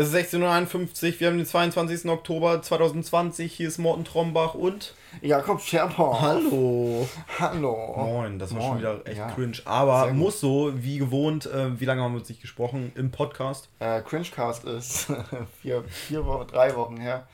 Es 0.00 0.14
ist 0.14 0.34
16.51 0.34 1.14
Uhr, 1.14 1.20
wir 1.20 1.26
haben 1.26 1.38
den 1.38 1.44
22. 1.46 2.08
Oktober 2.08 2.62
2020. 2.62 3.52
Hier 3.52 3.66
ist 3.66 3.78
Morten 3.78 4.04
Trombach 4.04 4.54
und 4.54 4.94
Jakob 5.22 5.60
Scherper. 5.60 6.20
Hallo. 6.20 7.08
Hallo. 7.40 7.94
Moin, 7.96 8.38
das 8.38 8.54
war 8.54 8.60
schon 8.60 8.70
Moin. 8.70 8.78
wieder 8.78 9.00
echt 9.06 9.18
Ja. 9.18 9.26
cringe. 9.32 9.56
Aber 9.64 10.12
muss 10.12 10.38
so, 10.38 10.70
wie 10.76 10.98
gewohnt, 10.98 11.46
äh, 11.46 11.80
wie 11.80 11.84
lange 11.84 12.00
haben 12.02 12.12
wir 12.12 12.20
uns 12.20 12.28
nicht 12.28 12.40
gesprochen 12.40 12.92
im 12.94 13.10
Podcast? 13.10 13.70
Äh, 13.80 14.00
Cringecast 14.02 14.66
ist 14.66 15.08
vier, 15.62 15.82
vier 15.88 16.24
Wochen, 16.26 16.46
drei 16.46 16.76
Wochen 16.76 16.98
her. 16.98 17.26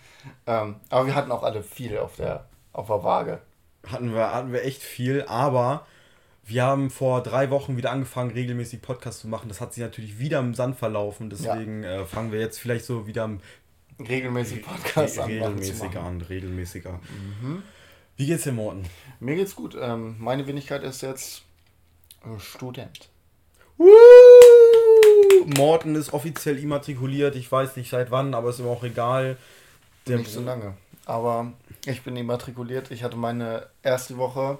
Ähm, 0.46 0.76
aber 0.88 1.04
wir 1.06 1.14
hatten 1.14 1.32
auch 1.32 1.42
alle 1.42 1.62
viel 1.62 1.98
auf 1.98 2.16
der, 2.16 2.46
auf 2.72 2.86
der 2.86 3.04
Waage. 3.04 3.40
Hatten 3.86 4.14
wir, 4.14 4.32
hatten 4.32 4.54
wir 4.54 4.64
echt 4.64 4.80
viel, 4.80 5.26
aber 5.28 5.84
wir 6.46 6.62
haben 6.62 6.90
vor 6.90 7.22
drei 7.22 7.50
Wochen 7.50 7.76
wieder 7.76 7.90
angefangen, 7.90 8.30
regelmäßig 8.30 8.82
Podcast 8.82 9.20
zu 9.20 9.28
machen. 9.28 9.48
Das 9.48 9.60
hat 9.60 9.74
sich 9.74 9.82
natürlich 9.82 10.18
wieder 10.18 10.40
im 10.40 10.54
Sand 10.54 10.76
verlaufen. 10.76 11.30
Deswegen 11.30 11.84
äh, 11.84 12.04
fangen 12.04 12.32
wir 12.32 12.40
jetzt 12.40 12.58
vielleicht 12.58 12.84
so 12.84 13.06
wieder 13.06 13.24
am 13.24 13.40
Regelmäßig 13.98 14.62
Podcast 14.62 15.18
an. 15.20 15.30
regelmäßiger 15.30 16.02
an, 16.02 16.20
regelmäßiger. 16.20 17.00
Wie 18.16 18.26
geht's 18.26 18.42
dir, 18.42 18.52
Morten? 18.52 18.84
Mir 19.20 19.36
geht's 19.36 19.54
gut. 19.54 19.76
Ähm, 19.80 20.16
meine 20.18 20.46
Wenigkeit 20.46 20.82
ist 20.82 21.02
jetzt 21.02 21.42
äh, 22.24 22.38
Student. 22.40 23.08
Woo! 23.76 23.86
Morten 25.56 25.94
ist 25.94 26.12
offiziell 26.12 26.58
immatrikuliert. 26.58 27.36
Ich 27.36 27.50
weiß 27.50 27.76
nicht 27.76 27.90
seit 27.90 28.10
wann, 28.10 28.34
aber 28.34 28.50
ist 28.50 28.58
ihm 28.58 28.66
auch 28.66 28.82
egal. 28.82 29.36
Der 30.06 30.18
Nicht 30.18 30.30
so 30.30 30.40
lange. 30.40 30.74
Aber 31.06 31.52
ich 31.86 32.02
bin 32.02 32.16
immatrikuliert. 32.16 32.90
Ich 32.90 33.02
hatte 33.04 33.16
meine 33.16 33.68
erste 33.82 34.16
Woche. 34.16 34.58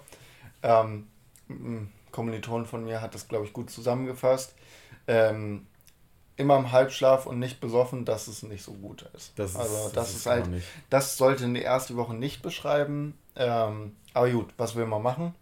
Ähm, 0.62 1.06
ein 1.48 1.93
Kommilitonen 2.11 2.66
von 2.66 2.84
mir 2.84 3.01
hat 3.01 3.15
das, 3.15 3.29
glaube 3.29 3.45
ich, 3.47 3.53
gut 3.53 3.71
zusammengefasst. 3.71 4.55
Ähm, 5.07 5.67
immer 6.37 6.57
im 6.57 6.73
Halbschlaf 6.73 7.27
und 7.27 7.39
nicht 7.39 7.61
besoffen, 7.61 8.05
dass 8.05 8.27
es 8.29 8.43
nicht 8.43 8.65
so 8.65 8.73
gut 8.73 9.03
ist. 9.15 9.33
Das 9.37 9.53
ist- 9.53 9.57
also 9.57 9.75
das 9.84 9.93
das, 9.93 10.15
ist 10.17 10.27
halt, 10.27 10.47
nicht. 10.48 10.67
das 10.91 11.17
sollte 11.17 11.47
die 11.53 11.62
erste 11.62 11.97
Woche 11.97 12.15
nicht 12.15 12.42
beschreiben. 12.42 13.17
Ähm, 13.37 13.95
aber 14.15 14.31
gut, 14.31 14.53
was 14.56 14.75
will 14.75 14.87
man 14.87 15.03
machen? 15.03 15.34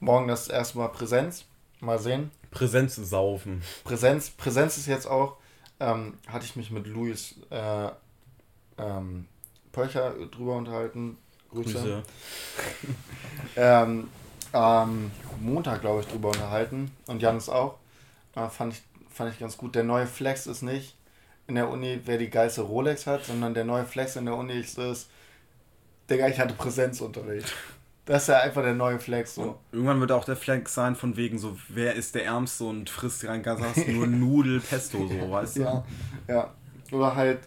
Morgen 0.00 0.28
das 0.28 0.48
erste 0.48 0.78
Mal 0.78 0.88
Präsenz. 0.88 1.44
Mal 1.80 1.98
sehen. 1.98 2.30
Präsenz 2.50 2.94
saufen. 2.96 3.62
Präsenz, 3.84 4.30
Präsenz 4.30 4.76
ist 4.76 4.86
jetzt 4.86 5.06
auch, 5.06 5.36
ähm, 5.80 6.18
hatte 6.28 6.44
ich 6.44 6.54
mich 6.54 6.70
mit 6.70 6.86
Luis 6.86 7.34
äh, 7.50 7.88
ähm, 8.78 9.26
Pölcher 9.72 10.12
drüber 10.30 10.54
unterhalten. 10.56 11.16
Grüße. 11.50 12.02
Grüße. 13.56 14.02
Am 14.52 15.10
Montag, 15.40 15.80
glaube 15.80 16.00
ich, 16.00 16.06
drüber 16.06 16.28
unterhalten. 16.28 16.90
Und 17.06 17.22
Janis 17.22 17.48
auch. 17.48 17.78
Äh, 18.34 18.48
fand, 18.48 18.74
ich, 18.74 18.82
fand 19.10 19.32
ich 19.32 19.38
ganz 19.38 19.56
gut. 19.56 19.74
Der 19.74 19.84
neue 19.84 20.06
Flex 20.06 20.46
ist 20.46 20.62
nicht 20.62 20.96
in 21.46 21.56
der 21.56 21.68
Uni, 21.68 22.00
wer 22.04 22.18
die 22.18 22.30
geilste 22.30 22.62
Rolex 22.62 23.06
hat, 23.06 23.24
sondern 23.24 23.54
der 23.54 23.64
neue 23.64 23.84
Flex 23.84 24.16
in 24.16 24.26
der 24.26 24.36
Uni 24.36 24.54
ist, 24.54 24.78
ist 24.78 25.10
Digga, 26.08 26.28
ich 26.28 26.38
hatte 26.38 26.54
Präsenzunterricht. 26.54 27.52
Das 28.04 28.22
ist 28.22 28.28
ja 28.28 28.40
einfach 28.40 28.62
der 28.62 28.74
neue 28.74 28.98
Flex. 28.98 29.36
So. 29.36 29.58
Irgendwann 29.70 30.00
wird 30.00 30.12
auch 30.12 30.24
der 30.24 30.36
Flex 30.36 30.74
sein, 30.74 30.96
von 30.96 31.16
wegen 31.16 31.38
so, 31.38 31.56
wer 31.68 31.94
ist 31.94 32.14
der 32.14 32.24
Ärmste 32.24 32.64
und 32.64 32.90
frisst 32.90 33.24
rein 33.26 33.42
Gasas 33.42 33.76
nur 33.86 34.06
Nudel, 34.06 34.60
Pesto, 34.60 35.06
so, 35.06 35.30
weißt 35.30 35.56
du? 35.56 35.60
Ja, 35.60 35.84
ja. 36.28 36.54
Oder 36.90 37.14
halt, 37.14 37.40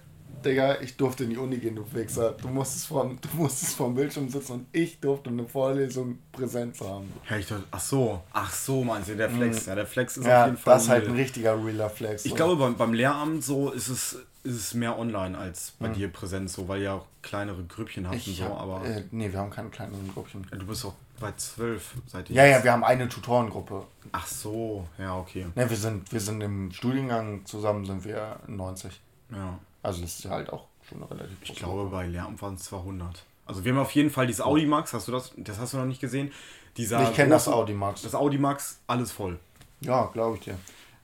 Digga, 0.45 0.79
ich 0.81 0.95
durfte 0.95 1.23
in 1.25 1.31
die 1.31 1.37
Uni 1.37 1.57
gehen, 1.57 1.75
du 1.75 1.85
Wichser. 1.93 2.31
Du 2.33 2.47
musstest 2.47 2.87
vorm, 2.87 3.17
du 3.19 3.27
musstest 3.37 3.75
vorm 3.75 3.95
Bildschirm 3.95 4.29
sitzen 4.29 4.51
und 4.53 4.67
ich 4.71 4.99
durfte 4.99 5.29
eine 5.29 5.45
Vorlesung 5.45 6.19
Präsenz 6.31 6.79
haben. 6.81 7.11
Ja, 7.29 7.37
ich 7.37 7.47
dachte, 7.47 7.63
ach 7.71 7.79
so, 7.79 8.21
ach 8.31 8.53
so, 8.53 8.83
meinst 8.83 9.09
du, 9.09 9.15
der 9.15 9.29
Flex. 9.29 9.65
Ja, 9.65 9.75
der 9.75 9.87
Flex 9.87 10.17
ist 10.17 10.23
Mhm. 10.23 10.29
Ja, 10.29 10.41
auf 10.43 10.47
jeden 10.47 10.57
Fall. 10.57 10.73
das 10.75 10.83
ist 10.83 10.89
halt 10.89 11.07
ein 11.07 11.15
richtiger 11.15 11.65
realer 11.65 11.89
Flex. 11.89 12.23
Ich 12.25 12.31
so. 12.31 12.35
glaube, 12.35 12.55
beim, 12.57 12.75
beim 12.75 12.93
Lehramt 12.93 13.43
so 13.43 13.71
ist 13.71 13.87
es, 13.89 14.13
ist 14.43 14.55
es 14.55 14.73
mehr 14.75 14.97
online 14.99 15.37
als 15.37 15.73
bei 15.79 15.89
Mhm. 15.89 15.93
dir 15.93 16.07
Präsenz, 16.09 16.53
so, 16.53 16.67
weil 16.67 16.81
ihr 16.83 16.93
auch 16.93 17.05
kleinere 17.23 17.63
Grüppchen 17.63 18.05
habt 18.05 18.15
und 18.15 18.27
ich 18.27 18.37
so, 18.37 18.43
hab, 18.45 18.61
aber 18.61 18.85
äh, 18.85 19.03
nee, 19.11 19.31
wir 19.31 19.39
haben 19.39 19.49
keine 19.49 19.69
kleinen 19.69 20.11
Gruppchen. 20.13 20.45
du 20.51 20.65
bist 20.67 20.85
auch 20.85 20.93
bei 21.19 21.31
zwölf 21.37 21.95
seit 22.07 22.29
Ja, 22.29 22.45
ja, 22.45 22.63
wir 22.63 22.71
haben 22.71 22.83
eine 22.83 23.07
Tutorengruppe. 23.09 23.83
Ach 24.11 24.27
so, 24.27 24.85
ja, 24.99 25.17
okay. 25.17 25.47
Ne, 25.55 25.67
wir 25.69 25.77
sind, 25.77 26.11
wir 26.11 26.19
sind 26.19 26.41
im 26.41 26.71
Studiengang 26.71 27.45
zusammen 27.45 27.85
sind 27.85 28.03
wir 28.05 28.37
90. 28.47 29.01
Ja. 29.31 29.57
Also 29.85 30.01
das 30.01 30.17
ist 30.17 30.23
ja 30.25 30.31
halt 30.31 30.51
auch 30.51 30.65
schon 30.87 30.97
eine 31.01 31.09
relativ 31.11 31.37
Ich 31.43 31.55
glaube, 31.55 31.83
Gruppe. 31.83 31.91
bei 31.95 32.07
Lehramt 32.07 32.41
waren 32.41 32.55
es 32.55 32.63
200. 32.63 33.23
Also 33.45 33.63
wir 33.63 33.71
haben 33.73 33.79
auf 33.79 33.91
jeden 33.91 34.09
Fall 34.09 34.27
dieses 34.27 34.41
Audimax, 34.41 34.93
hast 34.93 35.07
du 35.07 35.11
das? 35.11 35.31
Das 35.37 35.59
hast 35.59 35.73
du 35.73 35.77
noch 35.77 35.85
nicht 35.85 36.01
gesehen? 36.01 36.31
Dieser 36.77 37.03
Ich 37.03 37.13
kenne 37.15 37.29
das 37.29 37.47
große- 37.47 37.53
Audimax. 37.53 38.01
Das 38.01 38.15
Audimax, 38.15 38.79
alles 38.87 39.11
voll. 39.11 39.39
Ja, 39.81 40.05
glaube 40.13 40.37
ich 40.37 40.43
dir. 40.43 40.57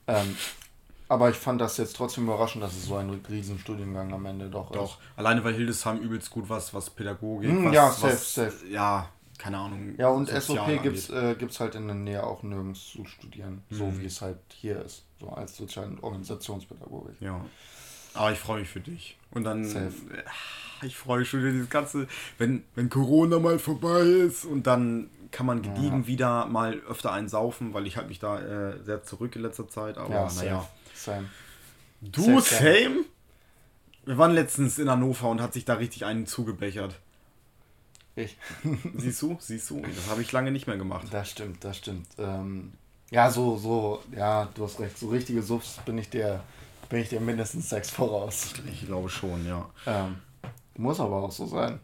Ähm, 0.08 0.36
aber 1.08 1.30
ich 1.30 1.36
fand 1.36 1.62
das 1.62 1.78
jetzt 1.78 1.96
trotzdem 1.96 2.24
überraschend, 2.26 2.64
dass 2.64 2.74
es 2.76 2.86
so 2.86 2.96
ein 2.96 3.10
riesen 3.30 3.60
Studiengang 3.60 4.12
am 4.14 4.26
Ende 4.26 4.50
doch, 4.50 4.72
Doch. 4.72 4.98
Alleine 5.16 5.44
weil 5.44 5.54
Hildesheim 5.54 6.00
übelst 6.00 6.32
gut 6.32 6.50
was, 6.50 6.74
was 6.74 6.90
Pädagogik, 6.90 7.50
Hm, 7.52 7.66
was, 7.66 7.74
ja, 7.74 7.88
was, 7.88 8.00
safe, 8.00 8.50
safe. 8.52 8.68
Ja, 8.68 9.10
keine 9.38 9.58
Ahnung. 9.58 9.96
Ja, 9.98 10.10
und 10.10 10.28
SOP 10.30 10.60
angeht. 10.60 10.84
gibt's, 10.84 11.10
äh, 11.10 11.36
gibt's 11.38 11.60
halt 11.60 11.76
in 11.76 11.86
der 11.88 11.96
Nähe 11.96 12.24
auch 12.26 12.44
nirgends 12.44 12.86
zu 12.92 13.06
studieren. 13.06 13.64
So 13.70 13.86
Mhm. 13.86 14.02
wie 14.02 14.06
es 14.06 14.22
halt 14.22 14.40
hier 14.50 14.82
ist. 14.84 15.04
So 15.20 15.30
als 15.30 15.56
Sozial- 15.56 15.88
und 15.88 16.02
Organisationspädagogik. 16.04 17.16
Ja. 17.22 17.46
Aber 18.14 18.32
ich 18.32 18.40
freue 18.40 18.62
mich 18.62 18.70
für 18.70 18.82
dich. 18.82 19.18
Und 19.32 19.44
dann. 19.44 19.64
Safe. 19.66 19.88
äh, 20.14 20.86
Ich 20.86 20.98
freue 20.98 21.20
mich 21.20 21.30
schon 21.30 21.42
wieder 21.42 21.52
dieses 21.52 21.70
ganze. 21.70 22.08
Wenn, 22.38 22.64
wenn 22.76 22.90
Corona 22.90 23.40
mal 23.40 23.60
vorbei 23.60 24.02
ist 24.02 24.46
und 24.46 24.68
dann 24.68 25.10
kann 25.32 25.46
man 25.46 25.62
gediegen 25.62 26.08
wieder 26.08 26.46
mal 26.48 26.74
öfter 26.90 27.14
einen 27.14 27.30
saufen, 27.30 27.74
weil 27.74 27.88
ich 27.88 27.96
halte 27.96 28.10
mich 28.10 28.20
da 28.20 28.40
äh, 28.72 28.84
sehr 28.84 29.04
zurück 29.04 29.36
in 29.36 29.44
letzter 29.44 29.70
Zeit. 29.70 29.98
Aber 29.98 30.14
Ja, 30.14 30.32
naja. 30.36 30.68
Same. 30.94 31.30
Du, 32.02 32.40
Safe, 32.42 32.56
same? 32.84 33.06
Wir 34.06 34.18
waren 34.18 34.32
letztens 34.32 34.80
in 34.80 34.90
Hannover 34.90 35.30
und 35.30 35.40
hat 35.42 35.54
sich 35.54 35.64
da 35.64 35.76
richtig 35.76 36.04
einen 36.06 36.26
zugebechert. 36.26 37.00
Ich. 38.16 38.38
Siehst 38.98 39.22
du? 39.22 39.38
Siehst 39.40 39.70
du? 39.70 39.82
Das 39.82 40.10
habe 40.10 40.22
ich 40.22 40.32
lange 40.32 40.52
nicht 40.52 40.68
mehr 40.68 40.78
gemacht. 40.78 41.08
Das 41.12 41.30
stimmt, 41.30 41.64
das 41.64 41.78
stimmt. 41.78 42.08
Ähm, 42.18 42.74
ja, 43.12 43.30
so, 43.30 43.58
so, 43.58 44.04
ja, 44.16 44.50
du 44.56 44.66
hast 44.66 44.80
recht. 44.80 44.98
So 44.98 45.10
richtige 45.10 45.42
Subs 45.44 45.80
bin 45.86 45.98
ich 45.98 46.10
dir, 46.10 46.44
bin 46.92 47.00
ich 47.00 47.10
dir 47.10 47.22
mindestens 47.22 47.70
sechs 47.70 47.90
voraus. 47.90 48.54
Ich 48.72 48.86
glaube 48.86 49.10
schon, 49.10 49.48
ja. 49.48 49.68
Ähm, 49.88 50.18
muss 50.76 51.00
aber 51.00 51.24
auch 51.24 51.32
so 51.32 51.46
sein. 51.48 51.80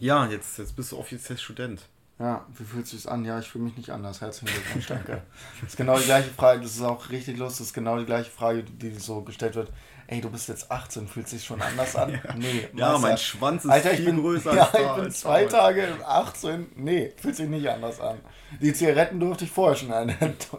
Ja, 0.00 0.26
jetzt, 0.26 0.58
jetzt 0.58 0.76
bist 0.76 0.92
du 0.92 0.98
offiziell 0.98 1.38
Student. 1.38 1.82
Ja, 2.18 2.44
wie 2.56 2.64
fühlt 2.64 2.86
sich's 2.86 3.06
an? 3.06 3.24
Ja, 3.24 3.38
ich 3.38 3.48
fühle 3.48 3.64
mich 3.64 3.76
nicht 3.76 3.90
anders. 3.90 4.20
Herzlichen 4.20 4.52
Glückwunsch, 4.52 4.86
danke. 4.88 5.22
Das 5.60 5.70
ist 5.70 5.76
genau 5.76 5.96
die 5.98 6.04
gleiche 6.04 6.30
Frage, 6.30 6.62
das 6.62 6.74
ist 6.74 6.82
auch 6.82 7.10
richtig 7.10 7.38
lustig, 7.38 7.58
das 7.58 7.66
ist 7.68 7.74
genau 7.74 7.96
die 7.96 8.06
gleiche 8.06 8.30
Frage, 8.30 8.64
die 8.64 8.90
so 8.94 9.20
gestellt 9.22 9.54
wird. 9.54 9.70
Ey, 10.08 10.20
du 10.20 10.30
bist 10.30 10.48
jetzt 10.48 10.70
18, 10.70 11.06
fühlt 11.06 11.28
sich 11.28 11.44
schon 11.44 11.60
anders 11.62 11.94
an? 11.94 12.18
Nee. 12.36 12.66
Ja, 12.74 12.92
Meister. 12.92 13.08
mein 13.08 13.18
Schwanz 13.18 13.64
ist 13.66 13.70
Alter, 13.70 13.90
viel 13.90 14.06
bin, 14.06 14.20
größer 14.20 14.54
ja, 14.56 14.62
als 14.64 14.72
da, 14.72 14.78
ich 14.80 14.94
bin 14.96 15.04
als 15.04 15.20
zwei. 15.20 15.44
Tage 15.44 15.88
18. 16.04 16.66
Nee, 16.76 17.12
fühlt 17.16 17.36
sich 17.36 17.48
nicht 17.48 17.68
anders 17.68 18.00
an. 18.00 18.18
Die 18.60 18.72
Zigaretten 18.72 19.20
durfte 19.20 19.44
ich 19.44 19.50
vorher 19.50 19.76
schon 19.76 19.92
an 19.92 20.12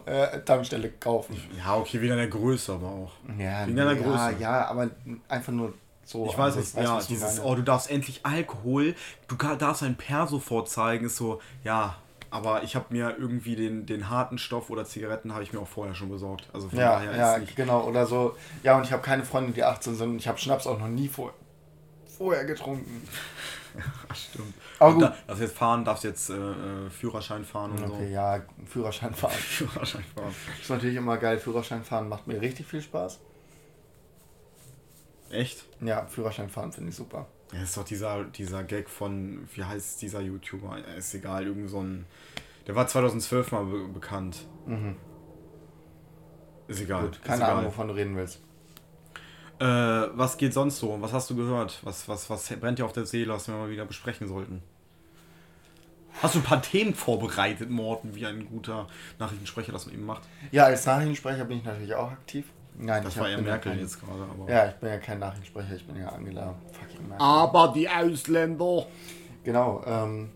der 0.06 0.34
äh, 0.34 0.40
Tankstelle 0.44 0.88
kaufen. 0.92 1.36
Ja, 1.58 1.76
okay, 1.76 2.00
wegen 2.00 2.10
deiner 2.10 2.28
Größe 2.28 2.72
aber 2.72 2.86
auch. 2.86 3.12
Ja, 3.38 3.66
Wegen 3.66 3.76
deiner 3.76 3.94
ja, 3.94 4.02
Größe. 4.02 4.34
ja, 4.40 4.66
aber 4.66 4.88
einfach 5.28 5.52
nur 5.52 5.74
so. 6.10 6.26
Ich 6.26 6.36
weiß, 6.36 6.56
es 6.56 6.74
was, 6.76 6.82
ja, 6.84 7.00
dieses, 7.08 7.40
oh, 7.40 7.54
du 7.54 7.62
darfst 7.62 7.90
endlich 7.90 8.20
Alkohol, 8.24 8.94
du 9.28 9.36
darfst 9.36 9.82
ein 9.82 9.96
Perso 9.96 10.38
vorzeigen, 10.38 11.06
ist 11.06 11.16
so, 11.16 11.40
ja, 11.64 11.96
aber 12.30 12.62
ich 12.62 12.76
habe 12.76 12.86
mir 12.90 13.16
irgendwie 13.18 13.56
den, 13.56 13.86
den 13.86 14.08
harten 14.08 14.38
Stoff 14.38 14.70
oder 14.70 14.84
Zigaretten 14.84 15.32
habe 15.32 15.42
ich 15.42 15.52
mir 15.52 15.58
auch 15.60 15.66
vorher 15.68 15.94
schon 15.94 16.10
besorgt. 16.10 16.48
Also 16.52 16.68
von 16.68 16.78
Ja, 16.78 16.92
daher 16.92 17.16
ja, 17.16 17.34
ist 17.34 17.40
nicht. 17.40 17.56
genau. 17.56 17.84
Oder 17.84 18.06
so. 18.06 18.36
Ja, 18.62 18.76
und 18.76 18.84
ich 18.84 18.92
habe 18.92 19.02
keine 19.02 19.24
Freunde, 19.24 19.52
die 19.52 19.64
18 19.64 19.96
sind. 19.96 20.10
und 20.10 20.16
Ich 20.18 20.28
habe 20.28 20.38
Schnaps 20.38 20.66
auch 20.68 20.78
noch 20.78 20.86
nie 20.86 21.08
vor, 21.08 21.34
vorher 22.16 22.44
getrunken. 22.44 23.08
Stimmt. 24.14 24.54
Aber 24.78 24.94
gut. 24.94 25.02
Da, 25.02 25.16
darfst 25.26 25.42
jetzt 25.42 25.56
fahren, 25.56 25.84
darfst 25.84 26.04
jetzt 26.04 26.30
äh, 26.30 26.34
äh, 26.34 26.90
Führerschein 26.90 27.44
fahren 27.44 27.72
und 27.72 27.84
Okay, 27.90 28.12
ja, 28.12 28.40
Führerschein 28.66 29.14
fahren. 29.14 29.32
so. 29.58 29.66
Führerschein 29.66 30.04
fahren. 30.14 30.34
Ist 30.60 30.70
natürlich 30.70 30.96
immer 30.96 31.16
geil. 31.16 31.38
Führerschein 31.38 31.82
fahren 31.84 32.08
macht 32.08 32.26
mir 32.28 32.40
richtig 32.40 32.66
viel 32.66 32.82
Spaß. 32.82 33.18
Echt? 35.30 35.64
Ja, 35.80 36.06
Führerschein 36.06 36.48
fahren 36.48 36.72
finde 36.72 36.90
ich 36.90 36.96
super. 36.96 37.26
Ja, 37.52 37.62
ist 37.62 37.76
doch 37.76 37.84
dieser, 37.84 38.24
dieser 38.24 38.62
Gag 38.62 38.88
von, 38.88 39.48
wie 39.54 39.64
heißt 39.64 40.00
dieser 40.02 40.20
YouTuber? 40.20 40.78
Ist 40.96 41.14
egal, 41.14 41.46
irgend 41.46 41.68
so 41.70 41.80
ein. 41.82 42.06
Der 42.66 42.76
war 42.76 42.86
2012 42.86 43.52
mal 43.52 43.64
be 43.64 43.88
bekannt. 43.88 44.46
Ist 46.68 46.80
egal. 46.80 47.02
Mhm. 47.02 47.06
Gut, 47.06 47.22
keine 47.24 47.42
egal. 47.42 47.50
Ahnung, 47.50 47.64
wovon 47.66 47.88
du 47.88 47.94
reden 47.94 48.16
willst. 48.16 48.40
Äh, 49.58 49.64
was 49.64 50.36
geht 50.38 50.54
sonst 50.54 50.78
so? 50.78 50.96
Was 51.02 51.12
hast 51.12 51.28
du 51.30 51.36
gehört? 51.36 51.80
Was, 51.82 52.08
was, 52.08 52.30
was 52.30 52.48
brennt 52.48 52.78
dir 52.78 52.84
auf 52.84 52.92
der 52.92 53.06
Seele, 53.06 53.32
was 53.32 53.48
wir 53.48 53.54
mal 53.54 53.70
wieder 53.70 53.84
besprechen 53.84 54.28
sollten? 54.28 54.62
Hast 56.22 56.34
du 56.34 56.38
ein 56.38 56.44
paar 56.44 56.62
Themen 56.62 56.94
vorbereitet, 56.94 57.70
Morten, 57.70 58.14
wie 58.14 58.26
ein 58.26 58.46
guter 58.46 58.86
Nachrichtensprecher 59.18 59.72
das 59.72 59.86
eben 59.86 60.04
macht? 60.04 60.22
Ja, 60.50 60.64
als 60.64 60.86
Nachrichtensprecher 60.86 61.44
bin 61.44 61.58
ich 61.58 61.64
natürlich 61.64 61.94
auch 61.94 62.10
aktiv. 62.10 62.46
Nein, 62.78 63.02
Das 63.02 63.14
ich 63.14 63.20
war 63.20 63.28
ja 63.28 63.38
Merkel 63.38 63.72
kein, 63.72 63.80
jetzt 63.80 64.00
gerade, 64.00 64.22
aber. 64.22 64.50
Ja, 64.50 64.68
ich 64.68 64.74
bin 64.76 64.88
ja 64.88 64.98
kein 64.98 65.18
Nachrichtensprecher, 65.18 65.76
ich 65.76 65.86
bin 65.86 65.96
ja 65.96 66.08
Angela 66.08 66.54
fucking 66.72 67.08
Merkel. 67.08 67.26
Aber 67.26 67.72
die 67.74 67.88
Ausländer. 67.88 68.86
Genau, 69.44 69.82
ähm, 69.86 70.30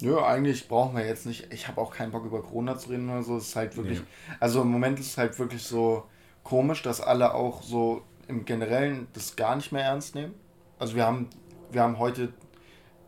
nö, 0.00 0.18
eigentlich 0.20 0.68
brauchen 0.68 0.96
wir 0.96 1.06
jetzt 1.06 1.26
nicht, 1.26 1.52
ich 1.52 1.68
habe 1.68 1.80
auch 1.80 1.92
keinen 1.92 2.12
Bock 2.12 2.24
über 2.24 2.42
Corona 2.42 2.76
zu 2.76 2.90
reden 2.90 3.08
oder 3.10 3.22
so, 3.22 3.36
es 3.36 3.48
ist 3.48 3.56
halt 3.56 3.76
wirklich, 3.76 4.00
Nee. 4.00 4.06
also 4.40 4.62
im 4.62 4.68
Moment 4.68 4.98
ist 4.98 5.06
es 5.08 5.18
halt 5.18 5.38
wirklich 5.38 5.62
so 5.62 6.04
komisch, 6.44 6.82
dass 6.82 7.00
alle 7.00 7.34
auch 7.34 7.62
so 7.62 8.02
im 8.28 8.44
Generellen 8.44 9.08
das 9.12 9.36
gar 9.36 9.56
nicht 9.56 9.72
mehr 9.72 9.84
ernst 9.84 10.14
nehmen. 10.14 10.34
Also 10.78 10.94
wir 10.96 11.06
haben, 11.06 11.28
wir 11.70 11.82
haben 11.82 11.98
heute, 11.98 12.32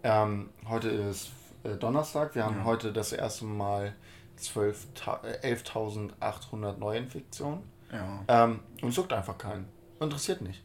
ähm, 0.02 0.50
heute 0.68 0.88
ist 0.88 1.30
äh, 1.64 1.76
Donnerstag, 1.76 2.34
wir 2.34 2.44
haben 2.44 2.58
ja. 2.58 2.64
heute 2.64 2.92
das 2.92 3.12
erste 3.12 3.44
Mal 3.44 3.94
11.800 4.38 6.78
Neuinfektionen. 6.78 7.60
Ja. 7.94 8.44
Ähm, 8.44 8.60
und 8.82 8.88
es 8.88 8.96
juckt 8.96 9.12
einfach 9.12 9.38
keinen. 9.38 9.66
Interessiert 10.00 10.42
nicht. 10.42 10.62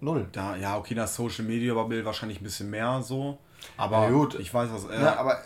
Null. 0.00 0.28
Da, 0.32 0.56
ja, 0.56 0.78
okay, 0.78 0.94
das 0.94 1.14
Social 1.14 1.44
Media 1.44 1.74
Bubble 1.74 2.04
wahrscheinlich 2.04 2.40
ein 2.40 2.44
bisschen 2.44 2.70
mehr 2.70 3.02
so. 3.02 3.38
Aber 3.76 4.04
ja, 4.04 4.10
gut. 4.10 4.38
ich 4.38 4.52
weiß, 4.52 4.70
was. 4.72 4.84
Äh, 4.84 5.02
ja, 5.02 5.16
aber 5.16 5.38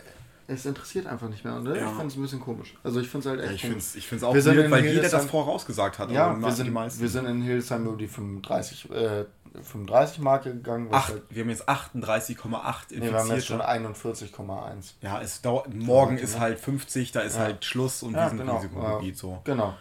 es 0.46 0.66
interessiert 0.66 1.06
einfach 1.06 1.28
nicht 1.28 1.44
mehr. 1.44 1.58
Ne? 1.58 1.78
Ja. 1.78 1.86
Ich 1.86 1.92
finde 1.92 2.06
es 2.06 2.16
ein 2.16 2.22
bisschen 2.22 2.40
komisch. 2.40 2.74
Also 2.84 3.00
ich 3.00 3.08
finde 3.08 3.28
es 3.28 3.34
halt 3.34 3.50
echt 3.50 3.64
ja, 3.64 3.70
ich 3.70 4.06
finde 4.06 4.16
es 4.16 4.22
auch 4.24 4.34
weird, 4.34 4.70
weil 4.70 4.84
jeder 4.84 5.08
das 5.08 5.24
vorausgesagt 5.24 5.98
hat. 5.98 6.10
Ja, 6.10 6.38
wir 6.38 6.52
sind, 6.52 6.72
wir 6.72 7.08
sind 7.08 7.26
in 7.26 7.42
Hildesheim 7.42 7.86
über 7.86 7.96
die 7.96 8.06
35, 8.06 8.90
äh, 8.90 9.24
35 9.54 10.18
Marke 10.20 10.52
gegangen. 10.52 10.88
Ach, 10.92 11.08
halt 11.08 11.22
wir 11.30 11.42
haben 11.42 11.50
jetzt 11.50 11.68
38,8 11.68 12.92
infiziert. 12.92 13.02
Nee, 13.02 13.10
wir 13.10 13.18
haben 13.18 13.30
jetzt 13.30 13.46
schon 13.46 13.60
41,1. 13.60 14.94
Ja, 15.00 15.20
es 15.20 15.40
dauert, 15.40 15.72
morgen 15.74 16.18
ist 16.18 16.38
halt 16.38 16.60
50, 16.60 17.12
da 17.12 17.20
ist 17.20 17.38
halt 17.38 17.64
Schluss 17.64 18.02
und 18.02 18.12
ja, 18.12 18.24
wir 18.24 18.28
sind 18.30 18.38
genau. 18.38 18.56
Risikogebiet 18.56 19.16
so. 19.16 19.40
Genau. 19.44 19.74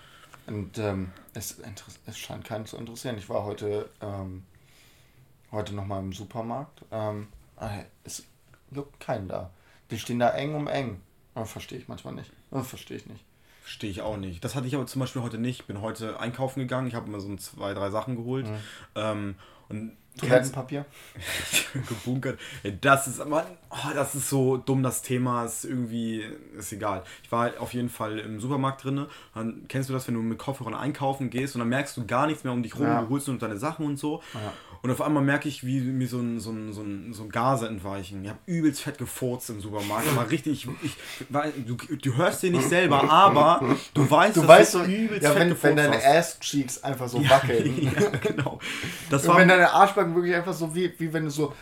Und 0.47 0.77
ähm, 0.77 1.11
es, 1.33 1.57
es 2.05 2.17
scheint 2.17 2.45
keinen 2.45 2.65
zu 2.65 2.77
interessieren. 2.77 3.17
Ich 3.17 3.29
war 3.29 3.43
heute, 3.43 3.89
ähm, 4.01 4.43
heute 5.51 5.73
nochmal 5.73 6.01
im 6.01 6.13
Supermarkt. 6.13 6.83
Ähm, 6.91 7.27
ah, 7.57 7.69
es 8.03 8.23
juckt 8.71 8.99
keinen 8.99 9.27
da. 9.27 9.51
Die 9.91 9.99
stehen 9.99 10.19
da 10.19 10.29
eng 10.31 10.55
um 10.55 10.67
eng. 10.67 11.01
Das 11.35 11.51
verstehe 11.51 11.79
ich 11.79 11.87
manchmal 11.87 12.13
nicht. 12.13 12.31
Das 12.51 12.67
verstehe 12.67 12.97
ich 12.97 13.05
nicht. 13.05 13.23
Verstehe 13.61 13.89
ich 13.89 14.01
auch 14.01 14.17
nicht. 14.17 14.43
Das 14.43 14.55
hatte 14.55 14.67
ich 14.67 14.75
aber 14.75 14.85
zum 14.85 14.99
Beispiel 14.99 15.21
heute 15.21 15.37
nicht. 15.37 15.61
Ich 15.61 15.67
bin 15.67 15.81
heute 15.81 16.19
einkaufen 16.19 16.59
gegangen. 16.59 16.87
Ich 16.87 16.95
habe 16.95 17.09
mir 17.09 17.21
so 17.21 17.33
zwei, 17.37 17.73
drei 17.73 17.89
Sachen 17.89 18.17
geholt. 18.17 18.47
Mhm. 18.47 18.57
Ähm, 18.95 19.35
und 19.69 19.97
Toilettenpapier? 20.18 20.86
gebunkert. 21.88 22.39
Das 22.81 23.07
ist 23.07 23.19
aber, 23.19 23.45
oh, 23.69 23.94
das 23.94 24.13
ist 24.15 24.30
so 24.30 24.57
dumm, 24.57 24.83
das 24.83 25.01
Thema 25.01 25.45
ist 25.45 25.65
irgendwie, 25.65 26.24
ist 26.57 26.71
egal. 26.71 27.04
Ich 27.24 27.31
war 27.31 27.42
halt 27.42 27.57
auf 27.57 27.74
jeden 27.74 27.89
Fall 27.89 28.19
im 28.19 28.39
Supermarkt 28.39 28.83
drin. 28.83 29.07
Dann 29.33 29.65
kennst 29.68 29.89
du 29.89 29.94
das, 29.94 30.07
wenn 30.07 30.15
du 30.15 30.21
mit 30.21 30.38
Kopfhörern 30.38 30.75
einkaufen 30.75 31.30
gehst 31.30 31.56
und 31.56 31.60
dann 31.60 31.69
merkst 31.69 31.98
du 31.98 32.06
gar 32.06 32.27
nichts 32.27 32.44
mehr 32.44 32.54
um 32.54 32.62
dich 32.62 32.75
rum, 32.75 32.86
ja. 32.86 33.01
du 33.01 33.10
holst 33.10 33.27
nur 33.27 33.38
deine 33.38 33.57
Sachen 33.57 33.86
und 33.86 33.98
so. 33.98 34.21
Ja. 34.33 34.54
Und 34.83 34.91
auf 34.91 35.01
einmal 35.01 35.24
merke 35.24 35.47
ich, 35.47 35.65
wie 35.65 35.80
mir 35.80 36.09
so 36.09 36.18
ein, 36.18 36.41
so 36.41 36.51
ein, 36.51 36.74
so 36.74 36.81
ein, 36.81 37.13
so 37.13 37.24
ein 37.24 37.30
Gase 37.30 37.69
entweichen. 37.69 38.21
Ich 38.21 38.30
habe 38.30 38.39
übelst 38.47 38.81
fett 38.81 38.97
gefurzt 38.97 39.50
im 39.50 39.62
Supermarkt. 39.62 40.13
War 40.13 40.30
richtig, 40.30 40.68
ich, 40.81 40.97
weil, 41.30 41.53
du, 41.53 41.77
du 41.77 42.18
hörst 42.18 42.44
den 42.44 42.51
nicht 42.51 42.68
selber, 42.68 43.09
aber 43.09 43.77
du 43.94 44.12
weißt, 44.12 44.35
du 44.35 44.41
dass 44.41 44.50
weißt, 44.50 44.74
du 44.74 44.80
übelst 44.83 45.24
ja, 45.24 45.30
fett 45.30 45.39
wenn, 45.39 45.50
gefurzt 45.50 45.77
wenn 45.77 45.89
deine 45.89 46.03
Ass-Cheeks 46.03 46.83
einfach 46.83 47.07
so 47.07 47.18
wackeln. 47.30 47.63
Ja, 47.94 48.09
genau. 48.19 48.59
Das 49.09 49.25
war, 49.25 49.38
wenn 49.38 49.47
deine 49.47 49.71
Arschbacken 49.71 50.15
wirklich 50.15 50.35
einfach 50.35 50.53
so, 50.53 50.75
wie, 50.75 50.94
wie 50.97 51.13
wenn 51.13 51.24
du 51.24 51.29
so 51.29 51.53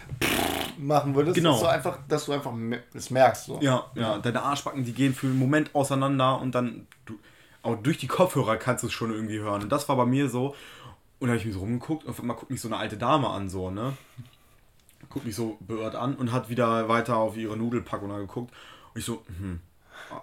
machen 0.79 1.13
würdest, 1.13 1.35
genau. 1.35 1.51
dass 1.51 1.61
du 1.61 1.67
einfach, 1.67 1.99
dass 2.07 2.25
du 2.25 2.31
einfach 2.31 2.53
das 2.91 3.11
merkst. 3.11 3.45
So. 3.45 3.59
Ja, 3.61 3.85
ja, 3.93 4.17
deine 4.17 4.41
Arschbacken, 4.41 4.83
die 4.83 4.93
gehen 4.93 5.13
für 5.13 5.27
einen 5.27 5.37
Moment 5.37 5.75
auseinander 5.75 6.41
und 6.41 6.55
dann, 6.55 6.87
du, 7.05 7.19
aber 7.61 7.75
durch 7.75 7.99
die 7.99 8.07
Kopfhörer 8.07 8.57
kannst 8.57 8.83
du 8.83 8.87
es 8.87 8.93
schon 8.93 9.11
irgendwie 9.11 9.39
hören. 9.39 9.61
Und 9.61 9.71
das 9.71 9.87
war 9.87 9.95
bei 9.95 10.05
mir 10.07 10.27
so. 10.27 10.55
Und 11.21 11.27
da 11.27 11.33
habe 11.33 11.37
ich 11.37 11.45
mich 11.45 11.53
so 11.53 11.59
rumgeguckt 11.59 12.03
und 12.03 12.09
auf 12.09 12.19
einmal 12.19 12.35
guckt 12.35 12.49
mich 12.49 12.59
so 12.59 12.67
eine 12.67 12.77
alte 12.77 12.97
Dame 12.97 13.29
an, 13.29 13.47
so, 13.47 13.69
ne? 13.69 13.93
Guckt 15.07 15.23
mich 15.23 15.35
so 15.35 15.57
beirrt 15.59 15.93
an 15.93 16.15
und 16.15 16.31
hat 16.31 16.49
wieder 16.49 16.89
weiter 16.89 17.17
auf 17.17 17.37
ihre 17.37 17.55
Nudelpackung 17.55 18.09
geguckt. 18.09 18.51
Und 18.91 18.99
ich 18.99 19.05
so, 19.05 19.21
hm, 19.37 19.59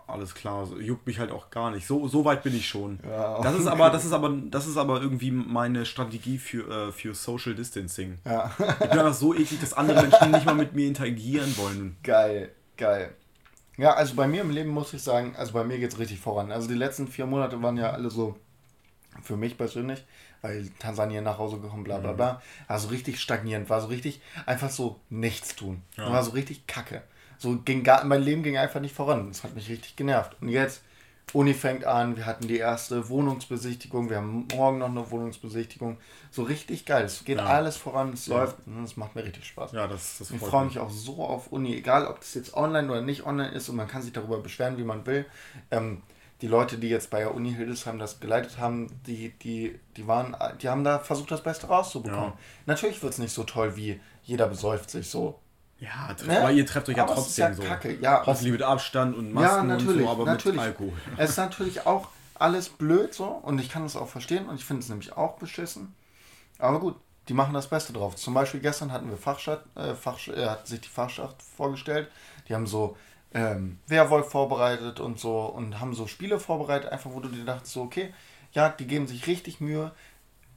alles 0.08 0.34
klar, 0.34 0.66
so, 0.66 0.76
juckt 0.80 1.06
mich 1.06 1.20
halt 1.20 1.30
auch 1.30 1.50
gar 1.50 1.70
nicht. 1.70 1.86
So, 1.86 2.08
so 2.08 2.24
weit 2.24 2.42
bin 2.42 2.52
ich 2.52 2.66
schon. 2.66 2.98
Ja, 3.08 3.40
das 3.42 3.54
ist 3.54 3.68
aber, 3.68 3.90
das 3.90 4.04
ist 4.04 4.12
aber, 4.12 4.28
das 4.50 4.66
ist 4.66 4.76
aber 4.76 5.00
irgendwie 5.00 5.30
meine 5.30 5.86
Strategie 5.86 6.36
für, 6.36 6.88
äh, 6.88 6.92
für 6.92 7.14
Social 7.14 7.54
Distancing. 7.54 8.18
Ja. 8.24 8.50
Ich 8.58 8.90
bin 8.90 8.98
einfach 8.98 9.14
so 9.14 9.32
eklig, 9.32 9.60
dass 9.60 9.74
andere 9.74 10.02
Menschen 10.02 10.32
nicht 10.32 10.46
mal 10.46 10.56
mit 10.56 10.74
mir 10.74 10.88
interagieren 10.88 11.56
wollen. 11.58 11.96
Geil, 12.02 12.50
geil. 12.76 13.14
Ja, 13.76 13.94
also 13.94 14.16
bei 14.16 14.26
mir 14.26 14.40
im 14.40 14.50
Leben 14.50 14.70
muss 14.70 14.92
ich 14.92 15.02
sagen, 15.04 15.36
also 15.36 15.52
bei 15.52 15.62
mir 15.62 15.78
geht 15.78 15.92
es 15.92 15.98
richtig 16.00 16.18
voran. 16.18 16.50
Also 16.50 16.66
die 16.66 16.74
letzten 16.74 17.06
vier 17.06 17.26
Monate 17.26 17.62
waren 17.62 17.76
ja 17.76 17.90
alle 17.90 18.10
so, 18.10 18.36
für 19.22 19.36
mich 19.36 19.56
persönlich, 19.58 20.04
weil 20.42 20.68
Tansania 20.78 21.20
nach 21.20 21.38
Hause 21.38 21.58
gekommen, 21.58 21.84
bla 21.84 21.98
bla 21.98 22.12
mhm. 22.12 22.16
bla. 22.16 22.42
Also 22.66 22.88
richtig 22.88 23.20
stagnierend, 23.20 23.70
war 23.70 23.80
so 23.80 23.88
richtig 23.88 24.20
einfach 24.46 24.70
so 24.70 25.00
nichts 25.10 25.56
tun. 25.56 25.82
Ja. 25.96 26.10
War 26.12 26.22
so 26.22 26.32
richtig 26.32 26.66
kacke. 26.66 27.02
So 27.38 27.56
ging 27.58 27.84
gar, 27.84 28.04
mein 28.04 28.22
Leben 28.22 28.42
ging 28.42 28.58
einfach 28.58 28.80
nicht 28.80 28.94
voran. 28.94 29.28
Das 29.28 29.44
hat 29.44 29.54
mich 29.54 29.68
richtig 29.68 29.94
genervt. 29.96 30.36
Und 30.40 30.48
jetzt, 30.48 30.82
Uni 31.32 31.54
fängt 31.54 31.84
an, 31.84 32.16
wir 32.16 32.26
hatten 32.26 32.48
die 32.48 32.56
erste 32.56 33.08
Wohnungsbesichtigung, 33.08 34.08
wir 34.08 34.16
haben 34.16 34.46
morgen 34.52 34.78
noch 34.78 34.88
eine 34.88 35.10
Wohnungsbesichtigung. 35.10 35.98
So 36.30 36.42
richtig 36.42 36.84
geil. 36.84 37.04
Es 37.04 37.24
geht 37.24 37.38
ja. 37.38 37.46
alles 37.46 37.76
voran, 37.76 38.12
es 38.12 38.26
ja. 38.26 38.38
läuft 38.38 38.56
und 38.66 38.82
es 38.82 38.96
macht 38.96 39.14
mir 39.14 39.24
richtig 39.24 39.46
Spaß. 39.46 39.72
Ja, 39.72 39.86
das, 39.86 40.18
das 40.18 40.30
Ich 40.30 40.40
freue 40.40 40.64
mich 40.64 40.78
auch 40.78 40.90
so 40.90 41.22
auf 41.22 41.52
Uni, 41.52 41.76
egal 41.76 42.06
ob 42.06 42.20
das 42.20 42.34
jetzt 42.34 42.54
online 42.54 42.90
oder 42.90 43.02
nicht 43.02 43.24
online 43.24 43.50
ist 43.50 43.68
und 43.68 43.76
man 43.76 43.88
kann 43.88 44.02
sich 44.02 44.12
darüber 44.12 44.38
beschweren, 44.38 44.78
wie 44.78 44.84
man 44.84 45.06
will. 45.06 45.26
Ähm, 45.70 46.02
die 46.40 46.46
Leute, 46.46 46.78
die 46.78 46.88
jetzt 46.88 47.10
bei 47.10 47.20
der 47.20 47.34
Uni 47.34 47.52
Hildesheim 47.52 47.98
das 47.98 48.20
geleitet 48.20 48.58
haben, 48.58 49.00
die, 49.06 49.30
die, 49.38 49.78
die 49.96 50.06
waren, 50.06 50.36
die 50.62 50.68
haben 50.68 50.84
da 50.84 51.00
versucht, 51.00 51.30
das 51.30 51.42
Beste 51.42 51.66
rauszubekommen. 51.66 52.30
Ja. 52.30 52.38
Natürlich 52.66 53.02
wird 53.02 53.12
es 53.12 53.18
nicht 53.18 53.32
so 53.32 53.44
toll 53.44 53.76
wie 53.76 54.00
jeder 54.22 54.46
besäuft 54.46 54.90
sich 54.90 55.08
so. 55.08 55.40
Ja, 55.80 56.14
ne? 56.26 56.40
aber 56.40 56.50
ihr 56.50 56.66
trefft 56.66 56.88
euch 56.88 56.96
ja 56.96 57.04
aber 57.04 57.14
trotzdem 57.14 57.46
ja 57.46 57.54
so. 57.54 57.62
Kacke. 57.62 57.98
Ja, 58.00 58.22
Hoffentlich 58.26 58.52
mit 58.52 58.62
Abstand 58.62 59.16
und 59.16 59.32
Masken 59.32 59.68
ja, 59.68 59.76
und 59.76 59.80
so, 59.80 60.08
aber 60.08 60.24
natürlich. 60.24 60.56
mit 60.56 60.66
Alkohol. 60.66 60.92
Es 61.16 61.30
ist 61.30 61.36
natürlich 61.36 61.86
auch 61.86 62.08
alles 62.34 62.68
blöd 62.68 63.14
so 63.14 63.26
und 63.26 63.58
ich 63.58 63.68
kann 63.68 63.82
das 63.82 63.96
auch 63.96 64.08
verstehen 64.08 64.48
und 64.48 64.56
ich 64.56 64.64
finde 64.64 64.82
es 64.82 64.88
nämlich 64.88 65.16
auch 65.16 65.38
beschissen. 65.38 65.94
Aber 66.58 66.80
gut, 66.80 66.96
die 67.28 67.34
machen 67.34 67.54
das 67.54 67.68
Beste 67.68 67.92
drauf. 67.92 68.16
Zum 68.16 68.34
Beispiel 68.34 68.60
gestern 68.60 68.90
hatten 68.90 69.08
wir 69.08 69.16
Fachschaft, 69.16 69.64
äh, 69.76 69.94
Fach, 69.94 70.18
äh, 70.28 70.46
hat 70.46 70.66
sich 70.66 70.80
die 70.80 70.88
Fachschaft 70.88 71.42
vorgestellt. 71.42 72.10
Die 72.48 72.54
haben 72.54 72.66
so 72.66 72.96
ähm, 73.34 73.78
Werwolf 73.86 74.30
vorbereitet 74.30 75.00
und 75.00 75.18
so 75.18 75.40
und 75.40 75.80
haben 75.80 75.94
so 75.94 76.06
Spiele 76.06 76.40
vorbereitet, 76.40 76.90
einfach 76.90 77.10
wo 77.12 77.20
du 77.20 77.28
dir 77.28 77.44
dachtest, 77.44 77.72
so, 77.72 77.82
okay, 77.82 78.12
ja, 78.52 78.68
die 78.68 78.86
geben 78.86 79.06
sich 79.06 79.26
richtig 79.26 79.60
Mühe. 79.60 79.92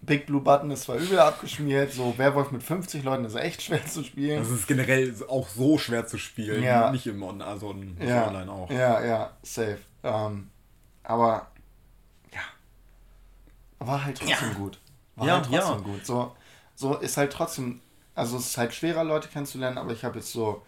Big 0.04 0.26
Blue 0.26 0.42
Button 0.42 0.72
ist 0.72 0.84
zwar 0.84 0.96
übel 0.96 1.20
abgeschmiert, 1.20 1.94
so 1.94 2.18
Werwolf 2.18 2.52
mit 2.52 2.64
50 2.64 3.04
Leuten 3.04 3.24
ist 3.24 3.36
echt 3.36 3.62
schwer 3.62 3.86
zu 3.86 4.04
spielen. 4.04 4.40
Das 4.40 4.50
ist 4.50 4.68
generell 4.68 5.14
auch 5.28 5.48
so 5.48 5.78
schwer 5.78 6.08
zu 6.08 6.18
spielen, 6.18 6.64
ja. 6.64 6.92
nicht 6.92 7.06
im 7.06 7.22
On, 7.22 7.42
also 7.42 7.76
ja. 8.00 8.28
online 8.28 8.52
auch. 8.52 8.70
Ja, 8.72 9.04
ja, 9.06 9.32
safe. 9.44 9.78
Ähm, 10.04 10.50
aber 11.04 11.52
ja, 12.34 12.42
war 13.78 14.04
halt 14.04 14.18
trotzdem 14.18 14.50
ja. 14.50 14.58
gut. 14.58 14.80
War 15.18 15.28
ja, 15.28 15.34
halt 15.36 15.46
trotzdem 15.46 15.78
ja. 15.78 15.84
gut. 15.84 16.06
So, 16.06 16.36
so 16.74 16.98
ist 16.98 17.18
halt 17.18 17.32
trotzdem, 17.32 17.82
also 18.16 18.38
es 18.38 18.48
ist 18.48 18.58
halt 18.58 18.74
schwerer, 18.74 19.04
Leute 19.04 19.28
kennenzulernen, 19.28 19.78
aber 19.78 19.92
ich 19.92 20.04
habe 20.04 20.18
jetzt 20.18 20.32
so 20.32 20.64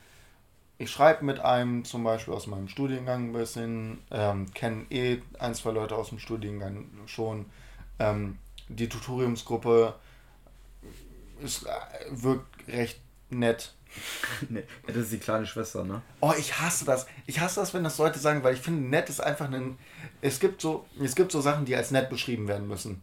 ich 0.77 0.91
schreibe 0.91 1.23
mit 1.23 1.39
einem 1.39 1.85
zum 1.85 2.03
Beispiel 2.03 2.33
aus 2.33 2.47
meinem 2.47 2.67
Studiengang 2.67 3.29
ein 3.29 3.33
bisschen, 3.33 3.99
ähm, 4.11 4.51
kenne 4.53 4.85
eh 4.89 5.21
ein, 5.39 5.53
zwei 5.55 5.71
Leute 5.71 5.95
aus 5.95 6.09
dem 6.09 6.19
Studiengang 6.19 6.85
schon. 7.05 7.45
Ähm, 7.99 8.37
die 8.69 8.89
Tutoriumsgruppe 8.89 9.95
ist, 11.41 11.65
äh, 11.65 11.69
wirkt 12.09 12.67
recht 12.67 12.99
nett. 13.29 13.73
nee, 14.49 14.63
das 14.87 14.97
ist 14.97 15.11
die 15.11 15.19
kleine 15.19 15.45
Schwester, 15.45 15.83
ne? 15.83 16.01
Oh, 16.19 16.33
ich 16.37 16.59
hasse 16.59 16.83
das. 16.85 17.05
Ich 17.27 17.39
hasse 17.39 17.59
das, 17.59 17.75
wenn 17.75 17.83
das 17.83 17.99
Leute 17.99 18.17
sagen, 18.17 18.43
weil 18.43 18.55
ich 18.55 18.61
finde, 18.61 18.81
nett 18.89 19.07
ist 19.09 19.21
einfach 19.21 19.51
ein. 19.51 19.77
Es 20.21 20.39
gibt 20.39 20.61
so, 20.61 20.87
es 20.99 21.15
gibt 21.15 21.31
so 21.31 21.41
Sachen, 21.41 21.65
die 21.65 21.75
als 21.75 21.91
nett 21.91 22.09
beschrieben 22.09 22.47
werden 22.47 22.67
müssen. 22.67 23.01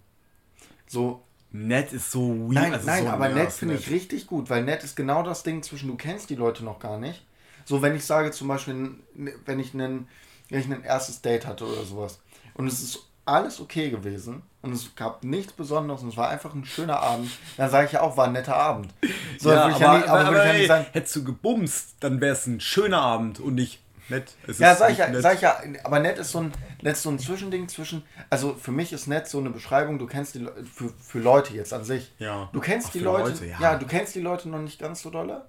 So. 0.88 1.22
Nett 1.52 1.92
ist 1.92 2.10
so 2.10 2.28
weird. 2.28 2.52
Nein, 2.52 2.72
also 2.74 2.86
nein, 2.86 3.04
so 3.04 3.10
aber 3.10 3.28
nett 3.28 3.52
finde 3.52 3.74
ich 3.74 3.90
richtig 3.90 4.28
gut, 4.28 4.50
weil 4.50 4.62
nett 4.62 4.84
ist 4.84 4.94
genau 4.94 5.24
das 5.24 5.42
Ding 5.42 5.64
zwischen 5.64 5.88
du 5.88 5.96
kennst 5.96 6.30
die 6.30 6.36
Leute 6.36 6.64
noch 6.64 6.78
gar 6.78 6.96
nicht 6.96 7.24
so, 7.70 7.82
wenn 7.82 7.94
ich 7.94 8.04
sage 8.04 8.32
zum 8.32 8.48
Beispiel, 8.48 8.96
wenn 9.44 9.60
ich, 9.60 9.74
einen, 9.74 10.08
wenn 10.48 10.58
ich 10.58 10.66
ein 10.66 10.82
erstes 10.82 11.22
Date 11.22 11.46
hatte 11.46 11.64
oder 11.64 11.84
sowas 11.84 12.18
und 12.54 12.66
es 12.66 12.82
ist 12.82 13.06
alles 13.24 13.60
okay 13.60 13.90
gewesen 13.90 14.42
und 14.60 14.72
es 14.72 14.92
gab 14.96 15.22
nichts 15.22 15.52
Besonderes 15.52 16.02
und 16.02 16.08
es 16.08 16.16
war 16.16 16.30
einfach 16.30 16.52
ein 16.52 16.64
schöner 16.64 16.98
Abend, 16.98 17.30
dann 17.56 17.70
sage 17.70 17.86
ich 17.86 17.92
ja 17.92 18.00
auch, 18.00 18.16
war 18.16 18.26
ein 18.26 18.32
netter 18.32 18.56
Abend. 18.56 18.92
So, 19.38 19.52
ja, 19.52 19.66
aber, 19.66 19.78
ja 19.78 19.98
nicht, 19.98 20.08
aber, 20.08 20.20
aber, 20.20 20.28
aber 20.40 20.52
ja 20.52 20.66
sagen, 20.66 20.86
hättest 20.90 21.14
du 21.14 21.22
gebumst, 21.22 21.94
dann 22.00 22.20
wäre 22.20 22.32
es 22.32 22.44
ein 22.48 22.58
schöner 22.58 23.00
Abend 23.00 23.38
und 23.38 23.54
nicht 23.54 23.80
nett. 24.08 24.34
ja, 24.58 24.74
sag 24.74 24.90
ich 24.90 24.98
ja, 24.98 25.20
sag 25.20 25.36
ich 25.36 25.42
ja, 25.42 25.62
aber 25.84 26.00
nett 26.00 26.18
ist 26.18 26.32
so 26.32 26.40
ein, 26.40 26.52
nett 26.82 26.96
so 26.96 27.08
ein 27.08 27.20
Zwischending 27.20 27.68
zwischen, 27.68 28.02
also 28.30 28.54
für 28.54 28.72
mich 28.72 28.92
ist 28.92 29.06
nett 29.06 29.28
so 29.28 29.38
eine 29.38 29.50
Beschreibung, 29.50 30.00
du 30.00 30.06
kennst 30.06 30.34
die 30.34 30.44
für, 30.74 30.88
für 30.98 31.20
Leute 31.20 31.54
jetzt 31.54 31.72
an 31.72 31.84
sich. 31.84 32.12
Ja. 32.18 32.50
Du 32.52 32.58
kennst 32.58 32.94
die 32.94 32.98
Leute, 32.98 33.30
Leute, 33.30 33.46
ja. 33.46 33.60
ja. 33.60 33.76
du 33.76 33.86
kennst 33.86 34.16
die 34.16 34.20
Leute 34.20 34.48
noch 34.48 34.58
nicht 34.58 34.80
ganz 34.80 35.02
so 35.02 35.10
dolle. 35.10 35.44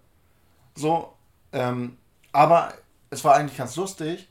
So, 0.76 1.14
ähm, 1.52 1.98
aber 2.32 2.74
es 3.10 3.24
war 3.24 3.36
eigentlich 3.36 3.58
ganz 3.58 3.76
lustig. 3.76 4.28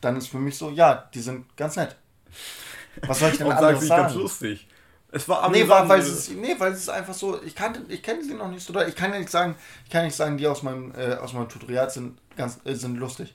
Dann 0.00 0.16
ist 0.16 0.28
für 0.28 0.38
mich 0.38 0.56
so, 0.56 0.70
ja, 0.70 1.08
die 1.12 1.20
sind 1.20 1.56
ganz 1.56 1.74
nett. 1.76 1.96
Was 3.06 3.18
soll 3.18 3.30
ich 3.30 3.38
denn 3.38 3.50
anderes 3.52 3.86
sagen? 3.86 4.02
ganz 4.02 4.14
lustig. 4.14 4.68
Es 5.10 5.26
war 5.28 5.48
nee, 5.50 5.66
war, 5.66 5.88
weil 5.88 6.00
es, 6.00 6.28
nee, 6.30 6.54
weil 6.58 6.72
es 6.72 6.80
ist 6.80 6.90
einfach 6.90 7.14
so, 7.14 7.42
ich 7.42 7.54
kannte, 7.54 7.80
ich 7.88 8.02
kenne 8.02 8.22
sie 8.22 8.34
noch 8.34 8.48
nicht 8.50 8.64
so. 8.64 8.78
Ich 8.82 8.94
kann 8.94 9.12
ja 9.12 9.18
nicht 9.18 9.30
sagen, 9.30 9.56
ich 9.84 9.90
kann 9.90 10.04
nicht 10.04 10.14
sagen, 10.14 10.36
die 10.36 10.46
aus 10.46 10.62
meinem, 10.62 10.92
äh, 10.94 11.14
aus 11.14 11.32
meinem 11.32 11.48
Tutorial 11.48 11.88
sind 11.90 12.18
ganz, 12.36 12.58
äh, 12.64 12.74
sind 12.74 12.96
lustig. 12.96 13.34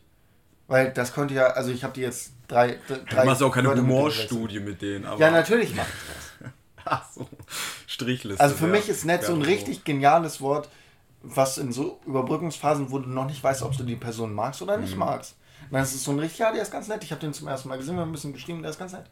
Weil 0.68 0.92
das 0.92 1.14
könnte 1.14 1.34
ja, 1.34 1.48
also 1.48 1.72
ich 1.72 1.84
habe 1.84 1.94
die 1.94 2.02
jetzt 2.02 2.34
drei, 2.48 2.78
drei. 3.10 3.22
Du 3.22 3.26
machst 3.26 3.42
auch 3.44 3.54
keine 3.54 3.76
Humorstudie 3.76 4.60
mit 4.60 4.82
denen, 4.82 5.06
aber. 5.06 5.20
Ja, 5.20 5.32
natürlich 5.32 5.76
mache 5.76 5.88
ich 5.90 6.40
das. 6.40 6.52
Ach 6.86 7.06
so, 7.14 7.28
Strichliste. 7.88 8.42
Also 8.42 8.56
für 8.56 8.66
wär- 8.66 8.80
mich 8.80 8.88
ist 8.88 9.06
nett 9.06 9.24
so 9.24 9.34
ein 9.34 9.42
richtig 9.42 9.84
geniales 9.84 10.42
Wort, 10.42 10.70
was 11.24 11.58
in 11.58 11.72
so 11.72 12.00
Überbrückungsphasen, 12.06 12.92
wo 12.92 13.00
du 13.00 13.10
noch 13.10 13.26
nicht 13.26 13.44
weißt, 13.44 13.64
ob 13.64 13.76
du 13.78 13.84
die 13.84 13.96
Person 13.96 14.34
magst 14.34 14.62
oder 14.62 14.78
Mhm. 14.78 14.84
nicht 14.84 14.98
magst. 14.98 15.36
Und 15.64 15.74
dann 15.74 15.84
ist 15.84 15.96
es 15.96 16.04
so 16.04 16.12
ein 16.12 16.20
richtig, 16.20 16.40
ja, 16.40 16.52
der 16.52 16.62
ist 16.62 16.72
ganz 16.72 16.88
nett. 16.88 17.04
Ich 17.04 17.12
habe 17.12 17.22
den 17.22 17.34
zum 17.34 17.48
ersten 17.48 17.70
Mal 17.70 17.78
gesehen, 17.78 17.96
wir 17.96 18.02
haben 18.02 18.10
ein 18.10 18.14
bisschen 18.14 18.34
geschrieben, 18.34 18.62
der 18.62 18.72
ist 18.72 18.80
ganz 18.80 18.92
nett. 18.94 19.06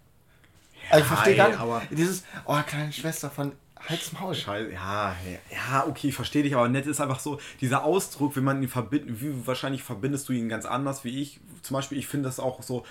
aber 0.90 1.00
ich 1.00 1.06
verstehe 1.06 1.36
gar 1.36 1.48
nicht, 1.50 1.60
aber- 1.60 1.82
dieses, 1.92 2.24
oh, 2.46 2.58
kleine 2.68 2.92
Schwester 2.92 3.30
von 3.30 3.54
Halt's 3.88 4.12
Maul. 4.14 4.36
Scheiße, 4.36 4.72
ja, 4.74 5.16
ja, 5.26 5.38
ja, 5.56 5.88
okay, 5.88 6.12
verstehe 6.12 6.44
dich, 6.44 6.56
aber 6.56 6.68
nett 6.70 6.86
ist 6.86 7.00
einfach 7.00 7.20
so, 7.20 7.40
dieser 7.62 7.84
Ausdruck, 7.84 8.36
wenn 8.36 8.44
man 8.44 8.62
ihn 8.62 8.68
verbindet, 8.70 9.22
wie 9.22 9.48
wahrscheinlich 9.48 9.84
verbindest 9.84 10.28
du 10.28 10.34
ihn 10.34 10.50
ganz 10.50 10.66
anders 10.66 11.04
wie 11.04 11.22
ich. 11.22 11.40
Zum 11.62 11.76
Beispiel, 11.76 11.98
ich 11.98 12.08
finde 12.08 12.28
das 12.30 12.40
auch 12.40 12.62
so, 12.62 12.84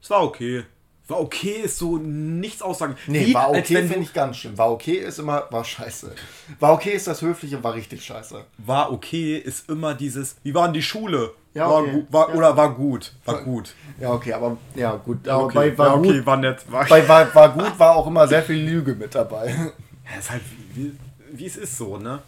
es 0.00 0.08
war 0.10 0.22
okay. 0.22 0.64
War 1.08 1.20
okay 1.20 1.60
ist 1.64 1.78
so 1.78 1.98
nichts 1.98 2.62
aussagen. 2.62 2.96
Nee, 3.06 3.26
Wie, 3.26 3.34
war 3.34 3.50
okay 3.50 3.74
du- 3.82 3.88
finde 3.88 4.00
ich 4.02 4.12
ganz 4.12 4.36
schlimm. 4.38 4.56
War 4.56 4.70
okay 4.70 4.94
ist 4.98 5.18
immer, 5.18 5.46
war 5.50 5.64
scheiße. 5.64 6.14
War 6.60 6.72
okay 6.72 6.90
ist 6.90 7.06
das 7.06 7.20
Höfliche, 7.22 7.62
war 7.62 7.74
richtig 7.74 8.04
scheiße. 8.04 8.44
war 8.58 8.92
okay 8.92 9.36
ist 9.36 9.68
immer 9.68 9.94
dieses, 9.94 10.36
wie 10.42 10.54
war 10.54 10.64
denn 10.64 10.74
die 10.74 10.82
Schule? 10.82 11.32
Ja, 11.54 11.68
war, 11.68 11.82
okay. 11.82 12.04
war, 12.08 12.28
Ja. 12.30 12.34
Oder 12.36 12.56
war 12.56 12.74
gut, 12.74 13.12
war 13.26 13.42
gut. 13.42 13.74
Ja, 14.00 14.10
okay, 14.12 14.32
aber 14.32 14.56
ja, 14.74 14.92
gut. 14.96 15.28
Aber 15.28 15.44
Okay, 15.44 15.54
bei 15.70 15.78
war, 15.78 15.86
ja, 15.88 15.94
okay, 15.94 16.16
gut, 16.18 16.26
war 16.26 16.36
nett. 16.38 16.72
War, 16.72 16.84
bei 16.86 17.06
war, 17.08 17.34
war 17.34 17.48
gut 17.50 17.78
war 17.78 17.96
auch 17.96 18.06
immer 18.06 18.26
sehr 18.28 18.42
viel 18.42 18.56
Lüge 18.64 18.94
mit 18.94 19.14
dabei. 19.14 19.48
ja, 19.50 20.18
ist 20.18 20.30
halt 20.30 20.42
wie, 20.74 20.84
wie, 20.84 20.92
wie 21.32 21.46
es 21.46 21.56
ist 21.56 21.76
so, 21.76 21.98
ne? 21.98 22.22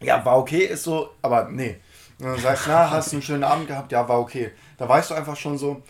Ja, 0.00 0.24
war 0.24 0.38
okay 0.38 0.64
ist 0.64 0.82
so, 0.84 1.10
aber 1.22 1.48
nee. 1.48 1.76
Und 2.18 2.26
dann 2.26 2.38
sagst, 2.38 2.64
na, 2.66 2.90
hast 2.90 3.12
einen 3.12 3.22
schönen 3.22 3.44
Abend 3.44 3.68
gehabt, 3.68 3.92
ja, 3.92 4.08
war 4.08 4.18
okay. 4.20 4.50
Da 4.78 4.88
weißt 4.88 5.10
du 5.10 5.14
einfach 5.14 5.36
schon 5.36 5.58
so, 5.58 5.82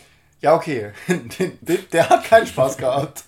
ja, 0.43 0.55
okay, 0.55 0.93
der, 1.63 1.79
der 1.79 2.09
hat 2.11 2.25
keinen 2.25 2.47
Spaß 2.47 2.77
gehabt. 2.77 3.25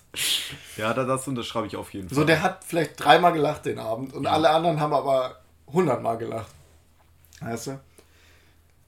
Ja, 0.77 0.93
da- 0.93 1.03
das 1.05 1.27
unterschreibe 1.27 1.65
ich 1.67 1.75
auf 1.75 1.93
jeden 1.93 2.07
Fall. 2.09 2.15
So, 2.15 2.23
der 2.23 2.43
hat 2.43 2.63
vielleicht 2.63 3.03
dreimal 3.03 3.33
gelacht 3.33 3.65
den 3.65 3.79
Abend 3.79 4.13
und 4.13 4.27
alle 4.27 4.49
anderen 4.51 4.79
haben 4.79 4.93
aber 4.93 5.39
hundertmal 5.67 6.17
gelacht. 6.17 6.51
Weißt 7.41 7.67
du? 7.67 7.79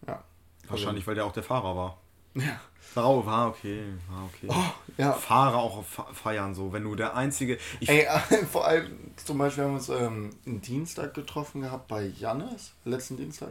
Ja. 0.07 0.24
Wahrscheinlich, 0.67 1.05
weil 1.07 1.15
der 1.15 1.25
auch 1.25 1.31
der 1.31 1.43
Fahrer 1.43 1.75
war. 1.75 1.98
Ja. 2.36 2.60
War, 2.93 3.25
war 3.25 3.50
okay, 3.50 3.84
war 4.10 4.24
okay. 4.25 4.48
Oh, 4.50 4.91
ja. 4.98 5.12
Fahrer 5.13 5.57
auch 5.57 5.77
auf 5.77 6.05
Feiern 6.13 6.55
so, 6.55 6.74
wenn 6.74 6.84
du 6.84 6.96
der 6.96 7.15
einzige. 7.15 7.57
Ey, 7.86 8.07
vor 8.51 8.65
allem, 8.65 9.12
zum 9.17 9.38
Beispiel 9.38 9.65
haben 9.65 9.72
wir 9.72 9.75
uns 9.77 9.89
ähm, 9.89 10.29
einen 10.46 10.62
Dienstag 10.62 11.13
getroffen 11.13 11.62
gehabt 11.62 11.88
bei 11.89 12.05
Jannis, 12.05 12.74
letzten 12.86 13.17
Dienstag, 13.17 13.50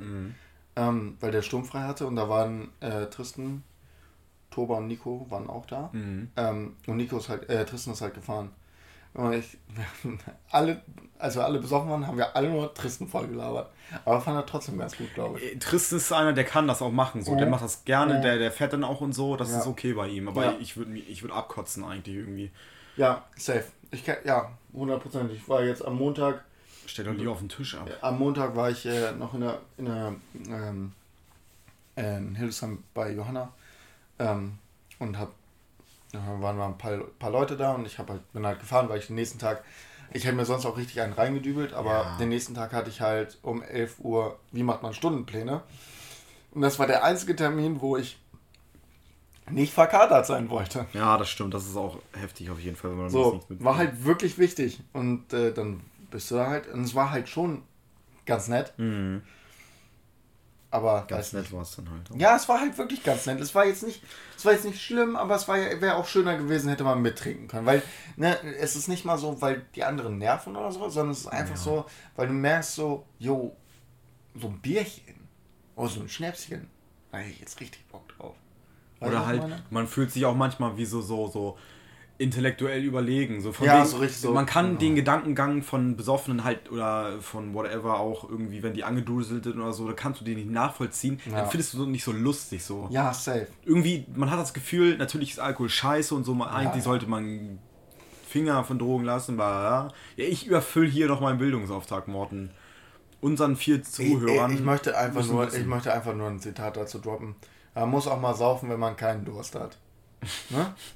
ähm, 0.76 1.16
weil 1.20 1.30
der 1.30 1.42
sturmfrei 1.42 1.82
hatte 1.82 2.06
und 2.06 2.16
da 2.16 2.28
waren 2.28 2.70
äh, 2.80 3.06
Tristan, 3.06 3.62
Toba 4.50 4.76
und 4.78 4.86
Nico 4.86 5.26
waren 5.30 5.48
auch 5.48 5.66
da. 5.66 5.90
Ähm, 5.92 6.76
und 6.86 6.96
Nico 6.96 7.18
ist 7.18 7.28
halt, 7.28 7.48
äh, 7.48 7.64
Tristan 7.64 7.92
ist 7.94 8.00
halt 8.00 8.14
gefahren. 8.14 8.50
Und 9.14 9.32
ich, 9.32 9.56
alle, 10.50 10.82
als 11.18 11.36
wir 11.36 11.44
alle 11.44 11.58
besoffen 11.58 11.88
waren, 11.90 12.06
haben 12.06 12.18
wir 12.18 12.36
alle 12.36 12.50
nur 12.50 12.72
Tristan 12.74 13.08
voll 13.08 13.26
gelabert. 13.28 13.70
Aber 14.04 14.20
fand 14.20 14.36
er 14.36 14.44
trotzdem 14.46 14.76
ganz 14.78 14.96
gut, 14.96 15.12
glaube 15.14 15.38
ich. 15.40 15.54
Äh, 15.54 15.58
Tristan 15.58 15.96
ist 15.98 16.12
einer, 16.12 16.32
der 16.34 16.44
kann 16.44 16.68
das 16.68 16.82
auch 16.82 16.90
machen. 16.92 17.22
So. 17.22 17.34
Der 17.36 17.46
Mhm. 17.46 17.52
macht 17.52 17.64
das 17.64 17.84
gerne, 17.84 18.18
Mhm. 18.18 18.22
der, 18.22 18.38
der 18.38 18.52
fährt 18.52 18.72
dann 18.74 18.84
auch 18.84 19.00
und 19.00 19.12
so. 19.14 19.36
Das 19.36 19.50
Ja. 19.50 19.60
ist 19.60 19.66
okay 19.66 19.94
bei 19.94 20.08
ihm. 20.08 20.28
Aber 20.28 20.44
Ja. 20.44 20.54
ich 20.60 20.76
würde 20.76 20.96
ich 20.98 21.22
würd 21.22 21.32
abkotzen 21.32 21.84
eigentlich 21.84 22.16
irgendwie. 22.16 22.50
Ja, 22.96 23.24
safe. 23.36 23.64
Ich 23.90 24.04
kann, 24.04 24.16
ja, 24.24 24.50
hundertprozentig. 24.74 25.38
Ich 25.38 25.48
war 25.48 25.62
jetzt 25.62 25.84
am 25.84 25.96
Montag, 25.96 26.44
Stell 26.86 27.04
doch 27.06 27.14
lieber 27.14 27.32
auf 27.32 27.38
den 27.40 27.48
Tisch 27.48 27.74
ab. 27.74 27.88
am 28.02 28.18
Montag 28.18 28.54
war 28.54 28.70
ich 28.70 28.84
äh, 28.86 29.12
noch 29.12 29.32
in 29.34 29.40
der, 29.40 29.58
in 29.78 29.84
der 29.86 30.14
ähm, 30.50 30.92
in 31.96 32.34
Hildesheim 32.34 32.82
bei 32.94 33.12
Johanna 33.12 33.50
ähm, 34.18 34.58
und 34.98 35.18
hab, 35.18 35.32
da 36.12 36.18
waren 36.40 36.56
mal 36.56 36.66
ein 36.68 36.78
paar, 36.78 36.98
paar 37.18 37.30
Leute 37.30 37.56
da 37.56 37.72
und 37.72 37.86
ich 37.86 37.98
hab 37.98 38.08
halt, 38.10 38.32
bin 38.32 38.46
halt 38.46 38.60
gefahren, 38.60 38.88
weil 38.88 38.98
ich 38.98 39.06
den 39.08 39.16
nächsten 39.16 39.38
Tag, 39.38 39.62
ich 40.12 40.24
hätte 40.24 40.36
mir 40.36 40.44
sonst 40.44 40.64
auch 40.66 40.76
richtig 40.76 41.00
einen 41.00 41.12
reingedübelt, 41.12 41.72
aber 41.72 41.90
Ja. 42.04 42.16
den 42.18 42.28
nächsten 42.30 42.54
Tag 42.54 42.72
hatte 42.72 42.88
ich 42.90 43.00
halt 43.00 43.38
um 43.42 43.62
11 43.62 43.96
Uhr, 44.00 44.38
wie 44.52 44.62
macht 44.62 44.82
man 44.82 44.94
Stundenpläne? 44.94 45.62
Und 46.52 46.62
das 46.62 46.78
war 46.78 46.86
der 46.86 47.04
einzige 47.04 47.36
Termin, 47.36 47.80
wo 47.80 47.96
ich 47.96 48.18
nicht 49.50 49.72
verkatert 49.72 50.26
sein 50.26 50.48
wollte. 50.50 50.86
Ja, 50.92 51.18
das 51.18 51.28
stimmt. 51.28 51.54
Das 51.54 51.66
ist 51.66 51.76
auch 51.76 51.98
heftig 52.14 52.50
auf 52.50 52.58
jeden 52.58 52.76
Fall, 52.76 52.90
wenn 52.90 52.96
man 52.96 53.06
das 53.06 53.12
So, 53.12 53.34
nicht 53.34 53.50
mit. 53.50 53.62
war 53.64 53.76
halt 53.76 54.04
wirklich 54.04 54.38
wichtig. 54.38 54.80
Und 54.92 55.32
äh, 55.32 55.52
dann 55.52 55.82
bist 56.10 56.30
du 56.30 56.36
da 56.36 56.46
halt, 56.48 56.66
und 56.68 56.82
es 56.82 56.94
war 56.94 57.10
halt 57.10 57.28
schon 57.28 57.62
ganz 58.24 58.48
nett, 58.48 58.72
Mhm. 58.78 59.22
Aber 60.76 61.04
Ganz 61.08 61.32
nett 61.32 61.52
war 61.52 61.62
es 61.62 61.76
dann 61.76 61.90
halt. 61.90 62.10
auch. 62.10 62.16
Ja, 62.16 62.36
es 62.36 62.48
war 62.48 62.60
halt 62.60 62.76
wirklich 62.78 63.02
ganz 63.02 63.26
nett. 63.26 63.40
Es 63.40 63.54
war 63.54 63.64
jetzt 63.66 63.82
nicht, 63.82 64.02
es 64.36 64.44
war 64.44 64.52
jetzt 64.52 64.64
nicht 64.64 64.80
schlimm, 64.82 65.16
aber 65.16 65.34
es 65.36 65.48
war 65.48 65.58
ja- 65.58 65.80
wäre 65.80 65.96
auch 65.96 66.06
schöner 66.06 66.36
gewesen, 66.36 66.68
hätte 66.68 66.84
man 66.84 67.02
mittrinken 67.02 67.48
können. 67.48 67.66
Weil, 67.66 67.82
ne, 68.16 68.38
es 68.58 68.76
ist 68.76 68.88
nicht 68.88 69.04
mal 69.04 69.18
so, 69.18 69.40
weil 69.42 69.66
die 69.74 69.84
anderen 69.84 70.18
nerven 70.18 70.56
oder 70.56 70.70
so, 70.72 70.88
sondern 70.88 71.12
es 71.12 71.20
ist 71.20 71.26
einfach 71.28 71.56
Ja. 71.56 71.60
so, 71.60 71.86
weil 72.16 72.28
du 72.28 72.32
merkst 72.32 72.74
so, 72.74 73.04
jo, 73.18 73.56
so 74.34 74.48
ein 74.48 74.58
Bierchen 74.60 75.14
oder 75.74 75.88
so 75.88 76.00
ein 76.00 76.08
Schnäpschen, 76.08 76.68
da 77.10 77.18
hätte 77.18 77.30
ich 77.30 77.40
jetzt 77.40 77.60
richtig 77.60 77.86
Bock 77.88 78.08
drauf. 78.16 78.34
Weißt 79.00 79.10
Oder 79.12 79.26
halt, 79.26 79.42
meine? 79.42 79.62
man 79.70 79.86
fühlt 79.86 80.10
sich 80.10 80.24
auch 80.24 80.34
manchmal 80.34 80.76
wie 80.76 80.86
so, 80.86 81.02
so, 81.02 81.28
so 81.28 81.58
intellektuell 82.18 82.82
überlegen. 82.82 83.40
So 83.40 83.52
von 83.52 83.66
Ja, 83.66 83.84
so 83.84 83.98
richtig 83.98 84.20
so. 84.20 84.32
Man 84.32 84.46
kann 84.46 84.72
Ja. 84.72 84.78
den 84.78 84.94
Gedankengang 84.96 85.62
von 85.62 85.96
Besoffenen 85.96 86.44
halt 86.44 86.70
oder 86.70 87.20
von 87.20 87.52
whatever 87.54 88.00
auch 88.00 88.28
irgendwie, 88.28 88.62
wenn 88.62 88.72
die 88.72 88.84
angeduselt 88.84 89.44
sind 89.44 89.56
oder 89.56 89.72
so, 89.72 89.86
da 89.86 89.92
kannst 89.92 90.20
du 90.20 90.24
den 90.24 90.36
nicht 90.36 90.50
nachvollziehen. 90.50 91.20
Ja. 91.26 91.40
Dann 91.40 91.50
findest 91.50 91.74
du 91.74 91.78
so 91.78 91.84
nicht 91.84 92.04
so 92.04 92.12
lustig 92.12 92.64
so. 92.64 92.88
Ja, 92.90 93.12
safe. 93.12 93.48
Irgendwie, 93.64 94.06
man 94.14 94.30
hat 94.30 94.38
das 94.38 94.54
Gefühl, 94.54 94.96
natürlich 94.96 95.32
ist 95.32 95.40
Alkohol 95.40 95.68
scheiße 95.68 96.14
und 96.14 96.24
so, 96.24 96.34
man, 96.34 96.48
eigentlich 96.48 96.76
ja. 96.76 96.90
sollte 96.90 97.06
man 97.06 97.58
Finger 98.26 98.64
von 98.64 98.78
Drogen 98.78 99.04
lassen, 99.04 99.36
bla. 99.36 99.88
Ja, 100.16 100.24
ich 100.24 100.46
überfülle 100.46 100.88
hier 100.88 101.08
noch 101.08 101.20
meinen 101.20 101.38
Bildungsauftrag, 101.38 102.08
Morten. 102.08 102.50
Unseren 103.20 103.56
vier 103.56 103.82
Zuhörern. 103.82 104.52
ich, 104.52 104.58
ich, 104.58 104.64
möchte 104.64 104.96
einfach 104.96 105.26
nur, 105.26 105.52
ich 105.52 105.64
möchte 105.66 105.92
einfach 105.92 106.14
nur 106.14 106.28
ein 106.28 106.38
Zitat 106.38 106.76
dazu 106.76 106.98
droppen. 106.98 107.34
Man 107.74 107.90
muss 107.90 108.06
auch 108.06 108.20
mal 108.20 108.34
saufen, 108.34 108.70
wenn 108.70 108.80
man 108.80 108.96
keinen 108.96 109.24
Durst 109.24 109.54
hat. 109.54 109.76
Ne? 110.50 110.74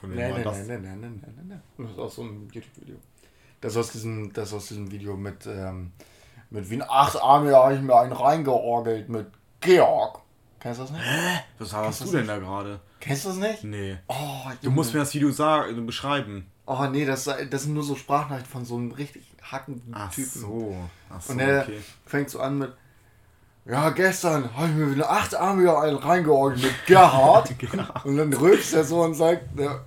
Von 0.00 0.10
wem 0.10 0.18
Nein, 0.18 0.30
war 0.30 0.38
nein, 0.38 0.44
das? 0.44 0.58
nein, 0.58 0.82
nein, 0.82 1.00
nein, 1.00 1.20
nein, 1.22 1.34
nein, 1.36 1.46
nein. 1.48 1.62
Das 1.78 1.90
ist 1.90 1.98
aus 1.98 2.14
so 2.16 2.22
einem 2.22 2.48
YouTube-Video. 2.52 2.96
Das 3.60 3.76
aus 3.76 3.90
diesem, 3.90 4.32
das 4.32 4.52
aus 4.52 4.68
diesem 4.68 4.90
Video 4.90 5.16
mit, 5.16 5.46
ähm, 5.46 5.92
mit 6.50 6.70
wie 6.70 6.74
ein 6.76 6.88
Achtarme 6.88 7.54
habe 7.56 7.74
ich 7.74 7.80
mir 7.80 7.96
einen 7.98 8.12
reingeorgelt 8.12 9.08
mit 9.08 9.26
Georg. 9.60 10.20
Kennst 10.60 10.78
du 10.80 10.84
das 10.84 10.92
nicht? 10.92 11.04
Was 11.58 11.72
hast 11.72 12.00
du 12.04 12.10
denn 12.16 12.26
da 12.26 12.38
gerade? 12.38 12.80
Kennst 13.00 13.24
du 13.24 13.28
das 13.30 13.38
nicht? 13.38 13.64
Nee. 13.64 13.98
Oh, 14.08 14.14
Du 14.62 14.70
musst 14.70 14.92
mir 14.92 15.00
das 15.00 15.14
Video 15.14 15.30
sagen, 15.30 15.86
beschreiben. 15.86 16.46
Oh 16.66 16.84
nee, 16.90 17.04
das, 17.04 17.24
das 17.24 17.62
sind 17.62 17.74
nur 17.74 17.82
so 17.82 17.94
Sprachnachrichten 17.96 18.50
von 18.52 18.64
so 18.64 18.76
einem 18.76 18.92
richtig 18.92 19.24
hackenden 19.42 19.94
Ach 19.94 20.12
Typen. 20.12 20.40
so. 20.40 20.76
Ach 21.08 21.20
so, 21.20 21.32
Und 21.32 21.38
er 21.40 21.62
okay. 21.62 21.80
fängt 22.06 22.28
so 22.30 22.40
an 22.40 22.58
mit, 22.58 22.72
ja, 23.68 23.90
gestern 23.90 24.48
habe 24.56 24.68
ich 24.68 24.74
mir 24.74 24.92
eine 24.92 25.08
achtarmige 25.08 25.78
einen 25.78 25.96
reingeorgelt 25.96 26.62
mit 26.62 26.86
Gerhard. 26.86 27.58
Gerhard. 27.58 28.04
Und 28.04 28.16
dann 28.16 28.32
rülpst 28.32 28.74
er 28.74 28.84
so 28.84 29.02
und 29.02 29.14
sagt, 29.14 29.42
ja, 29.58 29.80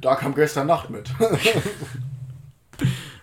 da 0.00 0.14
kam 0.14 0.34
gestern 0.34 0.66
Nacht 0.66 0.90
mit. 0.90 1.10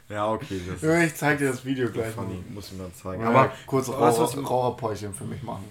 Ja, 0.08 0.32
okay. 0.32 0.62
Das 0.80 0.84
ich 0.84 1.16
zeig 1.16 1.40
dir 1.40 1.50
das 1.50 1.66
Video 1.66 1.90
gleich 1.90 2.14
funny. 2.14 2.36
mal. 2.36 2.54
Muss 2.54 2.72
ich 2.72 2.78
mir 2.78 2.94
zeigen. 2.94 3.24
Aber 3.24 3.40
Aber 3.40 3.52
kurz 3.66 3.90
weißt 3.90 4.18
du, 4.20 4.22
Raucher, 4.22 4.42
Raucherpäuschen 4.42 5.14
für 5.14 5.24
mich 5.24 5.42
machen. 5.42 5.66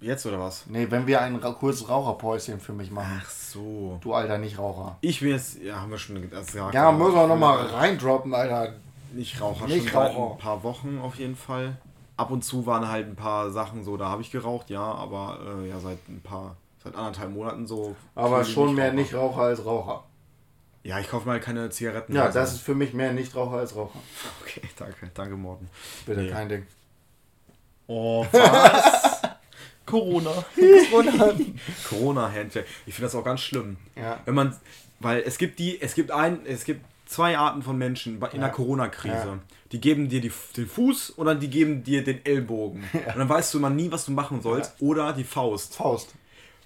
jetzt 0.00 0.24
oder 0.26 0.38
was? 0.38 0.64
Nee, 0.68 0.86
wenn 0.90 1.06
wir 1.08 1.20
ein 1.20 1.34
ra 1.36 1.50
kurzes 1.52 1.88
Raucherpäuschen 1.88 2.60
für 2.60 2.72
mich 2.72 2.92
machen. 2.92 3.20
Ach 3.20 3.28
so. 3.28 3.98
Du 4.00 4.14
alter 4.14 4.38
Nicht-Raucher. 4.38 4.96
Ich 5.00 5.20
bin 5.20 5.30
jetzt, 5.30 5.60
ja, 5.60 5.80
haben 5.80 5.90
wir 5.90 5.98
schon 5.98 6.30
das 6.30 6.46
gesagt. 6.46 6.72
Ja, 6.74 6.92
müssen 6.92 7.14
wir 7.14 7.26
nochmal 7.26 7.66
reindroppen, 7.66 8.32
Alter. 8.32 8.74
Nicht 9.12 9.40
Raucher, 9.40 9.66
Nicht 9.66 9.88
schon 9.88 9.92
seit 9.92 10.14
Raucher. 10.14 10.34
ein 10.34 10.38
paar 10.38 10.62
Wochen 10.62 11.00
auf 11.02 11.16
jeden 11.16 11.36
Fall. 11.36 11.76
Ab 12.16 12.30
und 12.30 12.42
zu 12.44 12.66
waren 12.66 12.88
halt 12.88 13.06
ein 13.06 13.16
paar 13.16 13.50
Sachen 13.50 13.84
so, 13.84 13.96
da 13.96 14.08
habe 14.08 14.22
ich 14.22 14.30
geraucht, 14.30 14.70
ja, 14.70 14.82
aber 14.82 15.40
äh, 15.62 15.68
ja, 15.68 15.80
seit 15.80 15.98
ein 16.08 16.20
paar, 16.22 16.56
seit 16.84 16.94
anderthalb 16.94 17.30
Monaten 17.32 17.66
so. 17.66 17.96
Aber 18.14 18.44
schon 18.44 18.74
mehr 18.74 18.92
Nichtraucher. 18.92 19.42
Als 19.42 19.64
Raucher. 19.64 20.04
Ja, 20.84 20.98
ich 20.98 21.08
kaufe 21.08 21.26
mal 21.26 21.40
keine 21.40 21.70
Zigaretten. 21.70 22.14
Ja, 22.14 22.24
also. 22.24 22.38
das 22.38 22.52
ist 22.54 22.60
für 22.62 22.74
mich 22.74 22.92
mehr 22.92 23.12
Nichtraucher 23.12 23.58
als 23.58 23.74
Raucher. 23.76 23.98
Okay, 24.42 24.62
danke, 24.76 25.10
danke, 25.14 25.36
Morten. 25.36 25.68
Bitte, 26.04 26.20
Nee. 26.22 26.30
kein 26.30 26.48
Ding. 26.48 26.66
Oh, 27.86 28.26
was? 28.30 29.22
Corona. 29.86 30.30
Corona. 30.90 31.34
Corona-Handshake. 31.88 32.66
Ich 32.86 32.94
finde 32.94 33.06
das 33.06 33.14
auch 33.14 33.24
ganz 33.24 33.40
schlimm. 33.40 33.76
Ja. 33.96 34.20
Wenn 34.24 34.34
man, 34.34 34.56
weil 35.00 35.22
es 35.22 35.38
gibt 35.38 35.58
die, 35.58 35.80
es 35.80 35.94
gibt 35.94 36.10
ein, 36.10 36.44
es 36.46 36.64
gibt 36.64 36.84
zwei 37.12 37.38
Arten 37.38 37.62
von 37.62 37.78
Menschen 37.78 38.16
in 38.16 38.20
Ja. 38.22 38.28
der 38.38 38.48
Corona-Krise. 38.50 39.14
Ja. 39.14 39.38
Die 39.70 39.80
geben 39.80 40.08
dir 40.08 40.20
die, 40.20 40.32
den 40.56 40.66
Fuß 40.66 41.18
oder 41.18 41.34
die 41.34 41.48
geben 41.48 41.84
dir 41.84 42.02
den 42.04 42.24
Ellbogen. 42.26 42.82
Und 42.92 43.16
dann 43.16 43.28
weißt 43.28 43.54
du 43.54 43.58
immer 43.58 43.70
nie, 43.70 43.90
was 43.92 44.04
du 44.06 44.12
machen 44.12 44.40
sollst. 44.40 44.74
Oder 44.80 45.12
die 45.12 45.24
Faust. 45.24 45.76
Faust. 45.76 46.14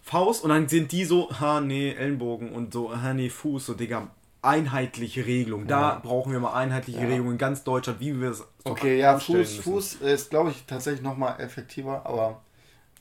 Faust 0.03 0.45
und 0.45 0.51
dann 0.51 0.69
sind 0.69 0.93
die 0.93 1.05
so, 1.05 1.29
ha, 1.41 1.61
nee, 1.61 1.91
Ellenbogen 1.91 2.53
und 2.53 2.73
so, 2.73 2.97
ha, 2.97 3.13
nee, 3.13 3.29
Fuß, 3.29 3.67
so, 3.67 3.75
Digga, 3.75 4.07
einheitliche 4.41 5.27
Regelung. 5.27 5.67
Da 5.67 5.95
Ja. 5.95 5.99
brauchen 6.01 6.31
wir 6.31 6.39
mal 6.39 6.53
einheitliche 6.55 7.01
Ja. 7.01 7.07
Regelung 7.09 7.33
in 7.33 7.39
ganz 7.39 7.65
Deutschland, 7.65 7.99
wie 7.99 8.21
wir 8.21 8.31
es 8.31 8.39
so 8.39 8.45
Okay, 8.65 9.01
ja, 9.01 9.19
Fuß, 9.19 9.35
müssen. 9.37 9.63
Fuß 9.65 9.95
ist, 9.95 10.31
glaube 10.31 10.51
ich, 10.51 10.65
tatsächlich 10.65 11.03
nochmal 11.03 11.41
effektiver, 11.41 12.07
aber 12.07 12.41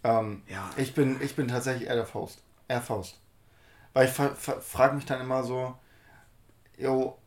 ähm, 0.04 0.42
Ja. 0.50 0.68
ich, 0.78 0.96
bin, 0.96 1.18
ich 1.22 1.36
bin 1.36 1.48
tatsächlich 1.48 1.88
eher 1.88 1.96
der 1.96 2.08
Faust. 2.08 2.42
Eher 2.68 2.82
Faust. 2.82 3.20
Weil 3.94 4.08
ich 4.08 4.12
frage 4.12 4.96
mich 4.96 5.06
dann 5.06 5.22
immer 5.22 5.44
so, 5.44 5.76
jo, 6.80 7.18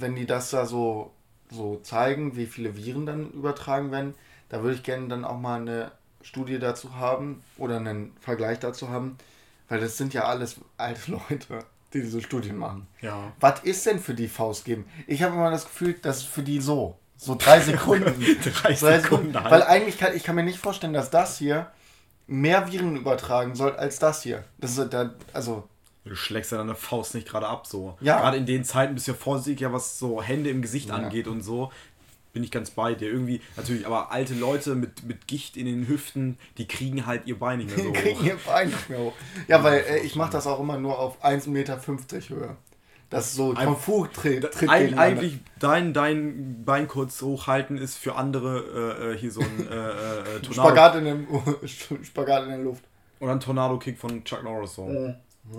wenn 0.00 0.14
die 0.14 0.26
das 0.26 0.50
da 0.50 0.66
so, 0.66 1.12
so 1.50 1.76
zeigen, 1.82 2.36
wie 2.36 2.46
viele 2.46 2.76
Viren 2.76 3.06
dann 3.06 3.30
übertragen 3.30 3.90
werden, 3.90 4.14
da 4.48 4.62
würde 4.62 4.76
ich 4.76 4.82
gerne 4.82 5.08
dann 5.08 5.24
auch 5.24 5.38
mal 5.38 5.60
eine 5.60 5.92
Studie 6.22 6.58
dazu 6.58 6.96
haben 6.96 7.42
oder 7.56 7.76
einen 7.76 8.12
Vergleich 8.20 8.58
dazu 8.58 8.88
haben, 8.88 9.16
weil 9.68 9.80
das 9.80 9.96
sind 9.96 10.14
ja 10.14 10.24
alles 10.24 10.56
alte 10.76 11.12
Leute, 11.30 11.64
die 11.92 12.02
diese 12.02 12.22
Studien 12.22 12.56
machen. 12.56 12.86
Ja. 13.00 13.32
Was 13.40 13.60
ist 13.60 13.86
denn 13.86 13.98
für 13.98 14.14
die 14.14 14.28
Faust 14.28 14.64
geben? 14.64 14.86
Ich 15.06 15.22
habe 15.22 15.34
immer 15.34 15.50
das 15.50 15.64
Gefühl, 15.64 15.94
dass 15.94 16.22
für 16.22 16.42
die 16.42 16.60
so. 16.60 16.98
So 17.18 17.34
drei 17.34 17.60
Sekunden. 17.60 18.14
Drei 18.62 18.74
Sekunden 18.74 19.34
halt. 19.34 19.50
Weil 19.50 19.62
eigentlich 19.62 19.96
kann 19.96 20.14
ich 20.14 20.22
kann 20.22 20.34
mir 20.34 20.42
nicht 20.42 20.58
vorstellen, 20.58 20.92
dass 20.92 21.08
das 21.08 21.38
hier 21.38 21.72
mehr 22.26 22.70
Viren 22.70 22.94
übertragen 22.94 23.54
soll 23.54 23.74
als 23.74 23.98
das 23.98 24.22
hier. 24.22 24.44
Das 24.58 24.76
ist 24.76 24.92
da, 24.92 25.14
also. 25.32 25.66
Du 26.08 26.14
schlägst 26.14 26.52
ja 26.52 26.58
deine 26.58 26.74
Faust 26.74 27.14
nicht 27.14 27.28
gerade 27.28 27.48
ab, 27.48 27.66
so. 27.66 27.96
Ja. 28.00 28.20
Gerade 28.20 28.36
in 28.36 28.46
den 28.46 28.64
Zeiten 28.64 28.94
bist 28.94 29.08
du 29.08 29.12
ja 29.12 29.18
vorsichtig, 29.18 29.60
ja, 29.60 29.72
was 29.72 29.98
so 29.98 30.22
Hände 30.22 30.50
im 30.50 30.62
Gesicht 30.62 30.88
Ja. 30.88 30.94
angeht 30.94 31.26
und 31.26 31.42
so. 31.42 31.72
Bin 32.32 32.44
ich 32.44 32.50
ganz 32.50 32.70
bei 32.70 32.94
dir. 32.94 33.08
Irgendwie, 33.10 33.40
natürlich, 33.56 33.86
aber 33.86 34.12
alte 34.12 34.34
Leute 34.34 34.74
mit, 34.74 35.02
mit 35.04 35.26
Gicht 35.26 35.56
in 35.56 35.66
den 35.66 35.88
Hüften, 35.88 36.38
die 36.58 36.68
kriegen 36.68 37.06
halt 37.06 37.26
ihr 37.26 37.38
Bein 37.38 37.58
nicht 37.58 37.74
mehr 37.76 37.84
so 37.86 37.92
Die 37.92 37.98
kriegen 37.98 38.18
hoch. 38.20 38.24
ihr 38.24 38.36
Bein 38.46 38.68
nicht 38.68 38.88
mehr 38.90 38.98
hoch. 39.00 39.12
Ja, 39.48 39.64
weil 39.64 39.80
äh, 39.80 39.98
ich 40.00 40.14
mache 40.16 40.30
das 40.32 40.46
auch 40.46 40.60
immer 40.60 40.78
nur 40.78 40.98
auf 40.98 41.24
1,50 41.24 41.48
Meter 41.50 41.80
Höhe. 42.28 42.56
Das 43.10 43.26
ist 43.28 43.34
so 43.36 43.54
Ein- 43.54 43.66
vom 43.66 43.76
Fuß 43.76 44.08
tritt, 44.12 44.42
tritt 44.42 44.58
gegeneinander. 44.60 45.00
eigentlich 45.02 45.38
dein, 45.60 45.92
dein 45.92 46.64
Bein 46.64 46.88
kurz 46.88 47.22
hochhalten 47.22 47.78
ist 47.78 47.96
für 47.96 48.16
andere 48.16 48.58
äh, 49.00 49.12
äh, 49.14 49.18
hier 49.18 49.30
so 49.32 49.40
ein 49.40 49.68
äh, 49.68 49.74
äh, 49.74 50.22
Tornado. 50.42 50.52
Spagat 50.52 50.94
in, 50.96 51.04
dem, 51.04 51.26
Spagat 52.04 52.42
in 52.44 52.48
der 52.50 52.58
Luft. 52.58 52.84
Oder 53.20 53.32
ein 53.32 53.40
Tornado-Kick 53.40 53.98
von 53.98 54.22
Chuck 54.24 54.42
Norris 54.44 54.74
so. 54.74 55.14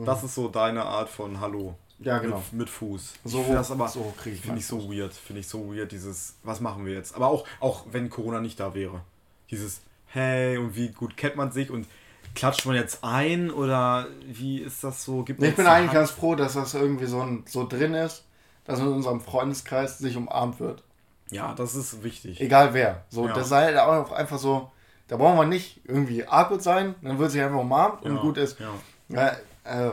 Das 0.06 0.24
ist 0.24 0.36
so 0.36 0.48
deine 0.48 0.84
Art 0.84 1.10
von 1.10 1.40
Hallo. 1.40 1.76
Ja, 2.00 2.20
genau. 2.20 2.38
Mit, 2.52 2.54
mit 2.54 2.70
Fuß. 2.70 3.14
So- 3.24 3.42
ich 3.42 3.48
das 3.48 3.72
aber 3.72 3.88
so 3.88 4.14
krieg 4.22 4.34
ich 4.36 4.42
finde 4.42 4.60
ich 4.60 4.68
so 4.68 4.92
weird. 4.92 5.14
Finde 5.14 5.40
ich 5.40 5.48
so 5.48 5.74
weird, 5.74 5.92
dieses, 5.92 6.36
was 6.44 6.60
machen 6.60 6.86
wir 6.86 6.94
jetzt? 6.94 7.16
Aber 7.16 7.28
auch, 7.28 7.46
auch 7.60 7.86
wenn 7.92 8.10
Corona 8.10 8.40
nicht 8.40 8.60
da 8.60 8.74
wäre. 8.76 9.02
Dieses, 9.50 9.82
hey, 10.08 10.58
und 10.58 10.76
wie 10.76 10.90
gut 10.90 11.18
kennt 11.18 11.36
man 11.36 11.52
sich 11.52 11.72
und 11.72 11.88
klatscht 12.36 12.66
man 12.68 12.76
jetzt 12.76 13.04
ein 13.04 13.50
oder 13.50 14.08
wie 14.28 14.60
ist 14.60 14.84
das 14.84 15.04
so? 15.04 15.24
Gibt 15.24 15.42
ich 15.42 15.56
bin 15.56 15.66
eigentlich 15.66 15.88
Hand? 15.90 15.94
ganz 15.94 16.12
froh, 16.12 16.36
dass 16.36 16.54
das 16.54 16.74
irgendwie 16.76 17.06
so, 17.08 17.22
ein, 17.22 17.44
so 17.48 17.66
drin 17.68 17.94
ist, 17.96 18.26
dass 18.66 18.80
in 18.80 18.88
unserem 18.88 19.22
Freundeskreis 19.22 19.98
sich 19.98 20.16
umarmt 20.18 20.60
wird. 20.60 20.84
Ja, 21.32 21.54
das 21.56 21.74
ist 21.74 22.04
wichtig. 22.04 22.40
Egal 22.40 22.74
wer. 22.76 23.06
So, 23.10 23.28
Ja. 23.28 23.34
das 23.34 23.50
sei 23.50 23.64
halt 23.74 23.78
auch 23.80 24.12
einfach 24.12 24.38
so, 24.38 24.70
da 25.08 25.18
brauchen 25.18 25.38
wir 25.40 25.46
nicht 25.46 25.82
irgendwie 25.86 26.28
awkward 26.28 26.62
sein, 26.62 26.94
dann 27.02 27.18
wird 27.18 27.32
sich 27.32 27.42
einfach 27.42 27.60
umarmt 27.60 28.04
und 28.04 28.16
Ja, 28.18 28.22
gut 28.22 28.38
ist. 28.38 28.60
Ja. 28.60 28.70
Ja, 29.10 29.36
äh, 29.68 29.92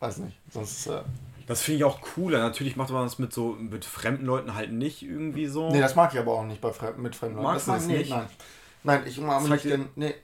weiß 0.00 0.18
nicht. 0.18 0.38
Sonst, 0.50 0.86
äh, 0.86 1.00
Das 1.46 1.62
finde 1.62 1.78
ich 1.78 1.84
auch 1.84 2.00
cooler. 2.00 2.38
Natürlich 2.38 2.76
macht 2.76 2.90
man 2.90 3.04
das 3.04 3.18
mit 3.18 3.32
so 3.32 3.56
mit 3.58 3.84
fremden 3.84 4.24
Leuten 4.26 4.54
halt 4.54 4.72
nicht 4.72 5.02
irgendwie 5.02 5.46
so. 5.46 5.70
nee, 5.70 5.80
das 5.80 5.94
mag 5.96 6.12
ich 6.14 6.18
aber 6.20 6.32
auch 6.32 6.44
nicht 6.44 6.60
bei 6.60 6.72
Fremden, 6.72 7.02
mit 7.02 7.16
Fremden. 7.16 7.42
Magst 7.42 7.66
du 7.66 7.72
mag 7.72 7.80
das 7.80 7.88
nicht? 7.88 8.10
Nein. 8.10 8.26
Nein, 8.82 9.02
ich 9.06 9.18
umarme 9.18 9.48
nicht 9.50 9.64
den, 9.64 9.88
nee, 9.96 10.14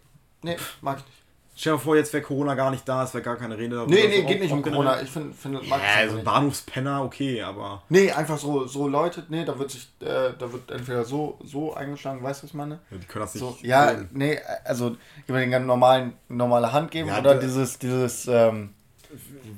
nee, 0.42 0.56
mag 0.80 0.98
ich 0.98 1.04
nicht. 1.04 1.12
Stell 1.58 1.72
dir 1.72 1.78
vor, 1.78 1.96
jetzt 1.96 2.12
wäre 2.12 2.22
Corona 2.22 2.54
gar 2.54 2.70
nicht 2.70 2.86
da, 2.86 3.02
es 3.04 3.14
wäre 3.14 3.24
gar 3.24 3.36
keine 3.36 3.56
Rede 3.56 3.76
darüber. 3.76 3.90
Nee, 3.94 4.08
nee, 4.08 4.20
So 4.20 4.26
geht 4.26 4.36
auch- 4.36 4.40
nicht 4.42 4.52
um. 4.52 4.62
Corona. 4.62 5.00
Ich 5.00 5.10
finde, 5.10 5.32
find, 5.34 5.54
mag 5.54 5.80
Ja, 5.80 5.86
es 5.94 6.00
also 6.02 6.14
nicht. 6.16 6.24
Bahnhofspenner, 6.26 7.02
okay, 7.02 7.42
aber. 7.42 7.82
Nee, 7.88 8.10
einfach 8.12 8.36
so, 8.36 8.66
so 8.66 8.86
Leute, 8.88 9.24
nee, 9.30 9.42
da 9.44 9.58
wird 9.58 9.70
sich, 9.70 9.88
äh, 10.00 10.34
da 10.38 10.52
wird 10.52 10.70
entweder 10.70 11.04
so, 11.06 11.38
so 11.44 11.72
eingeschlagen, 11.74 12.22
weißt 12.22 12.42
du, 12.42 12.44
was 12.44 12.50
ich 12.50 12.54
meine? 12.54 12.80
Ja, 12.90 12.98
die 12.98 13.06
können 13.06 13.24
das 13.24 13.34
nicht. 13.34 13.40
So, 13.42 13.56
ja, 13.62 13.94
nee, 14.12 14.38
also 14.64 14.96
jemand 15.26 15.50
den 15.52 15.66
normalen, 15.66 16.12
normale 16.28 16.72
Hand 16.72 16.90
geben 16.90 17.08
Ja, 17.08 17.20
oder 17.20 17.36
dieses, 17.36 17.78
dieses, 17.78 18.26
ähm, 18.28 18.74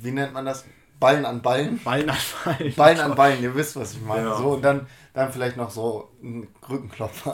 wie 0.01 0.11
nennt 0.11 0.33
man 0.33 0.45
das? 0.45 0.65
Ballen 0.99 1.25
an 1.25 1.41
Ballen? 1.41 1.79
Ballen 1.83 2.09
anfallen. 2.09 2.73
Ballen 2.75 2.99
an 2.99 3.15
Ballen, 3.15 3.41
ihr 3.41 3.55
wisst, 3.55 3.75
was 3.75 3.93
ich 3.93 4.01
meine. 4.01 4.27
Ja. 4.27 4.37
So, 4.37 4.49
und 4.51 4.61
dann, 4.61 4.87
dann 5.13 5.31
vielleicht 5.31 5.55
noch 5.55 5.69
so 5.69 6.11
ein 6.21 6.47
Rückenklopfer. 6.69 7.33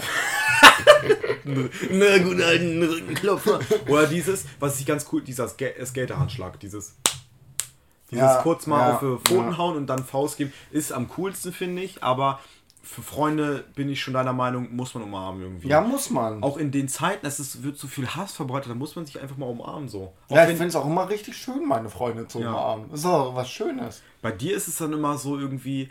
Na 1.46 2.18
gut, 2.20 2.42
alten 2.42 2.84
Rückenklopfer. 2.84 3.60
Oder 3.88 4.08
dieses, 4.08 4.46
was 4.60 4.80
ich 4.80 4.86
ganz 4.86 5.08
cool, 5.12 5.22
dieser 5.22 5.48
Ska 5.48 5.66
Skaterhandschlag, 5.84 6.60
dieses. 6.60 6.96
Dieses 8.12 8.24
Ja, 8.24 8.42
kurz 8.44 8.68
mal 8.68 8.88
ja, 8.88 8.94
auf 8.96 9.00
die 9.00 9.34
Pfoten 9.34 9.52
ja. 9.52 9.58
hauen 9.58 9.78
und 9.78 9.88
dann 9.88 10.04
Faust 10.04 10.38
geben, 10.38 10.54
ist 10.70 10.92
am 10.92 11.10
coolsten, 11.10 11.52
finde 11.52 11.82
ich, 11.82 12.04
aber 12.04 12.40
für 12.86 13.02
Freunde 13.02 13.66
bin 13.76 13.90
ich 13.90 14.00
schon 14.02 14.14
deiner 14.14 14.32
Meinung, 14.34 14.74
muss 14.76 14.94
man 14.94 15.04
umarmen 15.04 15.42
irgendwie. 15.42 15.68
Ja, 15.68 15.82
muss 15.82 16.10
man. 16.12 16.42
Auch 16.44 16.58
in 16.58 16.72
den 16.72 16.88
Zeiten, 16.88 17.26
es 17.26 17.40
ist, 17.40 17.64
wird 17.64 17.78
so 17.78 17.88
viel 17.88 18.08
Hass 18.08 18.34
verbreitet, 18.34 18.70
da 18.72 18.76
muss 18.76 18.96
man 18.96 19.06
sich 19.06 19.20
einfach 19.20 19.38
mal 19.38 19.48
umarmen 19.48 19.90
so. 19.90 20.14
Auch 20.30 20.36
ja, 20.36 20.44
ich 20.44 20.50
finde 20.50 20.68
es 20.68 20.76
auch 20.76 20.86
immer 20.86 21.10
richtig 21.10 21.36
schön, 21.36 21.66
meine 21.68 21.90
Freunde 21.90 22.28
zu 22.28 22.40
Ja. 22.40 22.50
umarmen. 22.52 22.90
Das 22.92 23.00
ist 23.02 23.06
auch 23.08 23.36
was 23.36 23.50
Schönes. 23.50 24.02
Bei 24.22 24.32
dir 24.32 24.56
ist 24.56 24.68
es 24.68 24.78
dann 24.78 24.94
immer 24.94 25.18
so 25.18 25.38
irgendwie, 25.38 25.90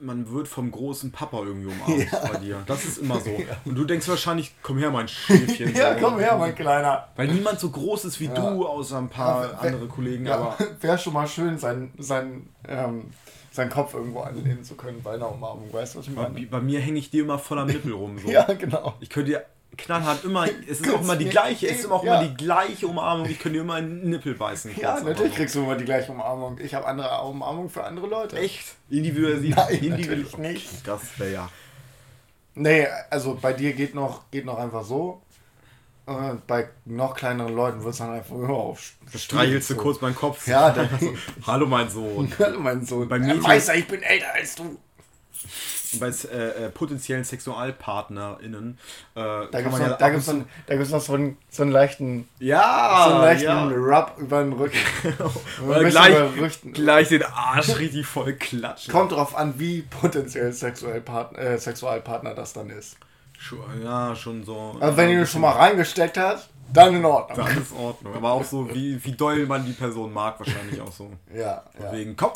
man 0.00 0.30
wird 0.30 0.46
vom 0.48 0.70
großen 0.70 1.10
Papa 1.12 1.38
irgendwie 1.42 1.68
umarmt 1.72 2.12
Ja. 2.12 2.26
bei 2.26 2.36
dir. 2.38 2.62
Das 2.66 2.84
ist 2.84 2.98
immer 2.98 3.20
so. 3.20 3.30
Und 3.64 3.74
du 3.76 3.84
denkst 3.84 4.08
wahrscheinlich, 4.08 4.54
komm 4.62 4.78
her, 4.78 4.90
mein 4.90 5.08
Schäfchen. 5.08 5.74
Ja, 5.76 5.94
komm 5.94 6.18
her, 6.18 6.36
mein 6.36 6.54
Kleiner. 6.54 7.08
Weil 7.16 7.28
niemand 7.28 7.58
so 7.60 7.70
groß 7.70 8.04
ist 8.06 8.20
wie 8.20 8.26
Ja. 8.26 8.34
du, 8.34 8.66
außer 8.66 8.98
ein 8.98 9.08
paar 9.08 9.50
Ja, 9.52 9.58
andere 9.58 9.86
Kollegen. 9.88 10.26
Ja, 10.26 10.34
Aber 10.36 10.58
wäre 10.80 10.98
schon 10.98 11.12
mal 11.12 11.26
schön, 11.26 11.58
sein, 11.58 11.92
sein, 11.98 12.48
ähm, 12.68 13.10
seinen 13.54 13.70
Kopf 13.70 13.94
irgendwo 13.94 14.20
anlehnen 14.20 14.64
zu 14.64 14.74
können 14.74 15.00
bei 15.02 15.14
einer 15.14 15.30
Umarmung. 15.30 15.72
Weißt 15.72 15.94
du, 15.94 16.00
was 16.00 16.08
ich 16.08 16.14
bei, 16.14 16.28
meine? 16.28 16.46
bei 16.46 16.60
mir 16.60 16.80
hänge 16.80 16.98
ich 16.98 17.10
dir 17.10 17.22
immer 17.22 17.38
voll 17.38 17.60
am 17.60 17.68
Nippel 17.68 17.92
rum. 17.92 18.18
So. 18.18 18.28
Ja, 18.34 18.44
genau. 18.52 18.94
Ich 18.98 19.10
könnte 19.10 19.30
dir 19.30 19.46
knallhart 19.76 20.24
immer, 20.24 20.46
es 20.68 20.80
ist 20.80 20.92
auch 20.92 21.00
immer 21.00 21.14
die 21.14 21.28
gleiche, 21.28 21.68
es 21.68 21.80
ist 21.80 21.90
auch 21.90 22.02
ja. 22.04 22.20
immer 22.20 22.28
die 22.28 22.36
gleiche 22.36 22.88
Umarmung. 22.88 23.28
Ich 23.28 23.38
könnte 23.38 23.58
dir 23.58 23.62
immer 23.62 23.74
einen 23.74 24.10
Nippel 24.10 24.34
beißen. 24.34 24.72
Ja, 24.80 25.00
natürlich 25.00 25.34
kriegst 25.34 25.54
du 25.54 25.60
immer 25.60 25.76
die 25.76 25.84
gleiche 25.84 26.10
Umarmung. 26.10 26.58
Ich 26.58 26.74
habe 26.74 26.86
andere 26.86 27.22
Umarmungen 27.22 27.70
für 27.70 27.84
andere 27.84 28.08
Leute. 28.08 28.36
Echt? 28.36 28.74
Individuell. 28.90 29.40
Nein, 29.40 29.74
individuell. 29.80 30.52
nicht. 30.52 30.86
Das 30.86 31.16
wäre 31.18 31.32
ja. 31.32 31.50
Nee, 32.56 32.86
also 33.10 33.38
bei 33.40 33.52
dir 33.52 33.72
geht 33.72 33.94
noch, 33.94 34.30
geht 34.32 34.44
noch 34.44 34.58
einfach 34.58 34.84
so. 34.84 35.22
Äh, 36.06 36.34
bei 36.46 36.68
noch 36.84 37.14
kleineren 37.14 37.54
Leuten 37.54 37.82
wird 37.82 37.92
es 37.94 37.98
dann 37.98 38.10
einfach 38.10 38.34
nur 38.36 38.50
auf. 38.50 38.92
Streichelst 39.14 39.70
du 39.70 39.74
so. 39.74 39.80
kurz 39.80 40.00
meinen 40.02 40.14
Kopf. 40.14 40.46
Ja, 40.46 40.70
dann- 40.72 40.88
Hallo, 41.46 41.66
mein 41.66 41.88
Sohn. 41.88 42.30
Hallo, 42.38 42.60
mein 42.60 42.84
Sohn. 42.84 43.08
Bei 43.08 43.18
Mädchen- 43.18 43.38
mir 43.38 43.44
weiß 43.44 43.68
er, 43.68 43.76
ich 43.76 43.86
bin 43.88 44.02
älter 44.02 44.26
als 44.34 44.54
du. 44.54 44.78
bei 45.98 46.08
äh, 46.08 46.64
äh, 46.66 46.70
potenziellen 46.70 47.24
SexualpartnerInnen. 47.24 48.78
Äh, 49.14 49.20
Da 49.50 49.60
gibt 49.62 49.72
es 49.74 49.80
ja 49.80 49.94
da 49.94 50.08
gibt's 50.10 50.26
noch, 50.26 50.44
da 50.66 50.74
gibt's 50.76 50.90
noch 50.90 51.00
so, 51.00 51.14
einen, 51.14 51.38
so 51.48 51.62
einen 51.62 51.72
leichten, 51.72 52.28
ja, 52.38 53.04
so 53.08 53.14
einen 53.14 53.22
leichten 53.22 53.46
ja. 53.46 53.64
Rub 53.98 54.14
über 54.18 54.42
den 54.42 54.52
Rücken. 54.54 54.76
Oder 55.66 55.84
gleich, 55.84 56.60
gleich 56.74 57.08
den 57.08 57.22
Arsch 57.22 57.78
richtig 57.78 58.06
voll 58.06 58.34
klatschen. 58.34 58.92
Kommt 58.92 59.12
drauf 59.12 59.34
an, 59.36 59.54
wie 59.58 59.82
potenziell 59.82 60.52
Sexualpartner, 60.52 61.38
äh, 61.38 61.58
Sexualpartner 61.58 62.34
das 62.34 62.52
dann 62.52 62.68
ist. 62.70 62.96
Ja, 63.82 64.14
schon 64.16 64.44
so. 64.44 64.76
Also 64.80 64.96
wenn 64.96 65.10
ihr 65.10 65.26
schon 65.26 65.40
mal 65.42 65.52
reingesteckt 65.52 66.16
hat, 66.16 66.48
dann 66.72 66.96
in 66.96 67.04
Ordnung. 67.04 67.46
Dann 67.46 67.58
ist 67.62 67.72
Ordnung. 67.72 68.14
Aber 68.14 68.32
auch 68.32 68.44
so, 68.44 68.68
wie, 68.74 69.02
wie 69.04 69.12
doll 69.12 69.46
man 69.46 69.64
die 69.64 69.72
Person 69.72 70.12
mag, 70.12 70.38
wahrscheinlich 70.40 70.80
auch 70.80 70.92
so. 70.92 71.10
Ja, 71.34 71.62
ja. 71.80 71.92
Wegen, 71.92 72.16
komm, 72.16 72.30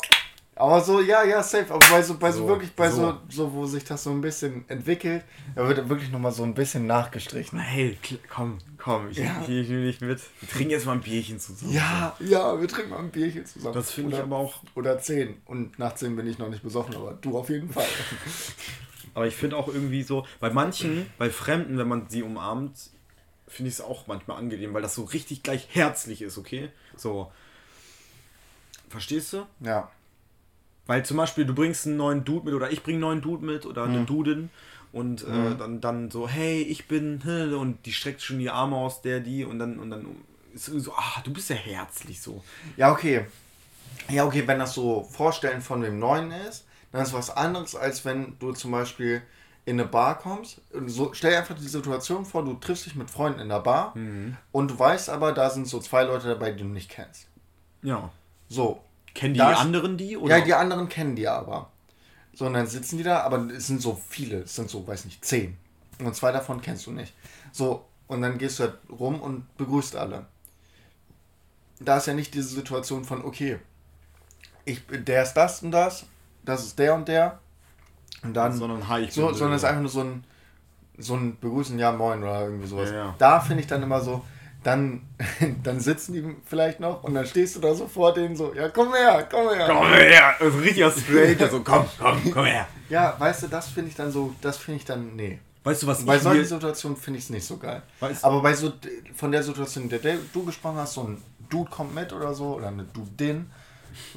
Aber 0.55 0.79
so, 0.81 1.01
ja, 1.01 1.23
ja, 1.23 1.41
safe. 1.43 1.65
Aber 1.73 1.85
bei 1.89 2.01
so, 2.01 2.17
bei 2.17 2.31
so, 2.31 2.39
So, 2.43 2.47
wirklich, 2.47 2.73
bei 2.73 2.89
so. 2.89 3.01
so. 3.01 3.17
so, 3.29 3.53
wo 3.53 3.65
sich 3.65 3.83
das 3.83 4.03
so 4.03 4.11
ein 4.11 4.21
bisschen 4.21 4.63
entwickelt, 4.69 5.23
da 5.55 5.67
wird 5.67 5.89
wirklich 5.89 6.11
nochmal 6.11 6.31
so 6.31 6.43
ein 6.43 6.53
bisschen 6.53 6.85
nachgestrichen. 6.85 7.57
hey, 7.59 7.97
komm, 8.33 8.59
komm, 8.77 9.09
ich, 9.09 9.17
Ja. 9.17 9.41
ich, 9.41 9.49
ich 9.49 9.67
dich 9.67 10.01
mit. 10.01 10.21
Wir 10.39 10.49
trinken 10.49 10.71
jetzt 10.71 10.85
mal 10.85 10.93
ein 10.93 11.01
Bierchen 11.01 11.39
zusammen. 11.39 11.73
Ja, 11.73 12.15
ja, 12.19 12.59
wir 12.61 12.67
trinken 12.67 12.91
mal 12.91 12.99
ein 12.99 13.09
Bierchen 13.09 13.45
zusammen. 13.45 13.73
Das 13.73 13.91
finde 13.91 14.15
ich 14.15 14.21
aber 14.21 14.37
auch. 14.37 14.61
Oder 14.75 14.99
zehn. 14.99 15.41
Und 15.45 15.77
nach 15.79 15.95
zehn 15.95 16.15
bin 16.15 16.27
ich 16.27 16.37
noch 16.37 16.49
nicht 16.49 16.61
besoffen, 16.63 16.95
aber 16.95 17.13
du 17.13 17.37
auf 17.37 17.49
jeden 17.49 17.73
Fall. 17.73 17.85
Aber 19.19 19.27
ich 19.27 19.35
finde 19.35 19.57
auch 19.57 19.67
irgendwie 19.67 20.01
so, 20.01 20.25
bei 20.39 20.49
manchen, 20.49 21.05
bei 21.17 21.29
Fremden, 21.29 21.77
wenn 21.77 21.89
man 21.89 22.07
sie 22.07 22.23
umarmt, 22.23 22.77
finde 23.49 23.67
ich 23.67 23.75
es 23.75 23.81
auch 23.81 24.07
manchmal 24.07 24.37
angenehm, 24.37 24.73
weil 24.73 24.81
das 24.81 24.95
so 24.95 25.03
richtig 25.03 25.43
gleich 25.43 25.67
herzlich 25.73 26.21
ist, 26.21 26.37
okay? 26.37 26.69
So. 26.95 27.29
Verstehst 28.87 29.33
du? 29.33 29.45
ja. 29.59 29.91
Weil 30.85 31.03
zum 31.03 31.17
Beispiel, 31.17 31.43
du 31.43 31.53
bringst 31.53 31.85
einen 31.85 31.97
neuen 31.97 32.23
Dude 32.23 32.45
mit 32.45 32.53
oder 32.53 32.71
ich 32.71 32.81
bringe 32.81 32.95
einen 32.95 33.01
neuen 33.01 33.21
Dude 33.21 33.45
mit 33.45 33.65
oder 33.65 33.83
eine 33.83 34.05
Dudin 34.05 34.49
und 34.93 35.23
äh, 35.23 35.57
dann, 35.57 35.81
dann 35.81 36.09
so, 36.09 36.29
hey, 36.29 36.61
ich 36.61 36.87
bin, 36.87 37.21
und 37.59 37.85
die 37.85 37.91
streckt 37.91 38.21
schon 38.21 38.39
die 38.39 38.49
Arme 38.49 38.77
aus, 38.77 39.01
der, 39.01 39.19
die 39.19 39.43
und 39.43 39.59
dann, 39.59 39.79
und 39.79 39.89
dann 39.89 40.15
ist 40.53 40.67
so, 40.67 40.93
ah, 40.93 41.21
du 41.25 41.33
bist 41.33 41.49
ja 41.49 41.57
herzlich 41.57 42.21
so. 42.21 42.41
Ja, 42.77 42.93
okay. 42.93 43.25
Ja, 44.07 44.23
okay, 44.23 44.47
wenn 44.47 44.59
das 44.59 44.75
so 44.75 45.03
Vorstellen 45.03 45.61
von 45.61 45.81
dem 45.81 45.99
Neuen 45.99 46.31
ist, 46.31 46.63
dann 46.91 47.01
ist 47.03 47.13
was 47.13 47.29
anderes, 47.29 47.75
als 47.75 48.03
wenn 48.05 48.37
du 48.39 48.51
zum 48.53 48.71
Beispiel 48.71 49.21
in 49.65 49.79
eine 49.79 49.87
Bar 49.87 50.17
kommst. 50.17 50.61
So, 50.87 51.13
stell 51.13 51.31
dir 51.31 51.37
einfach 51.39 51.55
die 51.55 51.67
Situation 51.67 52.25
vor, 52.25 52.43
du 52.43 52.53
triffst 52.55 52.85
dich 52.87 52.95
mit 52.95 53.11
Freunden 53.11 53.39
in 53.39 53.49
der 53.49 53.59
Bar 53.59 53.93
und 54.51 54.71
du 54.71 54.79
weißt 54.79 55.09
aber, 55.09 55.31
da 55.31 55.49
sind 55.49 55.67
so 55.67 55.79
zwei 55.79 56.03
Leute 56.03 56.27
dabei, 56.27 56.51
die 56.51 56.63
du 56.63 56.69
nicht 56.69 56.89
kennst. 56.89 57.27
Ja. 57.83 58.09
So. 58.47 58.81
Kennen 59.13 59.33
die 59.33 59.39
Das- 59.39 59.59
anderen 59.59 59.97
die? 59.97 60.17
Oder? 60.17 60.37
Ja, 60.37 60.43
die 60.43 60.53
anderen 60.53 60.87
kennen 60.89 61.15
die 61.15 61.27
aber. 61.27 61.69
So, 62.33 62.45
und 62.45 62.53
dann 62.53 62.67
sitzen 62.67 62.97
die 62.97 63.03
da, 63.03 63.21
aber 63.21 63.47
es 63.51 63.67
sind 63.67 63.81
so 63.81 63.99
viele, 64.07 64.39
es 64.41 64.55
sind 64.55 64.69
so, 64.69 64.87
weiß 64.87 65.05
nicht, 65.05 65.23
zehn. 65.25 65.57
Und 65.99 66.15
zwei 66.15 66.31
davon 66.31 66.61
kennst 66.61 66.85
du 66.87 66.91
nicht. 66.91 67.13
So, 67.51 67.85
und 68.07 68.21
dann 68.21 68.37
gehst 68.37 68.59
du 68.59 68.63
halt 68.63 68.75
rum 68.89 69.19
und 69.19 69.55
begrüßt 69.57 69.95
alle. 69.95 70.25
Da 71.79 71.97
ist 71.97 72.07
ja 72.07 72.13
nicht 72.13 72.33
diese 72.33 72.49
Situation 72.49 73.03
von, 73.05 73.23
okay, 73.23 73.59
ich, 74.65 74.81
der 74.89 75.23
ist 75.23 75.33
das 75.33 75.63
und 75.63 75.71
das, 75.71 76.05
das 76.43 76.65
ist 76.65 76.79
der 76.79 76.95
und 76.95 77.07
der, 77.07 77.39
Und 78.23 78.33
dann, 78.33 78.53
Sondern 78.53 78.87
hi, 78.87 79.01
ich 79.03 79.13
so, 79.13 79.27
bin 79.27 79.35
sondern 79.35 79.55
es 79.55 79.63
ist 79.63 79.69
einfach 79.69 79.81
nur 79.81 79.89
so 79.91 80.01
ein, 80.01 80.23
so 80.97 81.15
ein 81.15 81.37
Begrüßen, 81.39 81.77
ja 81.79 81.91
moin 81.91 82.21
oder 82.23 82.41
irgendwie 82.43 82.67
sowas. 82.67 82.89
Ja, 82.89 82.95
ja. 82.95 83.15
Da 83.17 83.39
finde 83.39 83.61
ich 83.61 83.67
dann 83.67 83.81
immer 83.83 84.01
so, 84.01 84.23
dann, 84.63 85.03
dann 85.63 85.79
sitzen 85.79 86.13
die 86.13 86.35
vielleicht 86.45 86.79
noch 86.81 87.03
und 87.03 87.13
dann 87.13 87.25
stehst 87.25 87.55
du 87.55 87.59
da 87.61 87.73
so 87.73 87.87
vor 87.87 88.13
denen 88.13 88.35
so, 88.35 88.53
ja 88.53 88.67
komm 88.69 88.93
her, 88.93 89.25
komm 89.31 89.49
her. 89.53 89.67
Komm 89.69 89.87
her, 89.87 90.35
das 90.39 90.47
ist 90.49 90.53
ein 90.55 90.59
richtiger 90.59 90.91
Stranger, 90.91 91.49
so 91.49 91.61
komm, 91.61 91.85
komm, 91.97 92.31
komm 92.33 92.45
her. 92.45 92.67
Ja, 92.89 93.15
weißt 93.17 93.43
du, 93.43 93.47
das 93.47 93.69
finde 93.69 93.89
ich 93.89 93.95
dann 93.95 94.11
so, 94.11 94.33
das 94.41 94.57
finde 94.57 94.79
ich 94.79 94.85
dann, 94.85 95.15
nee. 95.15 95.39
Weißt 95.63 95.83
du, 95.83 95.87
was 95.87 96.05
Bei 96.05 96.17
solchen 96.17 96.45
Situationen 96.45 96.97
finde 96.97 97.19
ich 97.19 97.25
es 97.25 97.29
nicht 97.29 97.45
so 97.45 97.57
geil. 97.57 97.81
Weißt- 98.01 98.23
Aber 98.23 98.41
bei 98.41 98.53
so, 98.53 98.71
von 99.15 99.31
der 99.31 99.43
Situation, 99.43 99.83
in 99.83 99.89
der 99.89 99.99
du 100.33 100.45
gesprochen 100.45 100.77
hast, 100.77 100.93
so 100.93 101.03
ein 101.03 101.21
Dude 101.49 101.69
kommt 101.69 101.93
mit 101.93 102.11
oder 102.13 102.33
so, 102.33 102.55
oder 102.55 102.67
eine 102.69 102.83
Dudin, 102.83 103.49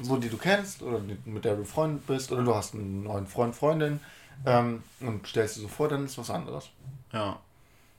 so 0.01 0.17
die 0.17 0.29
du 0.29 0.37
kennst, 0.37 0.81
oder 0.81 0.99
die, 0.99 1.17
mit 1.29 1.45
der 1.45 1.55
du 1.55 1.63
Freund 1.65 2.05
bist, 2.07 2.31
oder 2.31 2.43
du 2.43 2.53
hast 2.55 2.73
einen 2.73 3.03
neuen 3.03 3.27
Freund, 3.27 3.55
Freundin, 3.55 3.99
ähm, 4.45 4.83
und 4.99 5.27
stellst 5.27 5.57
dir 5.57 5.61
so 5.61 5.67
vor, 5.67 5.87
dann 5.89 6.05
ist 6.05 6.17
was 6.17 6.29
anderes. 6.29 6.69
Ja. 7.11 7.39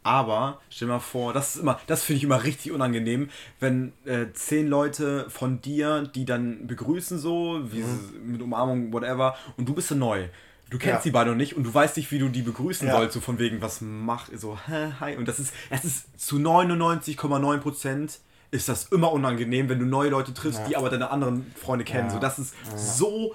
Aber 0.03 0.61
stell 0.69 0.89
dir 0.89 0.95
mal 0.95 1.01
vor, 1.01 1.33
das 1.33 1.55
ist 1.57 1.63
immer, 1.63 1.81
das 1.87 2.03
finde 2.05 2.19
ich 2.19 2.25
immer 2.25 2.45
richtig 2.45 2.73
unangenehm, 2.73 3.31
wenn 3.59 3.95
äh, 4.05 4.27
zehn 4.35 4.69
Leute 4.69 5.31
von 5.31 5.63
dir, 5.63 6.03
die 6.15 6.27
dann 6.27 6.67
begrüßen 6.67 7.19
so, 7.19 7.61
wie 7.73 7.83
sie, 7.83 8.13
mit 8.23 8.43
Umarmung, 8.43 8.93
whatever, 8.93 9.35
und 9.57 9.67
du 9.67 9.75
bist 9.75 9.89
so 9.89 9.95
neu. 9.95 10.29
Du 10.69 10.79
kennst 10.79 10.97
Ja. 10.97 11.03
die 11.05 11.11
beide 11.11 11.31
noch 11.31 11.37
nicht 11.37 11.57
und 11.57 11.65
du 11.65 11.73
weißt 11.73 11.97
nicht, 11.97 12.11
wie 12.11 12.19
du 12.19 12.29
die 12.29 12.43
begrüßen 12.43 12.87
Ja. 12.87 12.97
sollst, 12.97 13.15
so 13.15 13.21
von 13.21 13.39
wegen, 13.39 13.63
was 13.63 13.81
mach, 13.81 14.29
so, 14.35 14.59
hä, 14.67 14.93
hi. 15.01 15.17
Und 15.17 15.27
das 15.27 15.39
ist, 15.39 15.55
es 15.71 15.85
ist 15.85 16.21
zu 16.21 16.37
99,9 16.37 17.59
Prozent 17.59 18.19
ist 18.55 18.69
das 18.69 18.85
immer 18.87 19.11
unangenehm, 19.12 19.69
wenn 19.69 19.79
du 19.81 19.85
neue 19.85 20.11
Leute 20.11 20.33
triffst, 20.33 20.61
Ja. 20.61 20.67
die 20.69 20.77
aber 20.77 20.88
deine 20.90 21.11
anderen 21.11 21.53
Freunde 21.61 21.85
kennen. 21.85 22.07
Ja. 22.09 22.14
So, 22.14 22.19
das 22.21 22.38
ist 22.38 22.55
so 22.77 23.35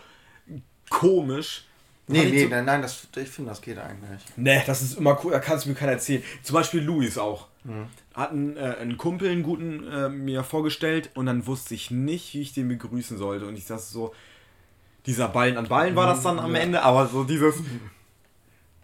komisch. 0.89 1.65
Nee, 2.07 2.25
nee, 2.25 2.43
so- 2.43 2.49
nein, 2.49 2.65
nein, 2.65 2.81
das, 2.81 3.07
ich 3.15 3.29
finde, 3.29 3.51
das 3.51 3.61
geht 3.61 3.77
eigentlich. 3.77 4.21
Ne, 4.35 4.63
das 4.65 4.81
ist 4.81 4.97
immer 4.97 5.19
cool, 5.23 5.31
da 5.31 5.39
kannst 5.39 5.65
du 5.65 5.69
mir 5.69 5.75
keiner 5.75 5.91
erzählen. 5.91 6.23
Zum 6.41 6.55
Beispiel 6.55 6.81
Luis 6.81 7.17
auch. 7.19 7.47
Mhm. 7.63 7.85
Hat 8.15 8.31
einen, 8.31 8.57
äh, 8.57 8.75
einen 8.79 8.97
Kumpel, 8.97 9.29
einen 9.29 9.43
guten, 9.43 9.85
äh, 9.87 10.09
mir 10.09 10.43
vorgestellt 10.43 11.11
und 11.13 11.27
dann 11.27 11.45
wusste 11.45 11.75
ich 11.75 11.91
nicht, 11.91 12.33
wie 12.33 12.41
ich 12.41 12.53
den 12.53 12.67
begrüßen 12.67 13.17
sollte. 13.17 13.45
Und 13.45 13.55
ich 13.57 13.65
saß 13.65 13.91
so, 13.91 14.15
dieser 15.05 15.27
Ballen 15.27 15.57
an 15.57 15.67
Ballen 15.67 15.95
war 15.95 16.07
das 16.07 16.23
dann 16.23 16.39
am 16.39 16.55
Ja. 16.55 16.61
Ende, 16.61 16.81
aber 16.81 17.07
so 17.07 17.23
dieses, 17.23 17.55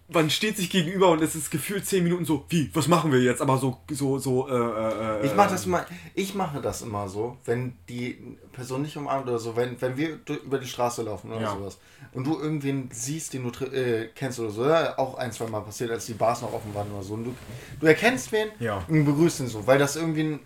man 0.08 0.30
steht 0.30 0.56
sich 0.56 0.70
gegenüber 0.70 1.10
und 1.10 1.22
es 1.24 1.34
ist 1.34 1.50
gefühlt 1.50 1.86
zehn 1.86 2.04
Minuten 2.04 2.26
so, 2.26 2.46
wie, 2.50 2.70
was 2.76 2.88
machen 2.88 3.12
wir 3.12 3.20
jetzt? 3.22 3.42
Aber 3.42 3.58
so, 3.58 3.78
so, 3.90 4.20
so, 4.20 4.48
äh, 4.48 4.54
äh, 4.54 5.26
Ich 5.26 5.36
mache 5.36 5.50
das 5.50 5.66
immer, 5.66 5.84
ich 6.14 6.36
mache 6.36 6.62
das 6.62 6.84
immer 6.84 7.10
so, 7.10 7.38
wenn 7.46 7.74
die 7.90 8.38
Person 8.52 8.84
nicht 8.84 8.96
umarmt 8.98 9.28
oder 9.28 9.40
so, 9.40 9.56
wenn, 9.56 9.82
wenn 9.82 9.98
wir 9.98 10.20
über 10.46 10.60
die 10.60 10.68
Straße 10.68 11.02
laufen 11.02 11.32
oder 11.32 11.42
Ja. 11.42 11.52
sowas 11.56 11.80
und 12.14 12.26
du 12.28 12.40
irgendwen 12.40 12.88
siehst, 12.94 13.34
den 13.34 13.52
du 13.52 13.66
äh, 13.66 14.10
kennst 14.14 14.40
oder 14.40 14.52
so, 14.52 14.66
ja, 14.68 14.96
auch 15.00 15.18
ein, 15.18 15.32
zwei 15.32 15.48
Mal 15.48 15.62
passiert, 15.62 15.90
als 15.90 16.06
die 16.06 16.14
Bars 16.14 16.42
noch 16.44 16.54
offen 16.54 16.74
waren 16.76 16.92
oder 16.92 17.02
so, 17.04 17.16
und 17.16 17.24
du, 17.26 17.36
du 17.80 17.88
erkennst 17.88 18.32
wen 18.32 18.50
Ja. 18.60 18.84
und 18.88 19.06
begrüßt 19.06 19.40
ihn 19.40 19.48
so, 19.48 19.66
weil 19.66 19.80
das 19.80 19.96
irgendwie 19.96 20.22
ein 20.24 20.40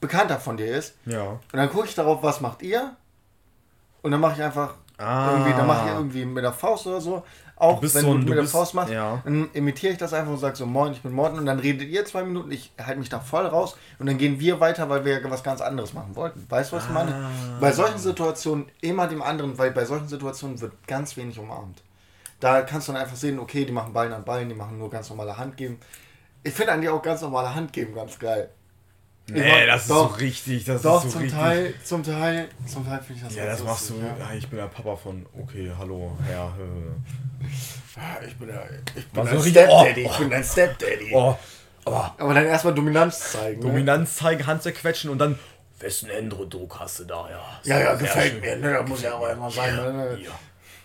Bekannter 0.00 0.40
von 0.40 0.56
dir 0.56 0.66
ist. 0.76 0.94
Ja. 1.06 1.22
Und 1.30 1.40
dann 1.52 1.70
gucke 1.70 1.86
ich 1.86 1.94
darauf, 1.94 2.22
was 2.22 2.40
macht 2.40 2.62
ihr? 2.62 2.96
Und 4.02 4.10
dann 4.10 4.20
mache 4.20 4.34
ich 4.36 4.42
einfach 4.42 4.74
Ah. 5.00 5.30
irgendwie, 5.30 5.52
dann 5.56 5.66
mache 5.68 5.86
ich 5.86 5.94
irgendwie 5.94 6.24
mit 6.24 6.42
der 6.42 6.52
Faust 6.52 6.84
oder 6.88 7.00
so. 7.00 7.22
Auch 7.60 7.82
wenn 7.82 7.88
so 7.88 8.00
du 8.00 8.08
ein- 8.12 8.18
mit 8.20 8.28
du 8.28 8.34
der 8.34 8.40
bist- 8.42 8.52
Faust 8.52 8.74
machst, 8.74 8.92
ja. 8.92 9.20
dann 9.24 9.50
imitiere 9.52 9.92
ich 9.92 9.98
das 9.98 10.12
einfach 10.12 10.30
und 10.32 10.38
sage 10.38 10.56
so, 10.56 10.64
moin, 10.66 10.92
ich 10.92 11.02
bin 11.02 11.12
Morten. 11.12 11.38
Und 11.38 11.46
dann 11.46 11.58
redet 11.58 11.88
ihr 11.88 12.04
zwei 12.04 12.22
Minuten, 12.22 12.50
ich 12.52 12.72
halte 12.80 12.98
mich 13.00 13.08
da 13.08 13.20
voll 13.20 13.46
raus. 13.46 13.76
Und 13.98 14.06
dann 14.06 14.16
gehen 14.18 14.38
wir 14.40 14.60
weiter, 14.60 14.88
weil 14.88 15.04
wir 15.04 15.20
ja 15.20 15.30
was 15.30 15.42
ganz 15.42 15.60
anderes 15.60 15.92
machen 15.92 16.14
wollten. 16.16 16.46
Weißt 16.48 16.70
du, 16.72 16.76
was 16.76 16.84
ich 16.84 16.90
meine? 16.90 17.14
Ah. 17.14 17.30
Bei 17.60 17.72
solchen 17.72 17.98
Situationen 17.98 18.66
immer 18.80 19.06
dem 19.08 19.22
anderen, 19.22 19.58
weil 19.58 19.70
bei 19.72 19.84
solchen 19.84 20.08
Situationen 20.08 20.60
wird 20.60 20.72
ganz 20.86 21.16
wenig 21.16 21.38
umarmt. 21.38 21.82
Da 22.40 22.62
kannst 22.62 22.86
du 22.86 22.92
dann 22.92 23.02
einfach 23.02 23.16
sehen, 23.16 23.38
okay, 23.40 23.64
die 23.64 23.72
machen 23.72 23.92
Ballen 23.92 24.12
an 24.12 24.24
Ballen, 24.24 24.48
die 24.48 24.54
machen 24.54 24.78
nur 24.78 24.88
ganz 24.90 25.10
normale 25.10 25.36
Hand 25.36 25.56
geben. 25.56 25.78
Ich 26.44 26.54
finde 26.54 26.72
eigentlich 26.72 26.88
auch 26.90 27.02
ganz 27.02 27.20
normale 27.22 27.52
Hand 27.54 27.72
geben 27.72 27.94
ganz 27.94 28.16
geil. 28.18 28.50
Nee, 29.30 29.66
das 29.66 29.82
ist 29.82 29.90
doch, 29.90 30.10
so 30.10 30.16
richtig, 30.16 30.64
das 30.64 30.82
Doch, 30.82 30.96
ist 31.04 31.10
so 31.12 31.18
zum 31.18 31.20
richtig. 31.22 31.38
Teil, 31.38 31.74
zum 31.84 32.02
Teil, 32.02 32.48
zum 32.66 32.86
Teil 32.86 32.98
finde 33.00 33.14
ich 33.20 33.26
das 33.26 33.34
Ja, 33.36 33.44
das 33.46 33.62
machst 33.62 33.90
du. 33.90 33.94
Ja. 33.96 34.32
ich 34.34 34.48
bin 34.48 34.58
der 34.58 34.66
Papa 34.68 34.96
von. 34.96 35.26
Okay, 35.38 35.70
hallo, 35.78 36.16
Herr. 36.26 36.54
äh. 36.58 37.44
Ja, 37.96 38.26
ich 38.26 38.36
bin, 38.36 38.48
der, 38.48 38.64
ich 38.96 39.06
bin 39.08 39.26
so 39.26 39.30
ein 39.36 39.42
Stepdaddy, 39.42 40.04
oh, 40.06 40.10
ich 40.12 40.18
bin 40.18 40.32
ein 40.32 40.44
Stepdaddy. 40.44 41.10
Oh, 41.12 41.36
aber 41.84 42.14
Aber 42.18 42.34
dann 42.34 42.46
erstmal 42.46 42.74
Dominanz 42.74 43.32
zeigen. 43.32 43.60
Ne? 43.60 43.66
Dominanz 43.66 44.16
zeigen, 44.16 44.46
Hand 44.46 44.62
zerquetschen 44.62 45.10
und 45.10 45.18
dann. 45.18 45.38
Wessen 45.80 46.10
Eindruck 46.10 46.78
hast 46.80 46.98
du 47.00 47.04
da? 47.04 47.28
Ja, 47.30 47.60
Ja, 47.64 47.80
ja, 47.80 47.94
gefällt 47.94 48.32
schön. 48.32 48.40
mir. 48.40 48.56
Ne? 48.56 48.72
Da 48.72 48.82
muss 48.82 49.02
ja 49.02 49.14
auch 49.14 49.28
immer 49.28 49.50
sein. 49.50 49.76
Ja, 49.76 49.92
Ne? 49.92 50.18
ja. 50.24 50.30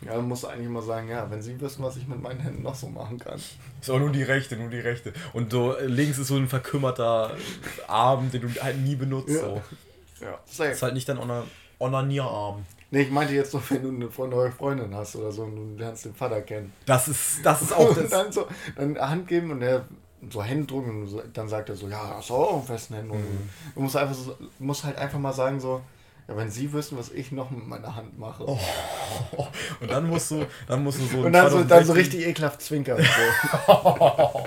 Ja, 0.06 0.16
dann 0.16 0.28
musst 0.28 0.44
du 0.44 0.48
eigentlich 0.48 0.66
immer 0.68 0.82
sagen, 0.82 1.10
ja, 1.10 1.30
wenn 1.32 1.42
sie 1.42 1.60
wissen, 1.62 1.84
was 1.84 1.96
ich 1.98 2.08
mit 2.08 2.22
meinen 2.22 2.40
Händen 2.40 2.64
noch 2.64 2.76
so 2.76 2.88
machen 2.88 3.18
kann. 3.20 3.40
Ist 3.82 3.90
auch 3.90 4.00
nur 4.00 4.12
die 4.12 4.24
rechte, 4.24 4.56
nur 4.58 4.70
die 4.70 4.80
rechte. 4.80 5.14
Und 5.34 5.52
so 5.52 5.76
äh, 5.76 5.86
links 5.86 6.18
ist 6.18 6.28
so 6.28 6.36
ein 6.36 6.48
verkümmerter 6.48 7.32
Arm, 7.88 8.30
den 8.32 8.42
du 8.42 8.50
halt 8.62 8.78
nie 8.80 8.96
benutzt. 8.96 9.30
Ja. 9.30 9.40
So. 9.40 9.62
Ja, 10.22 10.40
safe. 10.46 10.70
ist 10.72 10.82
halt 10.82 10.94
nicht 10.94 11.08
dein 11.10 11.18
Ona- 11.18 11.44
Onanierarm. 11.80 12.66
Nee, 12.92 13.02
ich 13.02 13.12
meinte 13.12 13.34
jetzt 13.34 13.54
noch, 13.54 13.62
wenn 13.72 13.82
du 13.82 13.90
eine 13.90 14.30
neue 14.30 14.52
Freundin 14.52 14.94
hast 14.96 15.16
oder 15.16 15.32
so 15.32 15.44
und 15.44 15.56
du 15.56 15.78
lernst 15.82 16.06
den 16.06 16.14
Vater 16.14 16.42
kennen. 16.42 16.72
Das 16.86 17.08
ist, 17.08 17.40
das 17.44 17.62
ist 17.64 17.74
auch 17.74 17.90
und 17.90 17.98
das. 17.98 18.10
dann 18.10 18.32
so, 18.32 18.48
dann 18.76 18.98
Hand 18.98 19.28
geben 19.28 19.52
und 19.52 19.62
er 19.62 19.86
so 20.30 20.42
Hände 20.44 20.66
drücken 20.68 21.02
und 21.02 21.08
so- 21.08 21.22
dann 21.34 21.50
sagt 21.50 21.70
er 21.70 21.76
so, 21.76 21.88
ja, 21.90 22.16
hast 22.18 22.30
du 22.30 22.36
auch 22.36 22.54
einen 22.58 22.64
festen 22.64 22.94
Händen. 22.96 23.18
Mhm. 23.18 23.50
Du 23.76 23.82
musst 23.82 23.98
einfach 23.98 24.16
so, 24.16 24.38
musst 24.60 24.84
halt 24.84 24.98
einfach 24.98 25.20
mal 25.20 25.34
sagen 25.34 25.60
so, 25.60 25.82
ja, 26.28 26.38
wenn 26.38 26.50
sie 26.50 26.72
wissen, 26.72 26.98
was 26.98 27.12
ich 27.12 27.32
noch 27.32 27.52
mit 27.52 27.68
meiner 27.68 27.96
Hand 27.96 28.18
mache. 28.18 28.46
Oh, 28.48 28.58
Und 29.82 29.92
dann 29.92 30.08
musst 30.08 30.32
du, 30.32 30.46
dann 30.68 30.84
musst 30.84 31.00
du 31.00 31.06
so. 31.06 31.18
Und 31.20 31.34
dann 31.34 31.50
so, 31.50 31.64
dann 31.64 31.86
so 31.86 31.94
2016 31.94 31.96
richtig 31.96 32.28
ekelhaft 32.28 32.62
zwinkern. 32.62 32.98
So. 33.02 33.74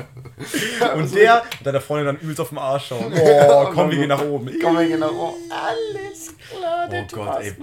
Und 0.95 1.15
der, 1.15 1.43
und 1.43 1.67
deiner 1.67 1.81
Freundin 1.81 2.07
dann 2.07 2.17
übelst 2.19 2.41
auf 2.41 2.51
den 2.51 2.59
Arsch 2.59 2.89
schauen. 2.89 3.13
Oh, 3.13 3.71
komm, 3.73 3.91
wir 3.91 3.99
gehen 3.99 4.09
nach 4.09 4.23
oben. 4.23 4.51
Komm, 4.63 4.79
wir 4.79 4.87
gehen 4.87 5.01
nach 5.01 5.13
oben. 5.13 5.37
Alles 5.51 6.35
klar, 6.51 6.89
der 6.89 7.03
Oh 7.05 7.15
Gott, 7.15 7.41
ey. 7.41 7.55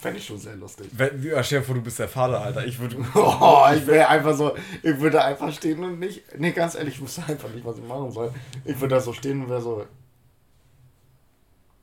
Fände 0.00 0.18
ich 0.18 0.26
schon 0.26 0.38
sehr 0.38 0.56
lustig. 0.56 0.88
Wenn, 0.92 1.22
ja, 1.22 1.42
stell 1.42 1.60
dir 1.60 1.64
vor, 1.64 1.74
du 1.76 1.80
bist 1.80 1.98
der 1.98 2.08
Vater, 2.08 2.40
Alter. 2.40 2.66
Ich 2.66 2.78
würde. 2.78 2.96
Oh, 3.14 3.64
ich 3.74 3.86
wäre 3.86 4.08
einfach 4.08 4.34
so, 4.34 4.54
ich 4.82 4.98
würde 4.98 5.22
einfach 5.22 5.52
stehen 5.52 5.82
und 5.84 6.00
nicht, 6.00 6.22
nee, 6.38 6.50
ganz 6.50 6.74
ehrlich, 6.74 6.94
ich 6.94 7.00
wusste 7.00 7.22
einfach 7.28 7.48
nicht, 7.50 7.64
was 7.64 7.78
ich 7.78 7.84
machen 7.84 8.10
soll. 8.10 8.32
Ich 8.64 8.78
würde 8.80 8.96
da 8.96 9.00
so 9.00 9.12
stehen 9.12 9.42
und 9.42 9.48
wäre 9.48 9.62
so, 9.62 9.86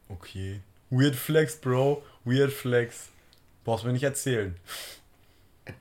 Okay. 0.10 0.62
Weird 0.90 1.16
Flex, 1.16 1.56
Bro. 1.58 2.04
Weird 2.26 2.52
Flex. 2.52 3.08
Brauchst 3.64 3.86
mir 3.86 3.94
nicht 3.94 4.04
erzählen. 4.04 4.56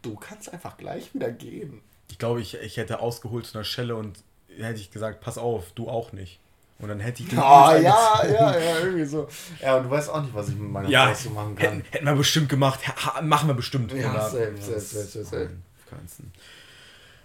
du 0.02 0.14
kannst 0.16 0.52
einfach 0.52 0.76
gleich 0.76 1.14
wieder 1.14 1.30
gehen. 1.30 1.80
Ich 2.10 2.18
glaube, 2.18 2.40
ich, 2.40 2.54
ich 2.54 2.76
hätte 2.76 3.00
ausgeholt 3.00 3.46
zu 3.46 3.56
einer 3.56 3.64
Schelle 3.64 3.96
und 3.96 4.18
hätte 4.56 4.80
ich 4.80 4.90
gesagt, 4.90 5.20
pass 5.20 5.38
auf, 5.38 5.72
du 5.74 5.88
auch 5.88 6.12
nicht. 6.12 6.40
Und 6.78 6.88
dann 6.88 7.00
hätte 7.00 7.22
ich 7.22 7.28
den 7.28 7.38
Oh, 7.38 7.70
übelst 7.70 7.84
ja, 7.84 8.22
ja, 8.26 8.58
ja, 8.58 8.78
irgendwie 8.80 9.04
so. 9.04 9.28
Ja, 9.60 9.76
und 9.78 9.84
du 9.84 9.90
weißt 9.90 10.10
auch 10.10 10.22
nicht, 10.22 10.32
was 10.34 10.48
ich 10.48 10.54
mit 10.54 10.70
meiner 10.70 10.88
Ja, 10.88 11.12
so 11.14 11.30
machen 11.30 11.56
hätten, 11.56 11.82
kann. 11.82 11.90
hätten 11.92 12.04
wir 12.04 12.14
bestimmt 12.14 12.48
gemacht. 12.48 12.80
Ha, 12.86 13.20
machen 13.22 13.48
wir 13.48 13.54
bestimmt. 13.54 13.92
Ja, 13.92 14.10
Oder- 14.12 14.30
safe, 14.30 14.54
safe, 14.60 14.80
safe, 14.80 15.24
safe. 15.24 15.36
nein, 15.46 15.62
auf 15.84 15.90
keinen 15.90 16.08
Fall. 16.08 16.26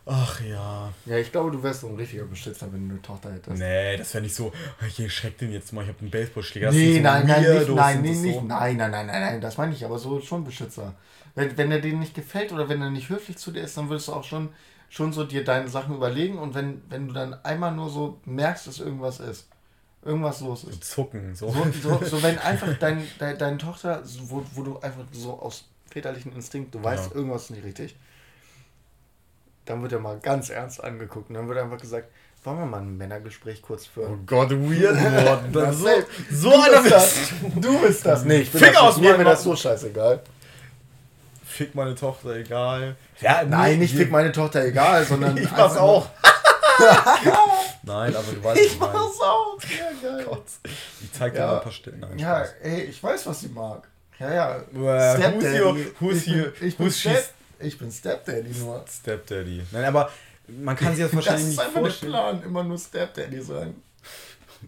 Ach 0.06 0.42
ja. 0.42 0.92
Ja, 1.06 1.18
ich 1.18 1.32
glaube, 1.32 1.52
du 1.52 1.63
wärst 1.63 1.82
so 1.82 1.88
ein 1.88 1.96
richtiger 1.96 2.26
Beschützer, 2.26 2.72
wenn 2.74 2.88
du 2.89 2.94
eine 2.96 3.02
Tochter 3.02 3.32
hättest. 3.32 3.58
Nee, 3.58 3.96
das 3.96 4.13
wäre 4.13 4.24
nicht 4.24 4.36
so, 4.36 4.52
ich 4.86 5.00
erschreck 5.00 5.38
den 5.38 5.52
jetzt 5.54 5.72
mal, 5.72 5.84
ich 5.84 5.88
habe 5.89 6.00
einen 6.02 6.12
Baseballschläger. 6.12 6.68
Das 6.68 6.76
Nee, 6.76 6.96
so 6.98 7.02
nein, 7.02 7.26
nein, 7.26 7.42
nicht, 7.42 7.70
nein, 7.70 8.02
nee, 8.02 8.10
nicht, 8.12 8.34
so. 8.36 8.42
nein, 8.42 8.76
nein, 8.78 8.92
nein, 8.92 9.08
nein, 9.08 9.22
nein, 9.22 9.42
das 9.42 9.58
meine 9.58 9.74
ich, 9.74 9.86
aber 9.86 9.98
so 9.98 10.20
schon 10.20 10.44
Beschützer. 10.44 10.94
Wenn, 11.36 11.58
wenn 11.58 11.72
er 11.72 11.80
denen 11.80 12.00
nicht 12.00 12.13
gefällt 12.16 12.52
oder 12.52 12.68
wenn 12.68 12.82
er 12.82 12.89
nicht 12.89 13.08
höflich 13.10 13.38
zu 13.38 13.52
dir 13.52 13.62
ist, 13.62 13.78
dann 13.78 13.89
würdest 13.89 14.10
du 14.10 14.13
auch 14.13 14.26
schon, 14.26 14.50
schon 14.89 15.13
so 15.13 15.24
dir 15.24 15.44
deine 15.46 15.70
Sachen 15.70 15.96
überlegen 15.96 16.38
und 16.38 16.54
wenn, 16.54 16.82
wenn 16.89 17.08
du 17.08 17.13
dann 17.13 17.34
einmal 17.46 17.72
nur 17.72 17.89
so 17.89 18.20
merkst, 18.26 18.68
dass 18.68 18.80
irgendwas 18.80 19.22
ist, 19.22 19.48
irgendwas 20.04 20.42
los 20.42 20.66
ist. 20.66 20.84
Zucken, 20.84 21.34
so. 21.34 21.50
So, 21.50 22.00
so, 22.00 22.06
so 22.06 22.22
wenn 22.24 22.38
einfach 22.39 22.78
dein, 22.78 23.08
dein, 23.20 23.38
deine 23.38 23.58
Tochter, 23.58 24.04
so, 24.04 24.30
wo, 24.30 24.44
wo 24.54 24.63
du 24.63 24.80
einfach 24.80 25.04
so 25.13 25.39
aus 25.39 25.63
väterlichen 25.89 26.34
Instinkt, 26.34 26.76
du 26.76 26.84
weißt, 26.84 27.12
Ja. 27.12 27.16
irgendwas 27.16 27.44
ist 27.46 27.52
nicht 27.52 27.63
richtig, 27.63 27.96
dann 29.65 29.82
wird 29.82 29.91
er 29.93 29.99
mal 29.99 30.17
ganz 30.19 30.49
ernst 30.49 30.84
angeguckt 30.84 31.30
und 31.30 31.36
dann 31.36 31.47
wird 31.47 31.58
einfach 31.60 31.80
gesagt, 31.80 32.08
wollen 32.43 32.60
wir 32.60 32.65
mal 32.65 32.82
ein 32.82 32.97
Männergespräch 32.97 33.62
kurz 33.62 33.86
Oh 33.86 33.89
führen? 33.93 34.26
Gott, 34.26 34.52
weird 34.52 34.95
worden. 35.54 35.73
So, 35.73 35.88
so 36.32 36.49
du 36.52 36.62
einer 36.62 36.82
bist 36.82 36.91
das. 36.93 37.15
Du 37.56 37.80
bist 37.80 38.06
das. 38.06 38.26
Nee, 38.26 38.39
ich 38.39 38.52
bin 38.52 38.60
Finger 38.60 38.73
das 38.73 38.82
aus. 38.82 38.97
Mir 38.97 39.12
wäre 39.17 39.23
das 39.23 39.43
so 39.43 39.56
scheißegal. 39.56 40.21
Fick 41.45 41.76
meine 41.76 41.93
Tochter, 41.95 42.36
egal. 42.36 42.95
Ja, 43.21 43.43
Nein, 43.43 43.80
nicht 43.80 43.95
fick 43.95 44.10
meine 44.12 44.32
Tochter 44.32 44.65
egal, 44.65 45.06
sondern. 45.10 45.38
Ich 45.38 45.49
mach's 45.52 45.78
auch. 45.78 46.08
Nein, 47.84 48.15
aber 48.15 48.32
du 48.32 48.43
weißt, 48.43 48.43
nur- 48.43 48.43
was 48.43 48.58
Ich 48.60 48.73
ich 48.73 48.80
meine. 48.80 48.93
mach's 48.93 49.21
auch. 49.21 49.58
Ja, 49.62 50.10
geil. 50.10 50.26
Gott. 50.28 50.43
Ich 51.02 51.12
zeig 51.13 51.34
dir 51.34 51.39
Ja. 51.39 51.47
mal 51.47 51.56
ein 51.58 51.63
paar 51.63 51.71
Stellen. 51.71 51.99
Nein, 51.99 52.17
Ja, 52.19 52.43
ey, 52.62 52.82
ich 52.84 53.02
weiß, 53.04 53.28
was 53.28 53.41
sie 53.41 53.49
mag. 53.49 53.88
Ja, 54.19 54.34
ja. 54.34 54.56
Who's 54.71 55.43
your- 55.60 55.78
who's 55.99 56.28
ich 56.28 56.34
your- 56.36 56.54
ich 56.62 56.78
bin, 56.78 56.86
who's 56.88 56.99
she's- 56.99 57.30
ich 57.65 57.78
bin 57.78 57.91
Stepdaddy 57.91 58.49
nur. 58.60 58.84
Stepdaddy. 58.89 59.63
Nein, 59.71 59.86
aber 59.86 60.12
man 60.47 60.76
kann 60.76 60.93
sich 60.95 61.04
das 61.04 61.12
Das 61.12 61.15
wahrscheinlich 61.17 61.43
ist 61.43 61.49
nicht 61.52 61.60
einfach 61.60 61.73
der 61.73 61.82
vorstellen. 61.84 62.12
Plan, 62.12 62.43
immer 62.43 62.63
nur 62.63 62.78
Stepdaddy 62.78 63.41
sein. 63.41 63.76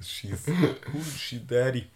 She's, 0.01 0.45
who's 0.91 1.17
she 1.19 1.45
daddy. 1.45 1.87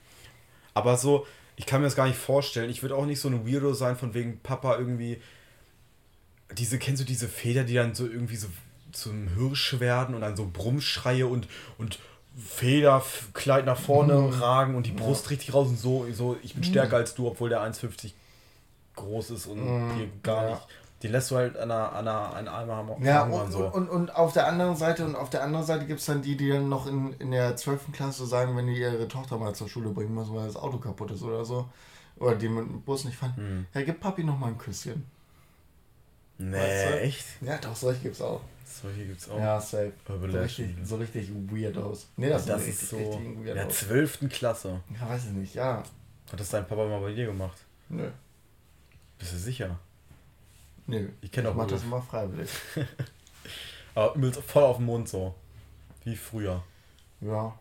Aber 0.74 0.98
so, 0.98 1.26
ich 1.56 1.66
kann 1.66 1.82
mir 1.82 1.88
das 1.88 1.96
gar 1.96 2.08
nicht 2.08 2.18
vorstellen. 2.18 2.70
Ich 2.70 2.82
würde 2.82 2.96
auch 2.96 3.06
nicht 3.06 3.20
so 3.20 3.28
ein 3.30 3.46
Weirdo 3.48 3.74
sein, 3.74 3.96
von 3.98 4.14
wegen 4.14 4.40
Papa 4.40 4.78
irgendwie. 4.78 5.22
diese, 6.58 6.80
kennst 6.80 7.02
du 7.02 7.06
diese 7.06 7.28
Feder, 7.28 7.64
die 7.64 7.74
dann 7.76 7.94
so 7.96 8.06
irgendwie 8.08 8.36
so 8.38 8.48
zum 8.92 9.28
Hirsch 9.36 9.80
werden 9.80 10.16
und 10.16 10.22
dann 10.22 10.36
so 10.36 10.50
Brummschreie 10.52 11.28
und, 11.28 11.48
und 11.78 12.00
Federkleid 12.38 13.66
nach 13.66 13.80
vorne 13.80 14.14
Mhm. 14.16 14.30
ragen 14.42 14.76
und 14.76 14.86
die 14.86 14.92
Brust 14.92 15.30
richtig 15.30 15.54
raus 15.54 15.68
und 15.68 15.78
so, 15.80 16.08
so 16.14 16.38
ich 16.42 16.54
bin 16.54 16.62
Mhm. 16.62 16.66
stärker 16.72 16.96
als 16.98 17.14
du, 17.14 17.28
obwohl 17.28 17.50
der 17.50 17.62
1,50 17.62 18.14
groß 18.96 19.32
ist 19.32 19.46
und 19.46 19.60
dir 19.98 20.08
gar 20.24 20.44
ja. 20.44 20.50
nicht. 20.56 20.68
Den 21.02 21.12
lässt 21.14 21.32
du 21.32 21.38
halt 21.38 21.56
an 21.58 21.72
einer, 21.72 21.94
an 21.94 22.08
einer, 22.08 22.34
an 22.36 22.48
einem 22.50 22.70
Arm 22.72 23.04
Ja, 23.04 23.24
und, 23.24 23.52
so. 23.52 23.66
und, 23.68 23.88
und 23.90 24.14
auf 24.16 24.34
der 24.34 24.48
anderen 24.48 24.76
Seite, 24.76 25.06
und 25.06 25.16
auf 25.16 25.30
der 25.30 25.44
anderen 25.44 25.66
Seite 25.66 25.86
gibt 25.86 26.02
es 26.02 26.06
dann 26.08 26.22
die, 26.22 26.36
die 26.36 26.50
dann 26.50 26.68
noch 26.68 26.88
in, 26.88 27.14
in 27.20 27.32
der 27.32 27.56
12. 27.56 27.92
Klasse 27.94 28.26
sagen, 28.26 28.58
wenn 28.58 28.68
die 28.68 28.78
ihre 28.80 29.08
Tochter 29.08 29.38
mal 29.38 29.56
zur 29.56 29.70
Schule 29.70 29.92
bringen 29.92 30.14
müssen, 30.14 30.36
weil 30.36 30.46
das 30.48 30.58
Auto 30.58 30.78
kaputt 30.78 31.12
ist 31.12 31.22
oder 31.24 31.46
so. 31.46 31.70
Oder 32.18 32.36
die 32.36 32.50
mit 32.50 32.66
dem 32.68 32.82
Bus 32.82 33.06
nicht 33.06 33.16
fahren. 33.18 33.34
Hm. 33.38 33.66
Ja, 33.74 33.82
gib 33.82 34.02
Papi 34.02 34.26
noch 34.26 34.38
mal 34.38 34.48
ein 34.48 34.58
Küsschen. 34.58 35.06
nee, 36.38 36.58
weißt 36.58 36.90
du? 36.94 37.00
echt? 37.00 37.26
Ja, 37.42 37.58
doch, 37.60 37.76
solche 37.76 38.02
gibt's 38.02 38.22
auch. 38.22 38.42
Solche 38.66 39.06
gibt's 39.06 39.30
auch. 39.30 39.40
Ja, 39.40 39.60
safe. 39.62 39.94
Urban 40.10 40.32
So 40.32 40.38
richtig, 40.40 40.76
so 40.84 40.96
richtig 40.98 41.30
weirdos. 41.50 42.08
Nee, 42.18 42.30
das, 42.30 42.46
das 42.46 42.62
sind 42.64 42.74
ist 42.74 42.82
richtig, 42.82 42.90
so. 42.90 42.98
richtig 42.98 43.26
In 43.26 43.46
der 43.46 43.56
weirdos. 43.56 43.80
12. 43.80 44.30
Klasse. 44.30 44.82
Ja, 45.00 45.10
weiß 45.10 45.26
ich 45.28 45.32
nicht, 45.32 45.56
ja. 45.56 45.82
Hat 46.32 46.40
das 46.40 46.50
dein 46.50 46.68
Papa 46.68 46.86
mal 46.86 47.00
bei 47.00 47.14
dir 47.14 47.26
gemacht? 47.26 47.58
Nö. 47.88 48.10
Bist 49.18 49.32
du 49.34 49.38
sicher? 49.38 49.80
Nö. 50.90 51.10
Ich 51.22 51.32
kenn 51.32 51.46
auch 51.46 51.54
mach 51.54 51.64
Ulf. 51.64 51.74
das 51.74 51.84
immer 51.84 52.02
freiwillig. 52.02 52.50
Aber 53.96 54.16
übelst 54.16 54.42
voll 54.42 54.64
auf 54.64 54.78
den 54.78 54.86
Mund 54.86 55.10
so. 55.10 55.36
Wie 56.04 56.16
früher. 56.16 56.64
Ja. 57.22 57.54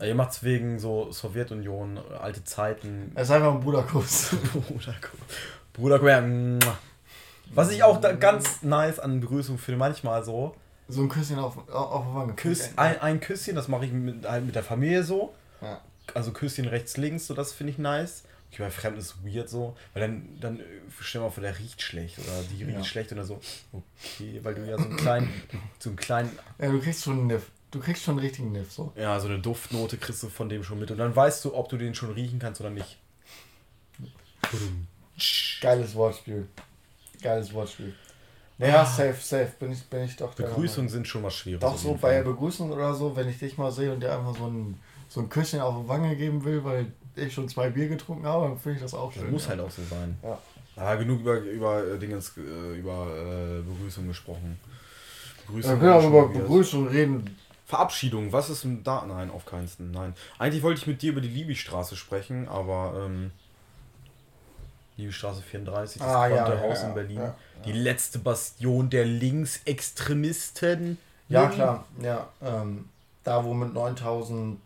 Ja, 0.00 0.06
ihr 0.06 0.14
macht's 0.14 0.42
wegen 0.42 0.78
so 0.78 1.12
Sowjetunion, 1.12 1.98
alte 2.20 2.44
Zeiten. 2.44 3.12
Es 3.14 3.28
ist 3.28 3.30
einfach 3.30 3.54
ein 3.54 3.60
Bruderkuss. 3.60 4.30
Bruder, 4.52 4.94
Bruder, 5.72 5.98
Bruder, 5.98 6.22
mua. 6.22 6.78
Was 7.52 7.70
ich 7.70 7.82
auch 7.82 8.00
ganz 8.18 8.62
nice 8.62 8.98
an 8.98 9.20
Begrüßung 9.20 9.58
finde, 9.58 9.78
manchmal 9.78 10.24
so. 10.24 10.54
so 10.88 11.02
ein 11.02 11.08
Küsschen 11.08 11.38
auf, 11.38 11.56
auf 11.68 12.04
der 12.04 12.14
Wange. 12.14 12.34
Küss, 12.34 12.70
ein, 12.76 13.00
ein 13.00 13.20
Küsschen, 13.20 13.54
das 13.54 13.68
mache 13.68 13.84
ich 13.84 13.92
mit, 13.92 14.28
halt 14.28 14.44
mit 14.44 14.54
der 14.54 14.64
Familie 14.64 15.04
so. 15.04 15.34
Ja. 15.60 15.80
Also 16.14 16.32
Küsschen 16.32 16.66
rechts, 16.66 16.96
links, 16.96 17.26
so 17.26 17.34
das 17.34 17.52
finde 17.52 17.72
ich 17.72 17.78
nice. 17.78 18.24
Okay, 18.54 18.62
bei 18.62 18.70
Fremden 18.70 19.00
ist 19.00 19.16
weird 19.24 19.48
so, 19.48 19.76
weil 19.92 20.02
dann, 20.02 20.28
dann 20.40 20.60
äh, 20.60 20.62
stell 21.00 21.20
mal 21.20 21.30
vor, 21.30 21.42
der 21.42 21.58
riecht 21.58 21.82
schlecht 21.82 22.18
oder 22.20 22.42
die 22.50 22.62
riecht 22.62 22.78
Ja. 22.78 22.84
schlecht 22.84 23.10
oder 23.10 23.24
so. 23.24 23.40
Okay, 23.72 24.38
weil 24.44 24.54
du 24.54 24.64
ja 24.64 24.78
so 24.78 24.84
einen 24.84 24.96
kleinen, 24.96 25.42
so 25.80 25.90
einen 25.90 25.96
kleinen, 25.96 26.38
ja, 26.60 26.70
du 26.70 26.80
kriegst 26.80 27.02
schon 27.02 27.18
einen 27.18 27.26
Niff. 27.26 27.50
Du 27.72 27.80
kriegst 27.80 28.04
schon 28.04 28.12
einen 28.12 28.24
richtigen 28.24 28.52
Niff, 28.52 28.70
so. 28.72 28.92
ja, 28.96 29.18
so 29.18 29.26
eine 29.26 29.40
Duftnote 29.40 29.96
kriegst 29.96 30.22
du 30.22 30.28
von 30.28 30.48
dem 30.48 30.62
schon 30.62 30.78
mit 30.78 30.92
und 30.92 30.98
dann 30.98 31.16
weißt 31.16 31.44
du, 31.44 31.54
ob 31.54 31.68
du 31.68 31.76
den 31.76 31.96
schon 31.96 32.12
riechen 32.12 32.38
kannst 32.38 32.60
oder 32.60 32.70
nicht. 32.70 32.98
Geiles 35.60 35.94
Wortspiel. 35.96 36.46
Geiles 37.22 37.52
Wortspiel. 37.52 37.94
Naja, 38.58 38.84
safe, 38.86 39.16
safe. 39.20 39.52
Bin 39.58 39.72
ich, 39.72 39.82
bin 39.84 40.04
ich 40.04 40.14
doch 40.14 40.32
Begrüßungen 40.34 40.88
sind 40.88 41.08
schon 41.08 41.24
was 41.24 41.34
Schwieriges. 41.34 41.68
Doch 41.68 41.76
so 41.76 41.94
bei 41.94 42.14
der 42.14 42.22
Fall. 42.24 42.32
Begrüßung 42.32 42.70
oder 42.70 42.94
so, 42.94 43.16
wenn 43.16 43.28
ich 43.28 43.38
dich 43.40 43.58
mal 43.58 43.72
sehe 43.72 43.92
und 43.92 44.00
dir 44.00 44.16
einfach 44.16 44.36
so 44.36 44.46
ein, 44.46 44.78
so 45.14 45.20
ein 45.20 45.28
Küsschen 45.28 45.60
auf 45.60 45.80
die 45.80 45.88
Wange 45.88 46.16
geben 46.16 46.44
will, 46.44 46.64
weil 46.64 46.86
ich 47.14 47.32
schon 47.32 47.48
zwei 47.48 47.70
Bier 47.70 47.86
getrunken 47.88 48.26
habe, 48.26 48.48
dann 48.48 48.58
finde 48.58 48.76
ich 48.78 48.82
das 48.82 48.94
auch 48.94 49.12
Das 49.12 49.22
schön. 49.22 49.30
muss 49.30 49.44
ja. 49.44 49.50
halt 49.50 49.60
auch 49.60 49.70
so 49.70 49.82
sein. 49.88 50.18
Ja. 50.24 50.38
Ah, 50.76 50.96
genug 50.96 51.20
über, 51.20 51.36
über 51.38 51.86
äh, 51.86 51.98
Dingens, 52.00 52.32
äh, 52.36 52.76
über 52.76 53.06
äh, 53.16 53.62
Begrüßung 53.62 54.08
gesprochen. 54.08 54.58
Wir 55.46 55.46
Begrüßung 55.46 55.78
können 55.78 55.92
auch 55.92 56.04
über 56.08 56.28
Begrüßung 56.30 56.88
reden. 56.88 57.36
Verabschiedung, 57.64 58.32
was 58.32 58.50
ist 58.50 58.64
denn 58.64 58.82
da? 58.82 59.04
Nein, 59.06 59.30
auf 59.30 59.46
keinen 59.46 59.68
Fall. 59.68 59.86
Nein. 59.86 60.14
Eigentlich 60.40 60.64
wollte 60.64 60.80
ich 60.80 60.86
mit 60.88 61.00
dir 61.00 61.12
über 61.12 61.20
die 61.20 61.28
Liebigstraße 61.28 61.94
sprechen, 61.94 62.48
aber 62.48 63.04
ähm, 63.06 63.30
Liebigstraße 64.96 65.42
34, 65.42 66.00
das 66.02 66.08
Ah, 66.10 66.26
ja, 66.26 66.52
ja, 66.52 66.60
Haus 66.60 66.82
ja, 66.82 66.88
in 66.88 66.94
Berlin. 66.94 67.16
ja, 67.18 67.36
Die 67.64 67.72
letzte 67.72 68.18
Bastion 68.18 68.90
der 68.90 69.04
Linksextremisten. 69.04 70.98
Ja, 71.28 71.46
klar. 71.46 71.84
Ja, 72.02 72.28
ähm, 72.42 72.88
da, 73.22 73.44
wo 73.44 73.54
mit 73.54 73.72
9000 73.72 74.58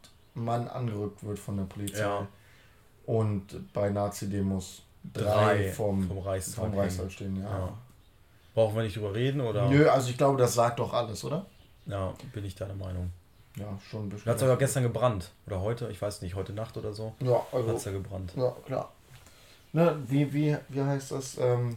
Mann 0.44 0.68
angerückt 0.68 1.24
wird 1.24 1.38
von 1.38 1.57
der 1.57 1.64
Polizei. 1.64 2.01
Ja. 2.01 2.27
Und 3.07 3.72
bei 3.72 3.90
Nazi-Demos 3.90 4.83
drei, 5.12 5.22
Drei 5.22 5.72
vom, 5.72 6.07
vom 6.07 6.18
Reichstag 6.18 6.64
vom 6.64 6.79
Reichstag 6.79 7.11
stehen. 7.11 7.37
Ja. 7.37 7.48
Ja. 7.59 7.79
Brauchen 8.55 8.77
wir 8.77 8.83
nicht 8.83 8.96
drüber 8.96 9.14
reden, 9.14 9.40
oder? 9.40 9.68
Nö, 9.68 9.88
also 9.88 10.11
ich 10.11 10.18
glaube, 10.18 10.37
das 10.38 10.55
sagt 10.55 10.79
doch 10.81 10.92
alles, 10.92 11.24
oder? 11.24 11.46
Ja, 11.87 12.12
bin 12.33 12.44
ich 12.44 12.55
deiner 12.55 12.74
Meinung. 12.74 13.11
Ja, 13.57 13.79
schon 13.90 14.07
ein 14.07 14.09
bisschen. 14.09 14.27
hat 14.27 14.37
es 14.37 14.40
sogar 14.40 14.57
gestern 14.57 14.83
gebrannt. 14.83 15.31
Oder 15.46 15.61
heute, 15.61 15.88
ich 15.88 16.01
weiß 16.01 16.22
nicht, 16.22 16.35
heute 16.35 16.53
Nacht 16.53 16.77
oder 16.77 16.92
so. 16.92 17.14
Ja, 17.20 17.37
Hat 17.37 17.55
also. 17.55 17.72
es 17.72 17.85
ja 17.85 17.92
gebrannt. 17.92 18.33
Ja, 18.37 18.55
klar. 18.66 18.92
Ne, 19.72 19.96
wie, 20.07 20.33
wie, 20.33 20.57
wie 20.68 20.83
heißt 20.83 21.12
das? 21.12 21.38
Ähm, 21.38 21.77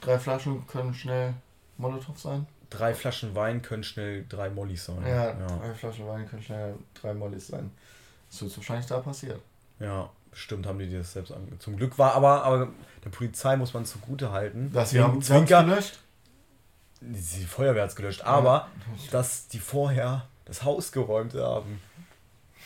drei 0.00 0.18
Flaschen 0.18 0.66
können 0.66 0.94
schnell 0.94 1.34
Molotow 1.78 2.18
sein? 2.18 2.46
Drei 2.76 2.94
Flaschen 2.94 3.34
Wein 3.34 3.62
können 3.62 3.82
schnell 3.84 4.24
drei 4.28 4.50
Mollys 4.50 4.84
sein. 4.86 5.02
Ja, 5.06 5.26
ja. 5.30 5.46
drei 5.46 5.74
Flaschen 5.74 6.06
Wein 6.06 6.28
können 6.28 6.42
schnell 6.42 6.74
drei 7.00 7.14
Mollis 7.14 7.46
sein. 7.48 7.70
Das 8.30 8.42
wird 8.42 8.56
wahrscheinlich 8.56 8.86
da 8.86 8.98
passiert. 8.98 9.40
Ja, 9.78 10.10
bestimmt 10.30 10.66
haben 10.66 10.78
die 10.78 10.90
das 10.90 11.12
selbst 11.12 11.32
ange 11.32 11.58
Zum 11.58 11.76
Glück 11.76 11.98
war 11.98 12.14
aber, 12.14 12.42
aber 12.44 12.68
der 13.04 13.10
Polizei 13.10 13.56
muss 13.56 13.72
man 13.74 13.84
zugute 13.84 14.32
halten. 14.32 14.70
Das 14.72 14.90
Zwinker- 14.90 14.94
wir 15.06 15.12
haben, 15.12 15.22
Zwinker, 15.22 15.64
gelöscht. 15.64 15.98
die 17.00 17.44
Feuerwehr 17.44 17.82
hat 17.84 17.90
es 17.90 17.96
gelöscht, 17.96 18.22
aber 18.22 18.68
dass 19.10 19.48
die 19.48 19.58
vorher 19.60 20.26
das 20.44 20.62
Haus 20.64 20.92
geräumt 20.92 21.34
haben. 21.34 21.80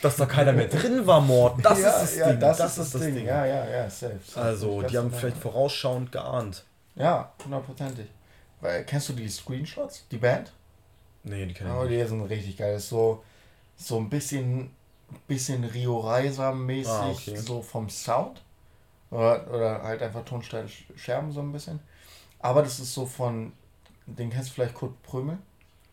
Dass 0.03 0.16
da 0.16 0.25
keiner 0.25 0.53
mehr 0.53 0.68
drin 0.68 1.07
war, 1.07 1.20
Mord. 1.20 1.62
Das 1.62 1.79
ja, 1.81 1.88
ist 1.90 2.01
das 2.03 2.16
ja, 2.16 2.29
Ding. 2.31 2.40
Das, 2.40 2.59
ist 2.79 2.94
das, 2.94 3.01
Ding. 3.03 3.27
Ja, 3.27 3.44
ja, 3.44 3.68
ja, 3.68 3.90
safe. 3.90 4.18
safe. 4.25 4.40
Also, 4.46 4.81
Das 4.81 4.90
die 4.92 4.99
haben 4.99 5.11
ist- 5.12 5.18
vielleicht 5.20 5.37
vorausschauend 5.37 6.11
geahnt. 6.11 6.64
Ja, 6.94 7.33
hundertprozentig. 7.44 8.07
Weil, 8.61 8.85
kennst 8.85 9.09
du 9.09 9.12
die 9.14 9.29
Screenshots? 9.29 10.07
Die 10.11 10.18
Band? 10.18 10.53
Nee, 11.23 11.46
die 11.46 11.55
kennen 11.55 11.70
Oh, 11.70 11.85
ich 11.85 11.90
nicht. 11.90 12.03
die 12.05 12.09
sind 12.09 12.23
richtig 12.23 12.57
geil. 12.57 12.75
Das 12.75 12.85
ist 12.85 12.90
so, 12.90 13.23
so 13.77 13.99
ein 13.99 14.09
bisschen, 14.11 14.70
bisschen 15.27 15.64
Rio 15.64 15.99
Reiser 16.01 16.55
mäßig, 16.55 16.92
Ah, 16.92 17.11
okay. 17.11 17.37
so 17.37 17.62
vom 17.62 17.88
Sound. 17.88 18.42
Oder, 19.11 19.46
oder 19.53 19.83
halt 19.83 20.03
einfach 20.03 20.25
Tonsteine 20.25 20.68
Scherben 20.96 21.33
so 21.33 21.40
ein 21.40 21.53
bisschen. 21.53 21.81
Aber 22.38 22.62
das 22.62 22.79
ist 22.81 22.94
so 22.94 23.07
von, 23.07 23.53
den 24.07 24.31
kennst 24.31 24.51
du 24.51 24.55
vielleicht 24.55 24.75
Kurt 24.75 25.03
Prömel? 25.03 25.38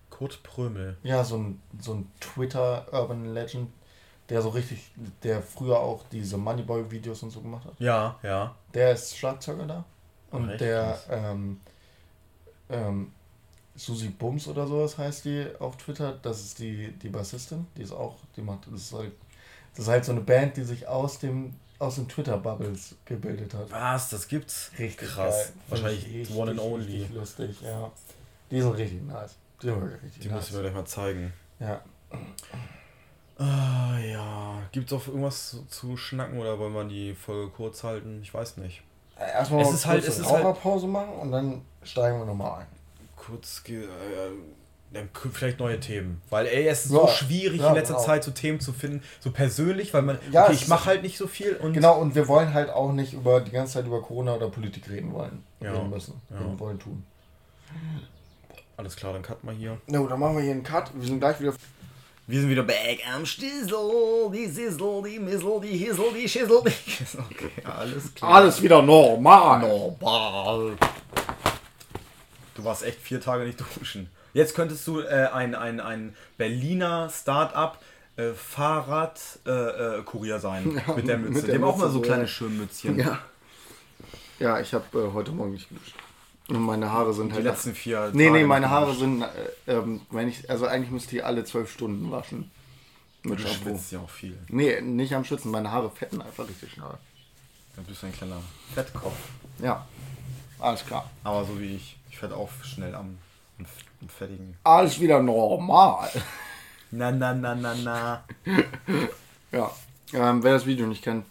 Kurt 0.09 0.41
Prömel. 0.43 0.97
Ja, 1.03 1.23
so 1.23 1.37
ein, 1.37 1.61
so 1.79 1.93
ein 1.95 2.11
Twitter 2.19 2.87
Urban 2.93 3.33
Legend, 3.33 3.69
der 4.29 4.41
so 4.41 4.49
richtig, 4.49 4.91
der 5.23 5.41
früher 5.41 5.79
auch 5.79 6.03
diese 6.11 6.37
Moneyboy-Videos 6.37 7.23
und 7.23 7.31
so 7.31 7.41
gemacht 7.41 7.65
hat. 7.65 7.73
Ja, 7.79 8.17
ja. 8.23 8.55
Der 8.73 8.91
ist 8.93 9.17
Schlagzeuger 9.17 9.65
da. 9.65 9.85
Und 10.31 10.49
Echt? 10.49 10.61
der, 10.61 10.99
ähm, 11.09 11.59
ähm, 12.69 13.11
Susi 13.75 14.09
Bums 14.09 14.47
oder 14.47 14.65
sowas 14.67 14.97
heißt 14.97 15.25
die 15.25 15.45
auf 15.59 15.77
Twitter. 15.77 16.17
Das 16.21 16.39
ist 16.41 16.59
die, 16.59 16.91
die 16.93 17.09
Bassistin. 17.09 17.67
Die 17.77 17.83
ist 17.83 17.91
auch, 17.91 18.15
die 18.35 18.41
macht, 18.41 18.67
das 18.71 18.81
ist 18.81 18.93
halt, 18.93 19.11
das 19.75 19.85
ist 19.85 19.87
halt 19.89 20.05
so 20.05 20.11
eine 20.13 20.21
Band, 20.21 20.57
die 20.57 20.63
sich 20.63 20.87
aus 20.87 21.19
dem, 21.19 21.53
aus 21.79 21.95
den 21.95 22.07
Twitter-Bubbles 22.09 22.95
gebildet 23.05 23.53
hat. 23.53 23.69
Was, 23.71 24.09
das 24.09 24.27
gibt's? 24.27 24.71
Richtig 24.79 25.07
Krass. 25.09 25.35
geil. 25.35 25.53
Wahrscheinlich 25.69 26.05
Richtig, 26.05 26.35
one 26.35 26.51
and 26.51 26.59
only. 26.59 26.85
Richtig 27.01 27.13
lustig, 27.13 27.61
ja. 27.61 27.91
Die 28.49 28.61
sind 28.61 28.71
richtig 28.71 29.03
nice. 29.03 29.35
Die 29.61 29.67
sind 29.67 29.83
richtig 29.83 30.21
Die 30.23 30.27
nice. 30.29 30.35
musst 30.37 30.51
du 30.51 30.55
mir 30.55 30.61
gleich 30.63 30.73
mal 30.73 30.85
zeigen. 30.85 31.33
Ja. 31.59 31.81
Ah, 33.37 33.97
ja. 33.99 34.61
Gibt's 34.71 34.91
auch 34.93 35.05
irgendwas 35.07 35.51
zu, 35.51 35.65
zu 35.65 35.97
schnacken 35.97 36.39
oder 36.39 36.57
wollen 36.57 36.73
wir 36.73 36.83
die 36.85 37.13
Folge 37.13 37.51
kurz 37.51 37.83
halten? 37.83 38.19
Ich 38.23 38.33
weiß 38.33 38.57
nicht. 38.57 38.81
Erstmal 39.19 39.61
Es 39.61 39.73
ist 39.73 39.85
halt- 39.85 40.03
kurz 40.03 40.13
es 40.15 40.19
eine 40.19 40.25
ist 40.27 40.33
halt- 40.33 40.45
Raucherpause 40.45 40.87
machen 40.87 41.13
und 41.13 41.31
dann 41.31 41.61
steigen 41.87 42.19
wir 42.19 42.25
nochmal 42.25 42.61
ein. 42.61 42.67
Kurz, 43.15 43.63
äh, 43.67 43.87
dann 44.93 45.09
vielleicht 45.33 45.59
neue 45.59 45.79
Themen. 45.79 46.21
Weil, 46.29 46.45
ey, 46.47 46.67
es 46.67 46.85
ist 46.85 46.91
Ja, 46.93 47.01
so 47.01 47.07
schwierig 47.07 47.59
ja, 47.59 47.69
in 47.69 47.75
letzter 47.75 47.95
genau. 47.95 48.05
Zeit 48.05 48.23
so 48.23 48.31
Themen 48.31 48.59
zu 48.61 48.71
finden, 48.71 49.03
so 49.19 49.31
persönlich, 49.31 49.93
weil 49.93 50.01
man, 50.01 50.17
Ja, 50.31 50.45
okay, 50.45 50.53
ich 50.53 50.67
mache 50.69 50.85
halt 50.85 51.01
nicht 51.03 51.17
so 51.17 51.27
viel 51.27 51.55
und 51.57 51.73
Genau, 51.73 51.99
und 51.99 52.15
wir 52.15 52.27
wollen 52.29 52.53
halt 52.53 52.69
auch 52.69 52.93
nicht 52.93 53.13
über 53.13 53.41
die 53.41 53.51
ganze 53.51 53.73
Zeit 53.73 53.85
über 53.85 54.01
Corona 54.01 54.35
oder 54.35 54.49
Politik 54.49 54.89
reden 54.89 55.13
wollen. 55.13 55.43
Ja, 55.59 55.73
Reden 55.73 55.89
müssen. 55.89 56.21
Reden 56.31 56.57
wollen 56.59 56.79
tun. 56.79 57.03
alles 58.77 58.95
klar, 58.95 59.11
dann 59.13 59.23
cut 59.23 59.43
mal 59.43 59.53
hier. 59.55 59.77
No, 59.87 60.07
dann 60.07 60.19
machen 60.19 60.37
wir 60.37 60.43
hier 60.43 60.53
einen 60.53 60.63
Cut. 60.63 60.91
Wir 60.95 61.05
sind 61.07 61.19
gleich 61.19 61.39
wieder. 61.41 61.53
Wir 62.29 62.41
sind 62.41 62.49
wieder 62.49 62.63
back 62.63 62.99
am 63.15 63.25
Stissel, 63.25 64.29
die 64.33 64.47
Sissel, 64.47 65.01
die 65.03 65.17
Missel, 65.19 65.61
die 65.61 65.77
Hissel, 65.77 66.05
die 66.13 66.27
Schissel, 66.27 66.61
die 66.65 66.69
Kissel. 66.91 67.21
Okay, 67.31 67.51
alles 67.63 68.13
klar. 68.13 68.33
Alles 68.35 68.61
wieder 68.61 68.81
normal. 68.81 69.59
normal. 69.61 70.77
Du 72.57 72.63
warst 72.63 72.83
echt 72.83 72.99
vier 72.99 73.21
Tage 73.21 73.45
nicht 73.45 73.59
duschen. 73.79 74.09
Jetzt 74.33 74.55
könntest 74.55 74.85
du 74.87 74.99
äh, 74.99 75.29
ein, 75.31 75.55
ein, 75.55 75.79
ein 75.79 76.15
Berliner 76.37 77.09
Start-up 77.09 77.81
äh, 78.17 78.33
Fahrrad-Kurier 78.33 79.99
äh, 79.99 80.03
Kurier 80.03 80.39
sein. 80.39 80.81
mit 80.95 81.07
der 81.07 81.17
Mütze. 81.19 81.33
mit 81.33 81.47
der 81.47 81.55
Die 81.55 81.61
haben 81.61 81.69
auch 81.69 81.77
mal 81.77 81.89
so 81.89 82.01
kleine 82.01 82.23
ja. 82.23 82.27
Schirmmützchen. 82.27 82.99
Ja. 82.99 83.19
Ja, 84.39 84.59
ich 84.59 84.73
habe 84.73 84.85
äh, 84.99 85.13
heute 85.13 85.31
Morgen 85.31 85.53
nicht 85.53 85.69
geduscht. 85.69 85.93
Und 86.49 86.61
meine 86.61 86.91
Haare 86.91 87.13
sind 87.13 87.29
Die 87.29 87.35
halt. 87.35 87.43
letzten 87.43 87.75
vier 87.75 88.11
nee, 88.13 88.25
nee, 88.29 88.29
Tage 88.29 88.47
meine 88.47 88.69
Haare 88.69 88.95
sind. 88.95 89.21
Äh, 89.21 89.27
ähm, 89.67 90.01
wenn 90.11 90.27
ich, 90.27 90.49
also 90.49 90.65
eigentlich 90.65 90.91
müsste 90.91 91.15
ich 91.15 91.25
alle 91.25 91.43
zwölf 91.43 91.71
Stunden 91.71 92.09
waschen. 92.11 92.49
Mit 93.23 93.39
Du 93.39 93.43
Shampoo. 93.47 93.69
schwitzt 93.69 93.91
ja 93.91 93.99
auch 93.99 94.09
viel. 94.09 94.37
Nee, 94.47 94.81
nicht 94.81 95.13
am 95.13 95.23
Schützen. 95.25 95.51
Meine 95.51 95.71
Haare 95.71 95.89
fetten 95.91 96.21
einfach 96.21 96.47
richtig 96.47 96.71
schnell. 96.71 96.97
Dann 97.75 97.85
bist 97.85 98.01
du 98.01 98.07
ein 98.07 98.13
kleiner 98.13 98.41
Fettkopf. 98.73 99.17
Ja. 99.59 99.85
Alles 100.59 100.85
klar. 100.85 101.09
Aber 101.23 101.45
so 101.45 101.59
wie 101.59 101.75
ich. 101.75 101.97
Ich 102.09 102.21
werde 102.21 102.35
auch 102.35 102.49
schnell 102.63 102.95
am, 102.95 103.17
am, 103.59 103.65
am 104.01 104.09
Fertigen. 104.09 104.55
Alles 104.63 104.99
wieder 104.99 105.21
normal. 105.21 106.09
Na, 106.91 107.11
na, 107.11 107.33
na, 107.33 107.53
na, 107.53 107.75
na. 107.75 108.23
Ja. 109.51 109.71
Ähm, 110.13 110.41
wer 110.41 110.53
das 110.53 110.65
Video 110.65 110.87
nicht 110.87 111.03
kennt, 111.03 111.25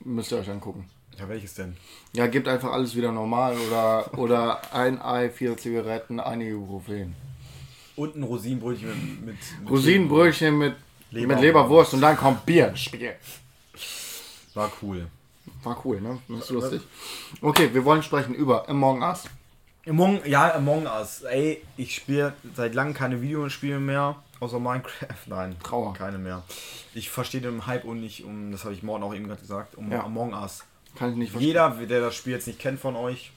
müsst 0.00 0.32
ihr 0.32 0.38
euch 0.38 0.50
angucken. 0.50 0.90
Ja, 1.18 1.28
welches 1.28 1.54
denn? 1.54 1.76
Ja, 2.12 2.26
gebt 2.26 2.48
einfach 2.48 2.72
alles 2.72 2.94
wieder 2.96 3.12
normal 3.12 3.56
oder, 3.56 4.18
oder 4.18 4.74
ein 4.74 5.00
Ei, 5.00 5.30
vier 5.30 5.56
Zigaretten, 5.56 6.18
einige 6.20 6.50
Ibuprofen. 6.52 7.14
Und 7.96 8.16
ein 8.16 8.24
Rosinenbrötchen 8.24 8.88
mit, 8.88 9.26
mit, 9.26 9.36
mit 9.60 9.70
Rosinenbrötchen 9.70 10.58
mit, 10.58 10.74
Leber- 11.12 11.28
mit 11.28 11.40
Leberwurst 11.40 11.94
und 11.94 12.00
dann 12.00 12.16
kommt 12.16 12.44
Bier 12.44 12.68
ins 12.70 12.80
Spiel. 12.80 13.14
War 14.54 14.70
cool. 14.82 15.06
War 15.64 15.80
cool, 15.84 16.00
ne? 16.00 16.18
Das 16.28 16.40
ist 16.40 16.50
lustig. 16.50 16.82
Okay, 17.40 17.70
wir 17.72 17.84
wollen 17.84 18.02
sprechen 18.02 18.34
über 18.34 18.68
Among 18.68 19.02
Us. 19.02 19.24
Among, 19.86 20.24
ja, 20.24 20.54
Among 20.54 20.86
Us. 20.86 21.22
Ey, 21.22 21.62
ich 21.76 21.94
spiele 21.94 22.34
seit 22.54 22.74
langem 22.74 22.94
keine 22.94 23.20
Videospiele 23.20 23.80
mehr. 23.80 24.16
Außer 24.40 24.58
Minecraft. 24.58 25.14
Nein, 25.26 25.56
Trauer. 25.62 25.94
keine 25.94 26.18
mehr. 26.18 26.42
Ich 26.94 27.10
verstehe 27.10 27.40
den 27.40 27.66
Hype 27.66 27.84
und 27.84 28.00
nicht 28.00 28.24
um, 28.24 28.52
das 28.52 28.64
habe 28.64 28.74
ich 28.74 28.82
morgen 28.82 29.02
auch 29.02 29.14
eben 29.14 29.26
gerade 29.26 29.40
gesagt, 29.40 29.76
um 29.76 29.90
Ja. 29.90 30.04
Among 30.04 30.32
Us. 30.34 30.64
Kann 30.96 31.10
ich 31.10 31.16
nicht 31.16 31.30
verstehen. 31.32 31.48
Jeder, 31.48 31.70
der 31.70 32.00
das 32.00 32.14
Spiel 32.14 32.34
jetzt 32.34 32.46
nicht 32.46 32.58
kennt 32.58 32.80
von 32.80 32.96
euch, 32.96 33.32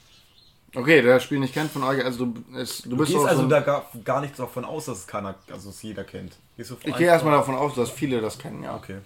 Okay, 0.74 1.00
der 1.00 1.14
das 1.14 1.24
Spiel 1.24 1.38
nicht 1.38 1.54
kennt 1.54 1.70
von 1.70 1.82
euch, 1.82 2.04
also 2.04 2.26
du, 2.26 2.44
es, 2.56 2.82
du 2.82 2.90
du 2.90 2.96
bist 2.98 3.12
gehst 3.12 3.24
also 3.24 3.42
so 3.42 3.48
da 3.48 3.60
gar, 3.60 3.86
gar 4.04 4.20
nicht 4.20 4.38
davon 4.38 4.66
aus, 4.66 4.84
dass 4.84 4.98
es 4.98 5.06
keiner, 5.06 5.34
also 5.50 5.70
es 5.70 5.82
jeder 5.82 6.04
kennt. 6.04 6.36
Ich 6.58 6.68
gehe 6.96 7.06
erstmal 7.06 7.32
davon 7.32 7.54
aus, 7.54 7.74
dass 7.74 7.90
viele 7.90 8.20
das 8.20 8.38
kennen, 8.38 8.62
ja. 8.62 8.76
Okay. 8.76 8.98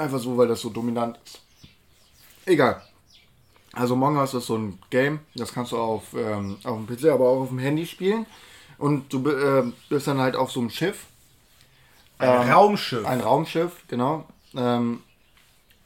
Einfach 0.00 0.18
so, 0.18 0.36
weil 0.36 0.48
das 0.48 0.60
so 0.60 0.70
dominant 0.70 1.18
ist. 1.24 1.40
Egal. 2.46 2.82
Also 3.72 3.94
Among 3.94 4.16
Us 4.16 4.34
ist 4.34 4.46
so 4.46 4.56
ein 4.56 4.78
Game, 4.90 5.20
das 5.34 5.52
kannst 5.52 5.72
du 5.72 5.78
auf, 5.78 6.14
ähm, 6.14 6.56
auf 6.64 6.76
dem 6.76 6.86
PC, 6.86 7.10
aber 7.10 7.28
auch 7.28 7.42
auf 7.42 7.48
dem 7.50 7.58
Handy 7.58 7.86
spielen. 7.86 8.26
Und 8.78 9.12
du 9.12 9.30
ähm, 9.30 9.74
bist 9.88 10.06
dann 10.06 10.18
halt 10.20 10.34
auf 10.36 10.50
so 10.50 10.60
einem 10.60 10.70
Schiff. 10.70 11.04
Ein 12.18 12.48
Ähm, 12.48 12.50
Raumschiff. 12.52 13.06
Ein 13.06 13.20
Raumschiff, 13.20 13.72
genau. 13.88 14.24
Ähm, 14.56 15.02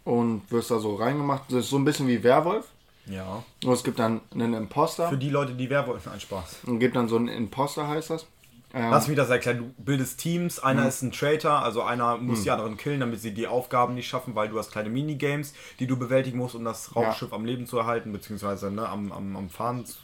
und 0.04 0.42
wirst 0.50 0.70
da 0.70 0.78
so 0.78 0.94
reingemacht. 0.94 1.44
Das 1.48 1.64
ist 1.64 1.70
so 1.70 1.76
ein 1.76 1.84
bisschen 1.84 2.06
wie 2.08 2.22
Werwolf. 2.22 2.66
ja. 3.06 3.42
Nur 3.62 3.74
es 3.74 3.82
gibt 3.84 3.98
dann 3.98 4.20
einen 4.32 4.54
Imposter. 4.54 5.08
Für 5.08 5.16
die 5.18 5.30
Leute, 5.30 5.54
die 5.54 5.68
Werwolf. 5.68 6.06
Nein, 6.06 6.20
Spaß. 6.20 6.60
Und 6.66 6.78
gibt 6.78 6.94
dann 6.96 7.08
so 7.08 7.16
einen 7.16 7.28
Imposter, 7.28 7.88
heißt 7.88 8.10
das. 8.10 8.26
Ähm, 8.74 8.90
Lass 8.90 9.06
mich 9.06 9.16
das 9.16 9.30
erklären. 9.30 9.58
Du 9.76 9.82
bildest 9.84 10.18
Teams, 10.18 10.58
einer 10.58 10.88
ist 10.88 11.00
ein 11.02 11.12
Traitor, 11.12 11.62
also 11.62 11.82
einer 11.82 12.16
muss 12.16 12.42
die 12.42 12.50
anderen 12.50 12.76
killen, 12.76 12.98
damit 13.00 13.20
sie 13.20 13.32
die 13.32 13.46
Aufgaben 13.46 13.94
nicht 13.94 14.08
schaffen, 14.08 14.34
weil 14.34 14.48
du 14.48 14.58
hast 14.58 14.72
kleine 14.72 14.88
Minigames, 14.90 15.54
die 15.78 15.86
du 15.86 15.96
bewältigen 15.96 16.38
musst, 16.38 16.54
um 16.56 16.64
das 16.64 16.94
Raumschiff 16.96 17.32
am 17.32 17.44
Leben 17.44 17.66
zu 17.66 17.78
erhalten, 17.78 18.12
beziehungsweise 18.12 18.70
ne, 18.72 18.88
am, 18.88 19.12
am, 19.12 19.36
am 19.36 19.48
Fahren. 19.48 19.86
zu- 19.86 19.98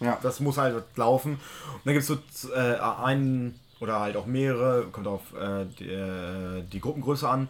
ja. 0.00 0.18
Das 0.22 0.40
muss 0.40 0.56
halt 0.56 0.84
laufen. 0.96 1.32
Und 1.34 1.80
dann 1.84 1.92
gibt 1.94 2.08
es 2.08 2.40
so 2.42 2.52
äh, 2.54 2.78
einen 2.78 3.58
oder 3.80 4.00
halt 4.00 4.16
auch 4.16 4.26
mehrere, 4.26 4.84
kommt 4.90 5.06
auf 5.06 5.20
äh, 5.38 5.66
die, 5.78 5.88
äh, 5.88 6.62
die 6.72 6.80
Gruppengröße 6.80 7.28
an, 7.28 7.48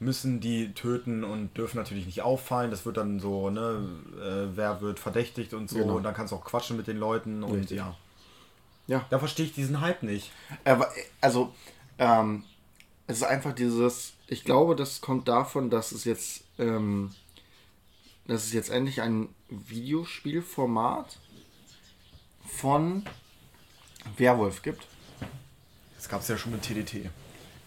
müssen 0.00 0.40
die 0.40 0.72
töten 0.74 1.22
und 1.24 1.56
dürfen 1.56 1.76
natürlich 1.76 2.06
nicht 2.06 2.22
auffallen. 2.22 2.70
Das 2.70 2.86
wird 2.86 2.96
dann 2.96 3.20
so, 3.20 3.50
ne, 3.50 3.80
äh, 4.16 4.56
wer 4.56 4.80
wird 4.80 4.98
verdächtigt 5.00 5.54
und 5.54 5.68
so. 5.68 5.78
Genau. 5.78 5.96
Und 5.96 6.04
dann 6.04 6.14
kannst 6.14 6.32
du 6.32 6.36
auch 6.36 6.44
quatschen 6.44 6.76
mit 6.76 6.86
den 6.86 6.96
Leuten 6.98 7.42
und 7.42 7.58
Richtig. 7.58 7.76
ja. 7.78 7.94
Ja. 8.88 9.06
Da 9.10 9.18
verstehe 9.18 9.46
ich 9.46 9.52
diesen 9.52 9.80
Hype 9.80 10.02
nicht. 10.02 10.32
Also, 11.20 11.54
ähm, 11.98 12.42
es 13.06 13.18
ist 13.18 13.22
einfach 13.22 13.52
dieses, 13.52 14.14
ich 14.26 14.44
glaube, 14.44 14.74
das 14.74 15.00
kommt 15.00 15.28
davon, 15.28 15.70
dass 15.70 15.92
es 15.92 16.04
jetzt, 16.04 16.42
ähm, 16.58 17.12
dass 18.26 18.44
es 18.44 18.52
jetzt 18.52 18.70
endlich 18.70 19.00
ein 19.00 19.28
Videospielformat 19.48 21.18
von 22.44 23.04
Werwolf 24.16 24.62
gibt. 24.62 24.86
Das 25.96 26.08
gab 26.08 26.22
es 26.22 26.28
ja 26.28 26.38
schon 26.38 26.52
mit 26.52 26.62
TDT. 26.62 27.10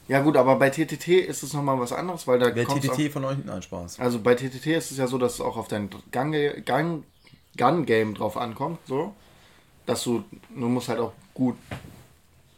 Ja 0.07 0.21
gut, 0.21 0.35
aber 0.35 0.55
bei 0.57 0.69
TTT 0.69 1.07
ist 1.07 1.43
es 1.43 1.53
nochmal 1.53 1.79
was 1.79 1.93
anderes, 1.93 2.27
weil 2.27 2.39
da 2.39 2.53
Wer 2.53 2.65
kommt's 2.65 2.89
auch, 2.89 2.95
TTT 2.95 3.11
von 3.11 3.25
euch? 3.25 3.37
Nein, 3.45 3.61
Spaß. 3.61 3.99
Also 3.99 4.19
bei 4.19 4.35
TTT 4.35 4.67
ist 4.67 4.91
es 4.91 4.97
ja 4.97 5.07
so, 5.07 5.17
dass 5.17 5.35
es 5.35 5.41
auch 5.41 5.57
auf 5.57 5.67
dein 5.67 5.89
Gun, 6.11 6.33
Gun, 6.65 7.03
Gun 7.57 7.85
Game 7.85 8.15
drauf 8.15 8.37
ankommt, 8.37 8.79
so. 8.87 9.15
Dass 9.85 10.03
du, 10.03 10.23
du 10.49 10.67
musst 10.67 10.89
halt 10.89 10.99
auch 10.99 11.13
gut 11.33 11.55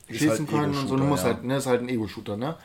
schießen 0.10 0.30
halt 0.30 0.50
können 0.50 0.78
und 0.78 0.88
so. 0.88 0.98
Du 0.98 1.04
musst 1.04 1.24
ja. 1.24 1.34
halt, 1.34 1.44
ne, 1.44 1.58
ist 1.58 1.66
halt 1.68 1.82
ein 1.82 1.90
Ego-Shooter, 1.90 2.38
ne? 2.38 2.58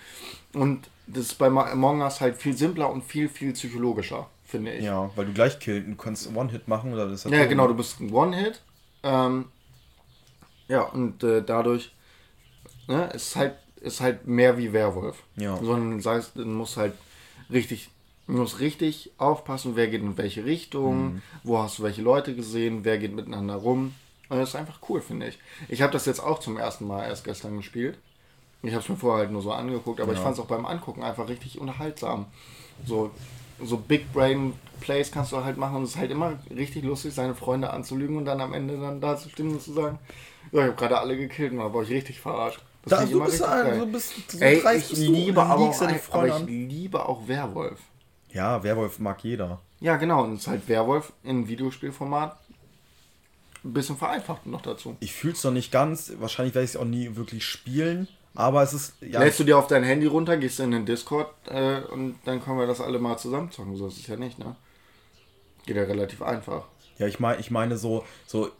Und 0.52 0.88
das 1.06 1.26
ist 1.26 1.34
bei 1.38 1.46
Among 1.46 2.00
Us 2.00 2.20
halt 2.20 2.36
viel 2.36 2.56
simpler 2.56 2.90
und 2.90 3.04
viel, 3.04 3.28
viel 3.28 3.52
psychologischer, 3.52 4.28
finde 4.44 4.72
ich. 4.72 4.84
Ja, 4.84 5.10
weil 5.16 5.26
du 5.26 5.32
gleich 5.32 5.58
killen, 5.58 5.90
du 5.90 5.96
kannst 5.96 6.34
One-Hit 6.34 6.68
machen 6.68 6.92
oder 6.92 7.08
das 7.08 7.24
ist 7.24 7.30
Ja, 7.30 7.46
genau, 7.46 7.68
du 7.68 7.74
bist 7.74 8.00
ein 8.00 8.12
One-Hit. 8.12 8.60
Ähm, 9.02 9.46
ja, 10.68 10.82
und 10.82 11.22
äh, 11.22 11.42
dadurch 11.42 11.92
ne, 12.88 13.08
ist 13.14 13.36
halt 13.36 13.54
ist 13.80 14.00
halt 14.00 14.26
mehr 14.26 14.58
wie 14.58 14.72
Werwolf. 14.72 15.22
Ja. 15.36 15.56
Sondern 15.56 15.98
das 15.98 16.06
heißt, 16.06 16.36
du 16.36 16.44
musst 16.44 16.76
halt 16.76 16.94
richtig, 17.50 17.90
du 18.26 18.32
musst 18.34 18.58
richtig 18.58 19.12
aufpassen, 19.18 19.76
wer 19.76 19.86
geht 19.86 20.02
in 20.02 20.18
welche 20.18 20.44
Richtung, 20.44 21.14
Mhm. 21.14 21.22
wo 21.44 21.58
hast 21.58 21.78
du 21.78 21.84
welche 21.84 22.02
Leute 22.02 22.34
gesehen, 22.34 22.80
wer 22.84 22.98
geht 22.98 23.14
miteinander 23.14 23.54
rum. 23.54 23.94
Und 24.28 24.38
das 24.38 24.50
ist 24.50 24.56
einfach 24.56 24.78
cool, 24.88 25.00
finde 25.00 25.28
ich. 25.28 25.38
Ich 25.68 25.82
habe 25.82 25.92
das 25.92 26.06
jetzt 26.06 26.20
auch 26.20 26.38
zum 26.40 26.58
ersten 26.58 26.86
Mal 26.86 27.06
erst 27.06 27.24
gestern 27.24 27.56
gespielt. 27.56 27.98
Ich 28.62 28.72
habe 28.72 28.82
es 28.82 28.88
mir 28.88 28.96
vorher 28.96 29.20
halt 29.20 29.30
nur 29.30 29.42
so 29.42 29.52
angeguckt, 29.52 30.00
aber 30.00 30.12
ich 30.12 30.18
Ja. 30.18 30.24
fand 30.24 30.34
es 30.36 30.40
auch 30.40 30.46
beim 30.48 30.66
Angucken 30.66 31.02
einfach 31.02 31.28
richtig 31.28 31.58
unterhaltsam. 31.60 32.26
So, 32.84 33.10
so 33.62 33.76
Big 33.76 34.12
Brain 34.12 34.52
Plays 34.80 35.10
kannst 35.10 35.32
du 35.32 35.44
halt 35.44 35.56
machen 35.56 35.76
und 35.76 35.82
es 35.84 35.90
ist 35.90 35.96
halt 35.96 36.10
immer 36.10 36.38
richtig 36.50 36.84
lustig, 36.84 37.14
seine 37.14 37.34
Freunde 37.34 37.70
anzulügen 37.70 38.16
und 38.16 38.24
dann 38.24 38.40
am 38.40 38.52
Ende 38.54 38.78
dann 38.78 39.00
da 39.00 39.16
zu 39.16 39.28
stehen 39.28 39.50
und 39.50 39.62
zu 39.62 39.72
sagen, 39.72 39.98
ja, 40.52 40.60
ich 40.60 40.66
habe 40.66 40.76
gerade 40.76 40.98
alle 40.98 41.16
gekillt 41.16 41.52
und 41.52 41.58
da 41.58 41.72
war 41.72 41.82
ich 41.82 41.90
richtig 41.90 42.20
verarscht. 42.20 42.60
Das 42.84 43.04
ich 43.04 43.12
immer 43.12 43.26
richtig 43.26 43.46
geil. 43.46 43.86
bist 43.86 44.30
so 44.30 44.38
Ey, 44.38 44.56
ich 44.56 44.64
bist 44.64 44.92
du 44.96 45.12
liebe 45.12 45.42
aber 45.42 45.64
auch, 45.64 45.78
du 45.78 45.94
aber 46.12 46.28
ich 46.28 46.46
liebe 46.46 47.06
auch 47.06 47.26
Werwolf. 47.28 47.80
Ja, 48.32 48.62
Werwolf 48.62 48.98
mag 48.98 49.22
jeder. 49.24 49.60
Ja, 49.80 49.96
genau, 49.96 50.24
und 50.24 50.34
es 50.34 50.40
ist 50.40 50.46
halt 50.48 50.68
Werwolf 50.68 51.12
in 51.22 51.48
Videospielformat. 51.48 52.36
Ein 53.64 53.72
bisschen 53.72 53.96
vereinfacht 53.96 54.46
noch 54.46 54.62
dazu. 54.62 54.96
Ich 55.00 55.12
fühl's 55.12 55.42
noch 55.44 55.52
nicht 55.52 55.72
ganz. 55.72 56.12
Wahrscheinlich 56.18 56.54
werde 56.54 56.64
ich 56.64 56.72
es 56.72 56.76
auch 56.76 56.84
nie 56.84 57.16
wirklich 57.16 57.44
spielen. 57.44 58.08
Aber 58.34 58.62
es 58.62 58.72
ist. 58.72 58.94
Ja, 59.00 59.20
Lädst 59.20 59.40
du 59.40 59.44
dir 59.44 59.58
auf 59.58 59.66
dein 59.66 59.82
Handy 59.82 60.06
runter, 60.06 60.36
gehst 60.36 60.60
in 60.60 60.70
den 60.70 60.86
Discord 60.86 61.28
äh, 61.46 61.80
und 61.80 62.16
dann 62.24 62.42
können 62.42 62.58
wir 62.58 62.66
das 62.66 62.80
alle 62.80 62.98
mal 62.98 63.16
zusammen 63.16 63.50
zocken. 63.50 63.76
So 63.76 63.88
ist 63.88 63.98
es 63.98 64.06
ja 64.06 64.16
nicht, 64.16 64.38
ne? 64.38 64.54
Geht 65.66 65.76
ja 65.76 65.82
relativ 65.82 66.22
einfach. 66.22 66.64
ja 66.98 67.06
ich 67.06 67.18
meine, 67.18 67.40
ich 67.40 67.50
meine 67.50 67.76
so, 67.76 68.04
so, 68.26 68.50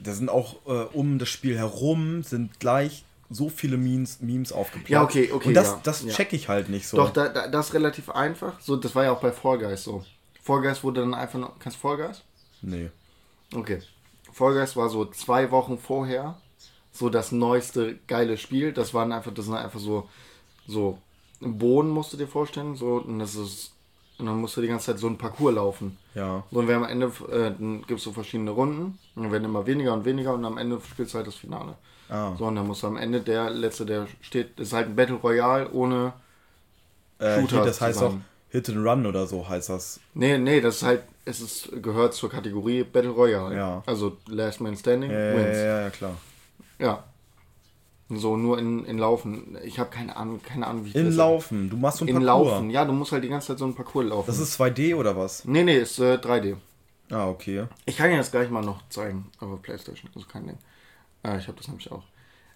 da 0.00 0.12
sind 0.12 0.30
auch 0.30 0.56
äh, 0.66 0.86
um 0.92 1.18
das 1.18 1.28
Spiel 1.28 1.56
herum 1.56 2.22
sind 2.22 2.58
gleich 2.58 3.04
so 3.30 3.48
viele 3.48 3.76
Memes, 3.76 4.20
Memes 4.20 4.52
aufgeplatzt. 4.52 4.90
Ja, 4.90 5.04
okay, 5.04 5.30
okay, 5.32 5.48
Und 5.48 5.54
das, 5.54 5.68
ja, 5.68 5.80
das 5.84 6.02
ja. 6.02 6.12
check 6.12 6.32
ich 6.32 6.48
halt 6.48 6.68
nicht 6.68 6.88
so. 6.88 6.96
Doch, 6.96 7.10
da, 7.10 7.28
da, 7.28 7.46
das 7.46 7.68
ist 7.68 7.74
relativ 7.74 8.10
einfach. 8.10 8.60
So, 8.60 8.76
das 8.76 8.94
war 8.94 9.04
ja 9.04 9.12
auch 9.12 9.20
bei 9.20 9.30
Fall 9.30 9.58
Guys 9.58 9.84
so. 9.84 10.04
Fall 10.42 10.60
Guys 10.60 10.82
wurde 10.82 11.02
dann 11.02 11.14
einfach 11.14 11.38
noch. 11.38 11.58
Kannst 11.60 11.78
du 11.78 11.80
Fall 11.80 11.96
Guys? 11.96 12.22
Nee. 12.62 12.90
Okay. 13.54 13.80
Fall 14.32 14.54
Guys 14.54 14.76
war 14.76 14.88
so 14.88 15.04
zwei 15.06 15.50
Wochen 15.50 15.78
vorher 15.78 16.36
so 16.92 17.08
das 17.08 17.32
neueste 17.32 17.98
geile 18.06 18.36
Spiel. 18.36 18.72
Das 18.72 18.94
waren 18.94 19.12
einfach, 19.12 19.32
das 19.32 19.46
sind 19.46 19.54
einfach 19.54 19.80
so, 19.80 20.08
so 20.66 20.98
Bohnen 21.40 21.90
musst 21.90 22.12
du 22.12 22.16
dir 22.16 22.28
vorstellen. 22.28 22.76
So, 22.76 22.96
und 22.96 23.18
das 23.18 23.34
ist, 23.34 23.72
und 24.18 24.26
dann 24.26 24.36
musst 24.36 24.56
du 24.56 24.60
die 24.60 24.68
ganze 24.68 24.86
Zeit 24.86 24.98
so 24.98 25.06
ein 25.06 25.16
Parcours 25.16 25.54
laufen. 25.54 25.96
Ja. 26.14 26.44
So, 26.50 26.58
und 26.58 26.68
wir 26.68 26.76
am 26.76 26.84
Ende 26.84 27.06
äh, 27.30 27.52
dann 27.58 27.82
gibt 27.86 27.98
es 27.98 28.04
so 28.04 28.12
verschiedene 28.12 28.50
Runden. 28.50 28.98
Und 29.14 29.22
dann 29.22 29.32
werden 29.32 29.44
immer 29.44 29.66
weniger 29.66 29.92
und 29.92 30.04
weniger 30.04 30.34
und 30.34 30.44
am 30.44 30.58
Ende 30.58 30.80
spielst 30.88 31.14
du 31.14 31.18
halt 31.18 31.26
das 31.26 31.36
Finale. 31.36 31.76
Ah. 32.08 32.34
So, 32.36 32.46
und 32.46 32.56
dann 32.56 32.66
musst 32.66 32.82
du 32.82 32.88
am 32.88 32.96
Ende 32.96 33.20
der 33.20 33.50
letzte, 33.50 33.86
der 33.86 34.06
steht, 34.20 34.58
ist 34.58 34.72
halt 34.72 34.88
ein 34.88 34.96
Battle 34.96 35.16
Royale 35.16 35.70
ohne. 35.70 36.12
Äh, 37.18 37.40
Shooter 37.40 37.64
das 37.64 37.80
heißt 37.80 38.02
auch. 38.02 38.14
Hit 38.48 38.68
and 38.68 38.84
Run 38.84 39.06
oder 39.06 39.28
so 39.28 39.48
heißt 39.48 39.68
das. 39.68 40.00
Nee, 40.12 40.36
nee, 40.36 40.60
das 40.60 40.76
ist 40.76 40.82
halt, 40.82 41.04
es 41.30 41.40
ist, 41.40 41.82
gehört 41.82 42.12
zur 42.14 42.28
Kategorie 42.30 42.84
Battle 42.84 43.10
Royale. 43.10 43.56
Ja. 43.56 43.82
Also 43.86 44.16
Last 44.26 44.60
Man 44.60 44.76
Standing 44.76 45.10
Ja, 45.10 45.34
wins. 45.36 45.56
ja, 45.58 45.80
ja, 45.82 45.90
klar. 45.90 46.16
Ja. 46.78 47.04
So, 48.12 48.36
nur 48.36 48.58
in, 48.58 48.84
in 48.86 48.98
Laufen. 48.98 49.56
Ich 49.64 49.78
habe 49.78 49.88
keine 49.90 50.16
Ahnung, 50.16 50.40
keine 50.42 50.66
Ahnung, 50.66 50.84
wie 50.84 50.88
ich 50.88 50.94
In 50.96 51.06
das- 51.06 51.14
Laufen. 51.14 51.70
Du 51.70 51.76
machst 51.76 51.98
so 51.98 52.04
ein 52.04 52.08
In 52.08 52.16
Parcours. 52.24 52.50
Laufen. 52.52 52.70
Ja, 52.70 52.84
du 52.84 52.92
musst 52.92 53.12
halt 53.12 53.22
die 53.22 53.28
ganze 53.28 53.48
Zeit 53.48 53.58
so 53.58 53.66
ein 53.66 53.74
Parcours 53.74 54.06
laufen. 54.06 54.26
Das 54.26 54.38
ist 54.40 54.60
2D 54.60 54.96
oder 54.96 55.16
was? 55.16 55.44
nee, 55.44 55.62
nee, 55.62 55.78
ist 55.78 55.98
äh, 56.00 56.14
3D. 56.16 56.56
Ah, 57.10 57.28
okay. 57.28 57.66
Ich 57.86 57.96
kann 57.96 58.10
dir 58.10 58.16
das 58.16 58.30
gleich 58.32 58.50
mal 58.50 58.62
noch 58.62 58.82
zeigen 58.88 59.30
auf 59.38 59.48
der 59.50 59.56
Playstation. 59.58 60.10
Also 60.14 60.26
kein 60.28 60.46
Ding. 60.46 60.58
Äh, 61.22 61.38
ich 61.38 61.46
habe 61.46 61.56
das 61.58 61.68
nämlich 61.68 61.90
auch. 61.92 62.02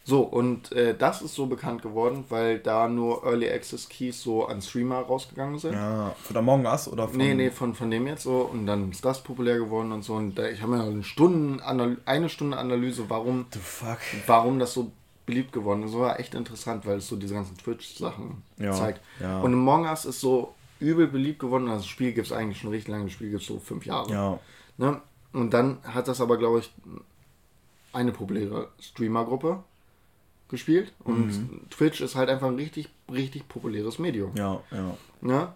So, 0.07 0.21
und 0.21 0.71
äh, 0.73 0.95
das 0.95 1.23
ist 1.23 1.35
so 1.35 1.47
bekannt 1.47 1.81
geworden, 1.81 2.25
weil 2.29 2.59
da 2.59 2.89
nur 2.89 3.25
Early 3.25 3.49
Access 3.51 3.89
Keys 3.89 4.21
so 4.21 4.47
an 4.47 4.61
Streamer 4.61 5.01
rausgegangen 5.01 5.59
sind. 5.59 5.73
Ja, 5.73 6.15
von 6.23 6.37
Among 6.37 6.67
Us 6.67 6.89
oder 6.89 7.09
von. 7.09 7.17
Nee, 7.17 7.33
nee, 7.33 7.51
von, 7.51 7.75
von 7.75 7.91
dem 7.91 8.07
jetzt 8.07 8.25
so. 8.25 8.43
Und 8.53 8.67
dann 8.67 8.91
ist 8.91 9.03
das 9.03 9.23
populär 9.23 9.57
geworden 9.57 9.93
und 9.93 10.03
so. 10.03 10.15
Und 10.15 10.35
da, 10.35 10.47
ich 10.47 10.61
habe 10.61 10.73
mir 10.77 10.83
eine 10.83 11.03
Stunden, 11.03 11.61
eine 12.05 12.29
Stunde 12.29 12.59
Analyse, 12.59 13.09
warum 13.09 13.47
warum 14.27 14.59
das 14.59 14.75
so 14.75 14.93
beliebt 15.25 15.53
geworden 15.53 15.85
ist. 15.85 15.93
Das 15.95 16.01
war 16.01 16.21
echt 16.21 16.35
interessant, 16.35 16.85
weil 16.85 16.99
es 16.99 17.09
so 17.09 17.17
diese 17.17 17.33
ganzen 17.33 17.57
Twitch-Sachen 17.57 18.43
Ja, 18.59 18.73
zeigt. 18.73 19.01
ja. 19.21 19.41
Und 19.41 19.55
Among 19.55 19.87
Us 19.87 20.05
ist 20.05 20.21
so 20.21 20.53
übel 20.81 21.07
beliebt 21.07 21.39
geworden. 21.39 21.67
Also 21.69 21.79
das 21.79 21.87
Spiel 21.87 22.13
gibt 22.13 22.27
es 22.27 22.33
eigentlich 22.33 22.59
schon 22.61 22.69
richtig 22.69 22.89
lange. 22.93 23.05
Das 23.05 23.15
Spiel 23.15 23.31
gibt 23.31 23.41
es 23.41 23.49
so 23.49 23.59
fünf 23.59 23.87
Jahre. 23.87 24.11
Ja. 24.13 24.39
Ne? 24.77 25.01
Und 25.33 25.55
dann 25.55 25.79
hat 25.83 26.09
das 26.09 26.21
aber, 26.21 26.37
glaube 26.37 26.59
ich, 26.59 26.71
eine 27.95 28.13
populäre 28.13 28.69
Streamer-Gruppe 28.81 29.65
gespielt. 30.55 30.93
Und 31.05 31.27
Mhm. 31.27 31.61
Twitch 31.71 32.01
ist 32.01 32.15
halt 32.15 32.29
einfach 32.31 32.49
ein 32.49 32.57
richtig, 32.57 32.89
richtig 33.13 33.49
populäres 33.49 33.99
Medium. 33.99 34.33
Ja, 34.37 34.61
ja. 34.71 34.97
Ne? 35.21 35.53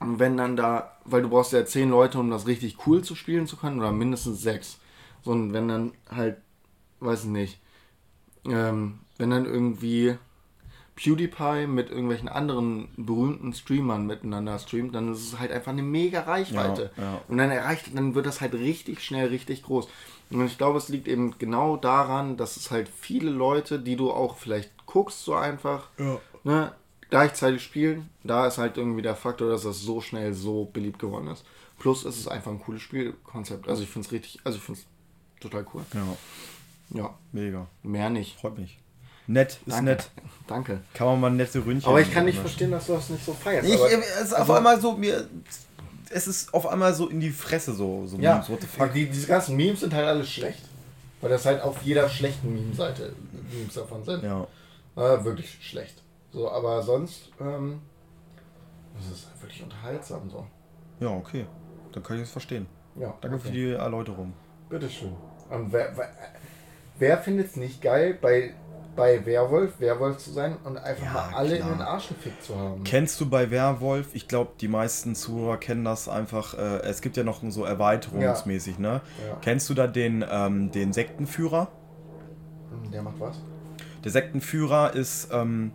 Und 0.00 0.18
wenn 0.18 0.36
dann 0.36 0.56
da, 0.56 0.96
weil 1.04 1.22
du 1.22 1.28
brauchst 1.28 1.52
ja 1.52 1.64
zehn 1.64 1.90
Leute, 1.90 2.18
um 2.18 2.30
das 2.30 2.46
richtig 2.46 2.86
cool 2.86 3.02
zu 3.02 3.14
spielen 3.14 3.46
zu 3.46 3.56
können, 3.56 3.78
oder 3.78 3.92
mindestens 3.92 4.42
sechs. 4.42 4.78
So, 5.22 5.30
und 5.32 5.52
wenn 5.52 5.68
dann 5.68 5.92
halt, 6.10 6.36
weiß 7.00 7.24
ich 7.24 7.30
nicht, 7.30 7.60
ähm, 8.46 9.00
wenn 9.16 9.30
dann 9.30 9.46
irgendwie 9.46 10.16
PewDiePie 10.96 11.66
mit 11.66 11.90
irgendwelchen 11.90 12.28
anderen 12.28 12.88
berühmten 12.96 13.52
Streamern 13.52 14.06
miteinander 14.06 14.58
streamt, 14.58 14.94
dann 14.94 15.12
ist 15.12 15.20
es 15.20 15.38
halt 15.38 15.50
einfach 15.50 15.72
eine 15.72 15.82
mega 15.82 16.20
Reichweite. 16.20 16.92
Ja, 16.96 17.02
ja. 17.02 17.20
Und 17.26 17.38
dann 17.38 17.50
erreicht, 17.50 17.86
dann 17.94 18.14
wird 18.14 18.26
das 18.26 18.40
halt 18.40 18.54
richtig 18.54 19.00
schnell 19.02 19.28
richtig 19.28 19.62
groß. 19.64 19.88
Und 20.30 20.46
ich 20.46 20.58
glaube, 20.58 20.78
es 20.78 20.88
liegt 20.88 21.06
eben 21.08 21.38
genau 21.38 21.76
daran, 21.76 22.36
dass 22.36 22.56
es 22.56 22.70
halt 22.70 22.88
viele 22.88 23.30
Leute, 23.30 23.78
die 23.78 23.96
du 23.96 24.10
auch 24.10 24.36
vielleicht 24.36 24.70
guckst, 24.86 25.24
so 25.24 25.34
einfach, 25.34 25.88
Ja. 25.98 26.18
ne, 26.44 26.72
gleichzeitig 27.10 27.62
spielen. 27.62 28.08
Da 28.24 28.46
ist 28.46 28.58
halt 28.58 28.76
irgendwie 28.76 29.02
der 29.02 29.14
Faktor, 29.16 29.50
dass 29.50 29.62
das 29.62 29.80
so 29.80 30.00
schnell 30.00 30.32
so 30.34 30.64
beliebt 30.72 30.98
geworden 30.98 31.28
ist. 31.28 31.44
Plus 31.78 32.04
ist 32.04 32.18
es 32.18 32.26
einfach 32.28 32.50
ein 32.50 32.60
cooles 32.60 32.82
Spielkonzept. 32.82 33.68
Also 33.68 33.82
ich 33.82 33.88
finde 33.88 34.06
es 34.06 34.12
richtig, 34.12 34.40
also 34.44 34.58
ich 34.58 34.64
finde 34.64 34.80
es 34.80 34.86
total 35.40 35.66
cool. 35.74 35.84
Ja, 35.92 36.02
Ja, 36.90 37.14
mega. 37.32 37.66
mehr 37.82 38.10
nicht. 38.10 38.38
Freut 38.40 38.58
mich. 38.58 38.78
Nett, 39.26 39.52
ist 39.52 39.60
Danke. 39.66 39.84
nett. 39.84 40.10
Danke. 40.46 40.80
Kann 40.92 41.06
man 41.06 41.20
mal 41.20 41.30
nette 41.30 41.64
Ründchen 41.64 41.88
Aber 41.88 42.00
ich 42.00 42.12
kann 42.12 42.24
nicht 42.26 42.36
machen. 42.36 42.46
verstehen, 42.46 42.70
dass 42.70 42.86
du 42.86 42.92
das 42.92 43.08
nicht 43.10 43.24
so 43.24 43.32
feierst. 43.32 43.68
Ich, 43.68 43.74
aber, 43.76 43.90
es 43.90 44.20
ist 44.22 44.34
auf 44.34 44.50
einmal 44.50 44.80
so, 44.80 44.92
mir. 44.96 45.28
Es 46.14 46.28
ist 46.28 46.54
auf 46.54 46.66
einmal 46.68 46.94
so 46.94 47.08
in 47.08 47.18
die 47.18 47.30
Fresse 47.30 47.74
so. 47.74 48.06
so 48.06 48.16
ja, 48.18 48.40
so, 48.40 48.52
what 48.52 48.60
the 48.60 48.66
fuck. 48.68 48.92
die, 48.92 49.06
diese 49.06 49.26
ganzen 49.26 49.56
Memes 49.56 49.80
sind 49.80 49.92
halt 49.92 50.06
alles 50.06 50.30
schlecht. 50.30 50.62
Weil 51.20 51.30
das 51.30 51.44
halt 51.44 51.60
auf 51.62 51.82
jeder 51.82 52.08
schlechten 52.08 52.52
Meme-Seite 52.52 53.14
Memes 53.50 53.74
davon 53.74 54.04
sind. 54.04 54.22
Ja. 54.22 54.46
Äh, 54.96 55.24
wirklich 55.24 55.58
schlecht. 55.60 56.02
So, 56.32 56.50
aber 56.50 56.82
sonst, 56.82 57.30
ähm, 57.40 57.80
das 58.96 59.06
ist 59.06 59.26
halt 59.26 59.42
wirklich 59.42 59.62
unterhaltsam 59.62 60.30
so. 60.30 60.46
ja, 61.00 61.08
okay. 61.08 61.46
Dann 61.92 62.02
kann 62.02 62.16
ich 62.16 62.22
es 62.22 62.30
verstehen. 62.30 62.66
Ja, 62.96 63.14
Danke 63.20 63.36
okay. 63.36 63.46
für 63.46 63.52
die 63.52 63.70
Erläuterung. 63.70 64.32
Bitteschön. 64.68 65.14
Und 65.50 65.72
wer, 65.72 65.96
wer, 65.96 66.10
wer 66.98 67.18
findet 67.18 67.48
es 67.48 67.56
nicht 67.56 67.82
geil, 67.82 68.18
bei, 68.20 68.54
bei 68.96 69.24
Werwolf, 69.26 69.80
Werwolf 69.80 70.18
zu 70.18 70.30
sein 70.30 70.56
und 70.64 70.76
einfach 70.78 71.04
Ja, 71.04 71.12
mal 71.12 71.34
alle 71.34 71.56
klar. 71.56 71.70
in 71.72 71.78
den 71.78 71.82
Arsch 71.82 72.08
gefickt 72.08 72.42
zu 72.42 72.56
haben? 72.56 72.84
Kennst 72.84 73.20
du 73.20 73.28
bei 73.28 73.50
Werwolf? 73.50 74.14
Ich 74.14 74.28
glaube, 74.28 74.52
die 74.60 74.68
meisten 74.68 75.14
Zuhörer 75.14 75.56
kennen 75.56 75.84
das 75.84 76.08
einfach. 76.08 76.54
Äh, 76.54 76.78
es 76.82 77.00
gibt 77.00 77.16
ja 77.16 77.24
noch 77.24 77.40
so 77.48 77.64
erweiterungsmäßig, 77.64 78.78
ne? 78.78 79.00
Ja. 79.26 79.36
Kennst 79.42 79.68
du 79.70 79.74
da 79.74 79.86
den, 79.86 80.24
ähm, 80.30 80.70
den 80.70 80.92
Sektenführer? 80.92 81.68
Hm, 82.70 82.90
Der 82.90 83.02
macht 83.02 83.18
was? 83.20 83.40
Der 84.04 84.10
Sektenführer 84.12 84.94
ist, 84.94 85.28
ähm, 85.32 85.72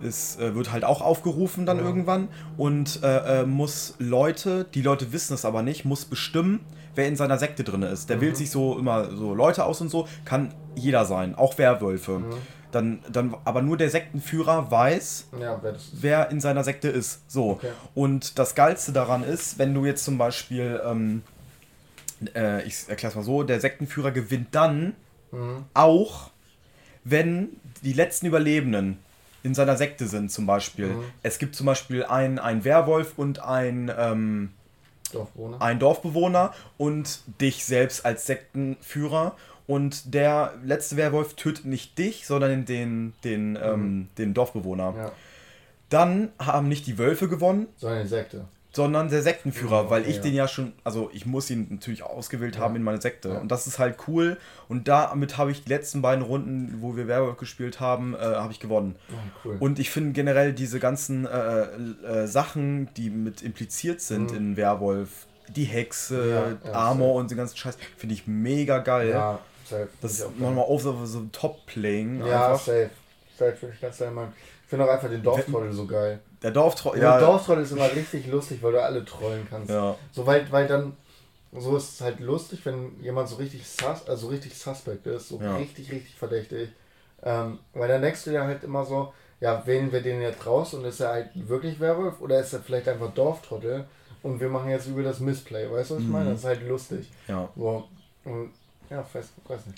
ist, 0.00 0.38
äh, 0.40 0.54
wird 0.54 0.72
halt 0.72 0.84
auch 0.84 1.00
aufgerufen 1.00 1.66
dann 1.66 1.78
Ja. 1.78 1.84
irgendwann 1.84 2.28
und 2.56 3.02
äh, 3.02 3.40
äh, 3.42 3.46
muss 3.46 3.94
Leute, 3.98 4.66
die 4.74 4.82
Leute 4.82 5.12
wissen 5.12 5.34
es 5.34 5.44
aber 5.44 5.62
nicht, 5.62 5.84
muss 5.84 6.04
bestimmen, 6.04 6.60
wer 6.94 7.06
in 7.08 7.16
seiner 7.16 7.38
Sekte 7.38 7.64
drin 7.64 7.82
ist. 7.82 8.08
Der 8.10 8.16
Mhm. 8.16 8.20
wählt 8.22 8.36
sich 8.36 8.50
so 8.50 8.78
immer 8.78 9.14
so 9.16 9.34
Leute 9.34 9.64
aus 9.64 9.80
und 9.80 9.88
so, 9.88 10.06
kann 10.24 10.54
jeder 10.74 11.04
sein, 11.04 11.34
auch 11.34 11.58
Werwölfe. 11.58 12.20
Mhm. 12.20 12.30
Dann, 12.70 13.00
dann, 13.10 13.34
aber 13.44 13.62
nur 13.62 13.76
der 13.78 13.88
Sektenführer 13.88 14.70
weiß, 14.70 15.28
Ja, 15.40 15.60
wer 15.92 16.30
in 16.30 16.40
seiner 16.40 16.64
Sekte 16.64 16.88
ist. 16.88 17.22
So. 17.30 17.52
Okay. 17.52 17.70
Und 17.94 18.38
das 18.38 18.54
Geilste 18.54 18.92
daran 18.92 19.24
ist, 19.24 19.58
wenn 19.58 19.72
du 19.72 19.86
jetzt 19.86 20.04
zum 20.04 20.18
Beispiel, 20.18 20.78
ähm, 20.84 21.22
äh, 22.34 22.62
ich 22.64 22.86
erkläre 22.88 23.10
es 23.12 23.16
mal 23.16 23.22
so, 23.24 23.42
der 23.42 23.60
Sektenführer 23.60 24.10
gewinnt 24.10 24.48
dann 24.52 24.94
Mhm. 25.32 25.64
auch, 25.74 26.30
wenn 27.04 27.50
die 27.82 27.92
letzten 27.92 28.26
Überlebenden 28.26 28.98
in 29.48 29.54
seiner 29.54 29.76
Sekte 29.76 30.06
sind, 30.06 30.30
zum 30.30 30.46
Beispiel. 30.46 30.88
Mhm. 30.88 31.04
Es 31.22 31.38
gibt 31.38 31.56
zum 31.56 31.66
Beispiel 31.66 32.04
einen, 32.04 32.38
einen 32.38 32.64
Werwolf 32.64 33.14
und 33.16 33.42
ein, 33.42 33.90
ähm, 33.96 34.50
Dorfbewohner. 35.12 35.62
ein 35.62 35.78
Dorfbewohner 35.78 36.52
und 36.76 37.20
dich 37.40 37.64
selbst 37.64 38.04
als 38.04 38.26
Sektenführer. 38.26 39.34
Und 39.66 40.14
der 40.14 40.54
letzte 40.64 40.96
Werwolf 40.96 41.34
tötet 41.34 41.64
nicht 41.64 41.98
dich, 41.98 42.26
sondern 42.26 42.64
den, 42.64 43.14
den, 43.24 43.58
ähm, 43.60 44.08
den 44.18 44.34
Dorfbewohner. 44.34 44.92
Mhm. 44.92 44.98
Ja, 44.98 45.12
Dann 45.88 46.28
haben 46.38 46.68
nicht 46.68 46.86
die 46.86 46.98
Wölfe 46.98 47.28
gewonnen, 47.28 47.66
so 47.76 47.86
eine 47.86 48.06
Sekte. 48.06 48.44
Sondern 48.72 49.08
der 49.08 49.22
Sektenführer, 49.22 49.88
weil 49.90 50.06
ich 50.06 50.16
ja. 50.16 50.22
den 50.22 50.34
ja 50.34 50.46
schon, 50.46 50.72
also 50.84 51.10
ich 51.12 51.24
muss 51.26 51.48
ihn 51.50 51.66
natürlich 51.70 52.02
ausgewählt 52.02 52.56
Ja. 52.56 52.62
haben 52.62 52.76
in 52.76 52.82
meine 52.82 53.00
Sekte. 53.00 53.30
Ja. 53.30 53.38
Und 53.38 53.48
das 53.50 53.66
ist 53.66 53.78
halt 53.78 53.96
cool. 54.06 54.36
Und 54.68 54.88
damit 54.88 55.38
habe 55.38 55.50
ich 55.50 55.64
die 55.64 55.68
letzten 55.70 56.02
beiden 56.02 56.22
Runden, 56.22 56.76
wo 56.80 56.94
wir 56.96 57.08
Werwolf 57.08 57.38
gespielt 57.38 57.80
haben, 57.80 58.14
äh, 58.14 58.18
habe 58.18 58.52
ich 58.52 58.60
gewonnen. 58.60 58.94
Oh, 59.10 59.14
cool. 59.48 59.56
Und 59.58 59.78
ich 59.78 59.90
finde 59.90 60.12
generell 60.12 60.52
diese 60.52 60.78
ganzen 60.80 61.26
äh, 61.26 61.62
äh, 61.62 62.26
Sachen, 62.26 62.88
die 62.96 63.08
mit 63.10 63.42
impliziert 63.42 64.00
sind 64.00 64.30
Mhm. 64.32 64.36
in 64.36 64.56
Werwolf, 64.58 65.26
die 65.48 65.64
Hexe, 65.64 66.58
Armor 66.72 67.08
safe. 67.08 67.18
und 67.20 67.30
den 67.30 67.38
ganzen 67.38 67.56
Scheiß, 67.56 67.78
finde 67.96 68.14
ich 68.14 68.26
mega 68.26 68.78
geil. 68.80 69.08
ja, 69.10 69.38
safe. 69.64 69.88
Das 70.02 70.12
ist 70.12 70.38
nochmal 70.38 70.64
auf 70.64 70.82
so, 70.82 71.06
so 71.06 71.24
Top-Playing 71.32 72.24
Ja, 72.26 72.50
einfach. 72.52 72.64
safe. 72.66 72.90
Safe, 73.38 73.52
finde 73.56 73.74
ich 73.74 73.80
ganz 73.80 73.96
geil, 73.98 74.10
Mann. 74.10 74.32
Ich 74.64 74.68
finde 74.68 74.84
auch 74.84 74.90
einfach 74.90 75.08
den 75.08 75.22
Dorftrottel 75.22 75.72
so 75.72 75.86
geil. 75.86 76.20
Der 76.42 76.50
Dorftro 76.52 76.94
Ja, 76.94 77.18
Dorftrottel 77.18 77.62
ist 77.64 77.72
immer 77.72 77.92
richtig 77.92 78.26
lustig, 78.26 78.62
weil 78.62 78.72
du 78.72 78.82
alle 78.82 79.04
trollen 79.04 79.46
kannst. 79.48 79.70
ja, 79.70 79.96
So, 80.12 80.26
weil, 80.26 80.50
weil 80.52 80.66
dann, 80.66 80.96
so 81.52 81.76
ist 81.76 81.94
es 81.94 82.00
halt 82.00 82.20
lustig, 82.20 82.64
wenn 82.64 83.02
jemand 83.02 83.28
so 83.28 83.36
richtig 83.36 83.66
sus, 83.66 84.06
also 84.06 84.28
richtig 84.28 84.56
suspect 84.56 85.06
ist, 85.06 85.28
so 85.28 85.38
Ja. 85.38 85.56
richtig, 85.56 85.90
richtig 85.90 86.14
verdächtig. 86.14 86.70
Ähm, 87.22 87.58
weil 87.74 87.88
dann 87.88 88.02
denkst 88.02 88.24
du 88.24 88.30
dir 88.30 88.44
halt 88.44 88.62
immer 88.62 88.84
so, 88.84 89.12
ja, 89.40 89.66
wählen 89.66 89.90
wir 89.92 90.00
den 90.02 90.20
jetzt 90.22 90.44
raus 90.46 90.74
und 90.74 90.84
ist 90.84 91.00
er 91.00 91.10
halt 91.10 91.30
wirklich 91.48 91.80
Werwolf 91.80 92.20
oder 92.20 92.40
ist 92.40 92.52
er 92.52 92.60
vielleicht 92.60 92.88
einfach 92.88 93.12
Dorftrottel 93.12 93.86
und 94.22 94.40
wir 94.40 94.48
machen 94.48 94.70
jetzt 94.70 94.86
übel 94.86 95.04
das 95.04 95.20
Missplay, 95.20 95.70
weißt 95.70 95.90
du, 95.90 95.94
was 95.96 96.02
ich 96.02 96.08
Mhm. 96.08 96.12
meine? 96.14 96.30
Das 96.30 96.40
ist 96.40 96.44
halt 96.44 96.66
lustig. 96.68 97.10
ja. 97.28 97.48
So, 97.56 97.88
und, 98.24 98.52
ja, 98.90 99.02
fest. 99.02 99.30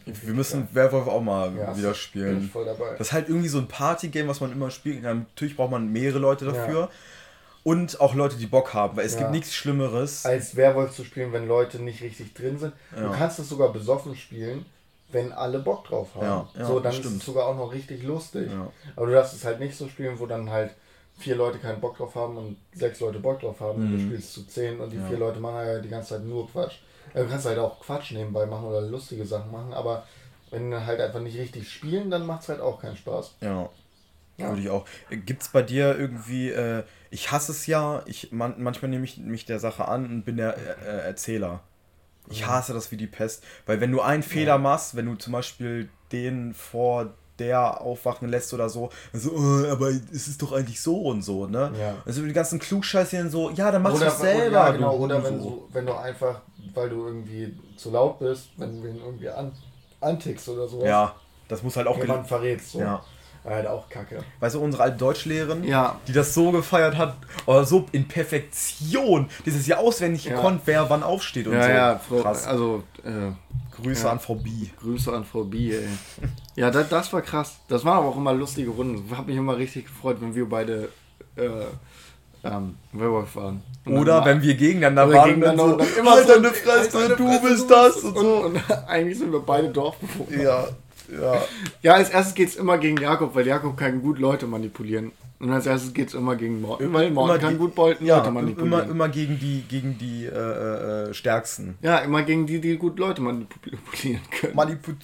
Wir 0.05 0.35
müssen 0.35 0.69
Werwolf 0.73 1.07
auch 1.09 1.21
mal 1.21 1.55
Ja, 1.57 1.77
wieder 1.77 1.89
Bin 1.89 1.95
spielen. 1.95 2.45
ich 2.45 2.51
voll 2.51 2.65
dabei. 2.65 2.93
Das 2.99 3.09
ist 3.09 3.13
halt 3.13 3.29
irgendwie 3.29 3.49
so 3.49 3.59
ein 3.59 3.69
Partygame, 3.69 4.29
was 4.29 4.41
man 4.41 4.53
immer 4.53 4.71
spielen 4.71 5.03
kann. 5.03 5.27
Natürlich 5.35 5.57
braucht 5.57 5.71
man 5.71 5.91
mehrere 5.93 6.19
Leute 6.19 6.47
Ja. 6.47 6.53
dafür. 6.53 6.91
Und 7.63 8.01
auch 8.01 8.15
Leute, 8.15 8.37
die 8.37 8.47
Bock 8.47 8.73
haben, 8.73 8.97
weil 8.97 9.05
es 9.05 9.15
Ja. 9.15 9.21
gibt 9.21 9.33
nichts 9.33 9.55
Schlimmeres. 9.55 10.25
als 10.25 10.57
Werwolf 10.57 10.93
zu 10.95 11.05
spielen, 11.05 11.33
wenn 11.33 11.47
Leute 11.47 11.79
nicht 11.79 12.03
richtig 12.03 12.33
drin 12.35 12.59
sind. 12.59 12.73
Du 12.95 13.03
Ja. 13.03 13.11
kannst 13.13 13.39
es 13.39 13.49
sogar 13.51 13.71
besoffen 13.73 14.17
spielen, 14.17 14.65
wenn 15.13 15.33
alle 15.33 15.59
Bock 15.59 15.85
drauf 15.85 16.09
haben. 16.15 16.25
Ja, 16.25 16.49
ja, 16.59 16.65
so, 16.67 16.81
dann 16.81 16.93
stimmt. 16.93 17.07
ist 17.17 17.21
es 17.21 17.27
sogar 17.27 17.47
auch 17.47 17.57
noch 17.57 17.73
richtig 17.73 18.03
lustig. 18.03 18.51
Ja. 18.51 18.71
Aber 18.97 19.07
du 19.07 19.13
darfst 19.13 19.35
es 19.35 19.45
halt 19.45 19.61
nicht 19.61 19.77
so 19.77 19.89
spielen, 19.89 20.19
wo 20.19 20.25
dann 20.27 20.49
halt 20.49 20.71
vier 21.19 21.37
Leute 21.37 21.59
keinen 21.59 21.81
Bock 21.83 21.99
drauf 21.99 22.15
haben 22.15 22.39
und 22.39 22.57
sechs 22.73 22.99
Leute 23.01 23.19
Bock 23.19 23.41
drauf 23.41 23.61
haben 23.61 23.83
und 23.83 23.91
du 23.93 23.99
Mhm. 23.99 24.07
spielst 24.07 24.33
zu 24.33 24.47
zehn 24.47 24.81
und 24.81 24.91
die 24.91 24.97
Ja. 24.97 25.07
vier 25.07 25.19
Leute 25.19 25.39
machen 25.41 25.57
ja 25.67 25.79
die 25.81 25.89
ganze 25.91 26.11
Zeit 26.11 26.25
nur 26.25 26.51
Quatsch. 26.51 26.77
Äh, 27.15 27.25
Du 27.25 27.29
kannst 27.29 27.47
halt 27.47 27.59
auch 27.59 27.81
Quatsch 27.81 28.13
nebenbei 28.13 28.47
machen 28.47 28.65
oder 28.67 28.83
lustige 28.83 29.27
Sachen 29.27 29.51
machen, 29.51 29.73
aber 29.73 30.07
wenn 30.51 30.75
halt 30.87 31.01
einfach 31.01 31.21
nicht 31.21 31.39
richtig 31.39 31.71
spielen, 31.71 32.11
dann 32.11 32.27
macht 32.27 32.43
es 32.43 32.49
halt 32.49 32.61
auch 32.61 32.81
keinen 32.81 32.97
Spaß. 32.97 33.37
Ja. 33.41 33.71
Ja. 34.37 34.49
Würde 34.49 34.63
ich 34.63 34.71
auch. 34.71 34.87
Gibt 35.11 35.43
es 35.43 35.49
bei 35.49 35.63
dir 35.63 35.99
irgendwie, 35.99 36.51
äh, 36.51 36.85
ich 37.11 37.31
hasse 37.31 37.53
es 37.53 37.67
ja, 37.67 38.03
ich, 38.07 38.33
man, 38.33 38.63
manchmal 38.63 38.91
nehme 38.91 39.05
ich 39.05 39.19
mich 39.19 39.45
der 39.45 39.61
Sache 39.61 39.87
an 39.87 40.07
und 40.07 40.25
bin 40.25 40.37
der 40.39 40.57
äh, 40.57 41.07
Erzähler. 41.07 41.63
Ich 42.31 42.47
hasse 42.47 42.73
das 42.73 42.91
wie 42.93 42.97
die 42.97 43.07
Pest. 43.07 43.45
Weil 43.67 43.81
wenn 43.81 43.93
du 43.93 44.01
einen 44.01 44.23
Fehler 44.23 44.59
machst, 44.59 44.95
wenn 44.97 45.07
du 45.07 45.17
zum 45.17 45.33
Beispiel 45.33 45.91
den 46.13 46.55
vor 46.55 47.15
der 47.41 47.81
aufwachen 47.81 48.29
lässt 48.29 48.53
oder 48.55 48.69
so, 48.69 48.91
so, 49.13 49.31
äh, 49.65 49.71
aber 49.71 49.89
es 49.89 50.29
ist 50.29 50.41
doch 50.43 50.53
eigentlich 50.53 50.81
so 50.81 50.97
und 51.03 51.23
so, 51.23 51.47
ne? 51.47 51.73
Ja. 51.81 51.95
Also 52.07 52.23
die 52.23 52.33
ganzen 52.33 52.59
Klugscheißchen 52.61 53.31
so, 53.31 53.51
ja, 53.51 53.71
dann 53.73 53.83
machst 53.83 54.01
du 54.03 54.07
es 54.07 54.19
selber. 54.19 54.53
ja, 54.57 54.71
genau, 54.71 54.97
du 54.99 55.05
oder 55.05 55.17
wenn, 55.25 55.33
Hurensohn. 55.41 55.53
du, 55.53 55.69
wenn 55.73 55.87
du 55.87 55.95
einfach, 55.95 56.41
weil 56.75 56.89
du 56.91 57.07
irgendwie 57.07 57.57
zu 57.77 57.91
laut 57.91 58.19
bist, 58.21 58.51
wenn 58.59 58.81
du 58.83 58.89
ihn 58.89 58.97
irgendwie 59.05 59.29
an, 59.31 59.51
antickst 60.01 60.49
oder 60.49 60.69
sowas, 60.69 60.87
Ja, 60.87 61.15
das 61.49 61.63
muss 61.63 61.77
halt 61.77 61.87
auch 61.89 61.97
jemanden 61.99 62.23
gel- 62.23 62.29
verrätst. 62.29 62.73
So. 62.73 62.81
Ja. 62.81 63.03
Halt 63.43 63.67
auch 63.67 63.89
kacke. 63.89 64.23
Weißt 64.41 64.55
du, 64.55 64.61
unsere 64.61 64.83
alte 64.83 64.99
Deutschlehrerin, 64.99 65.65
Ja. 65.65 65.99
die 66.07 66.13
das 66.13 66.35
so 66.35 66.51
gefeiert 66.51 66.99
hat, 66.99 67.17
oder 67.47 67.65
so 67.65 67.87
in 67.91 68.07
Perfektion, 68.07 69.31
dieses 69.47 69.67
ja 69.67 69.79
auswendig 69.79 70.27
Ja. 70.27 70.35
gekonnt, 70.37 70.61
wer 70.67 70.91
wann 70.91 71.03
aufsteht 71.03 71.47
und 71.47 71.55
Ja, 71.55 71.99
so. 72.07 72.17
ja, 72.17 72.23
krass. 72.23 72.47
also 72.47 72.83
äh, 73.03 73.33
Grüße 73.83 74.05
ja. 74.05 74.13
an 74.13 74.21
Frau 74.21 74.35
B. 74.35 74.51
Grüße 74.81 75.13
an 75.13 75.25
Frau 75.25 75.45
B, 75.45 75.73
ey. 75.73 75.87
Ja, 76.57 76.71
das, 76.71 76.89
das 76.89 77.13
war 77.13 77.23
krass. 77.23 77.59
Das 77.69 77.85
waren 77.85 77.99
aber 77.99 78.09
auch 78.09 78.17
immer 78.17 78.33
lustige 78.33 78.71
Runden. 78.71 79.05
Hab 79.17 79.27
mich 79.27 79.37
immer 79.37 79.57
richtig 79.57 79.87
gefreut, 79.87 80.19
wenn 80.21 80.35
wir 80.35 80.49
beide 80.49 80.89
äh, 81.37 81.67
ähm, 82.45 82.77
Werwolf 82.93 83.37
waren. 83.37 83.63
Und 83.85 83.99
Oder 83.99 84.17
dann 84.17 84.27
wenn 84.27 84.43
wir 84.43 84.55
gegeneinander 84.55 85.13
waren 85.13 85.29
gegeneinander 85.29 85.65
und 85.65 85.73
und 85.73 85.79
dann 85.81 85.87
dann 85.87 85.95
so, 85.95 86.01
immer 86.01 86.11
halt 86.13 86.27
so, 86.27 86.35
deine 86.35 86.51
Fresse, 86.51 86.99
halt 86.99 87.19
du 87.19 87.27
Fresse, 87.27 87.49
bist 87.49 87.71
das 87.71 87.97
und 87.97 88.19
so. 88.19 88.37
Und, 88.37 88.57
und 88.57 88.71
eigentlich 88.89 89.19
sind 89.19 89.33
wir 89.33 89.41
beide 89.41 89.69
Dorfbewohner. 89.69 90.43
Ja, 90.43 90.69
ja. 91.21 91.43
Ja, 91.83 91.95
als 91.95 92.11
erstes 92.11 92.35
geht's 92.35 92.57
immer 92.57 92.79
gegen 92.79 92.97
Jakob, 92.99 93.35
weil 93.35 93.47
Jakob 93.47 93.77
kann 93.77 94.01
gut 94.01 94.19
Leute 94.19 94.47
manipulieren. 94.47 95.13
Und 95.41 95.51
als 95.51 95.65
erstes 95.65 95.95
geht 95.95 96.09
es 96.09 96.15
immer 96.15 96.37
gegen 96.37 96.61
Morten, 96.61 96.93
weil 96.93 97.11
Morten 97.11 97.41
kann 97.41 97.57
gut 97.57 97.75
Bolton 97.75 98.07
ja, 98.07 98.19
Leute 98.19 98.31
manipulieren. 98.31 98.67
immer, 98.67 98.91
immer 98.91 99.09
gegen 99.09 99.39
die, 99.39 99.65
gegen 99.67 99.97
die 99.97 100.27
äh, 100.27 101.09
äh, 101.09 101.15
Stärksten. 101.15 101.79
Ja, 101.81 101.97
immer 101.99 102.23
gegen 102.25 102.47
die, 102.47 102.61
die 102.61 102.77
gut 102.77 102.99
Leute 102.99 103.23
manipulieren 103.23 103.81
können. 104.31 104.55
Manipulieren. 104.55 105.01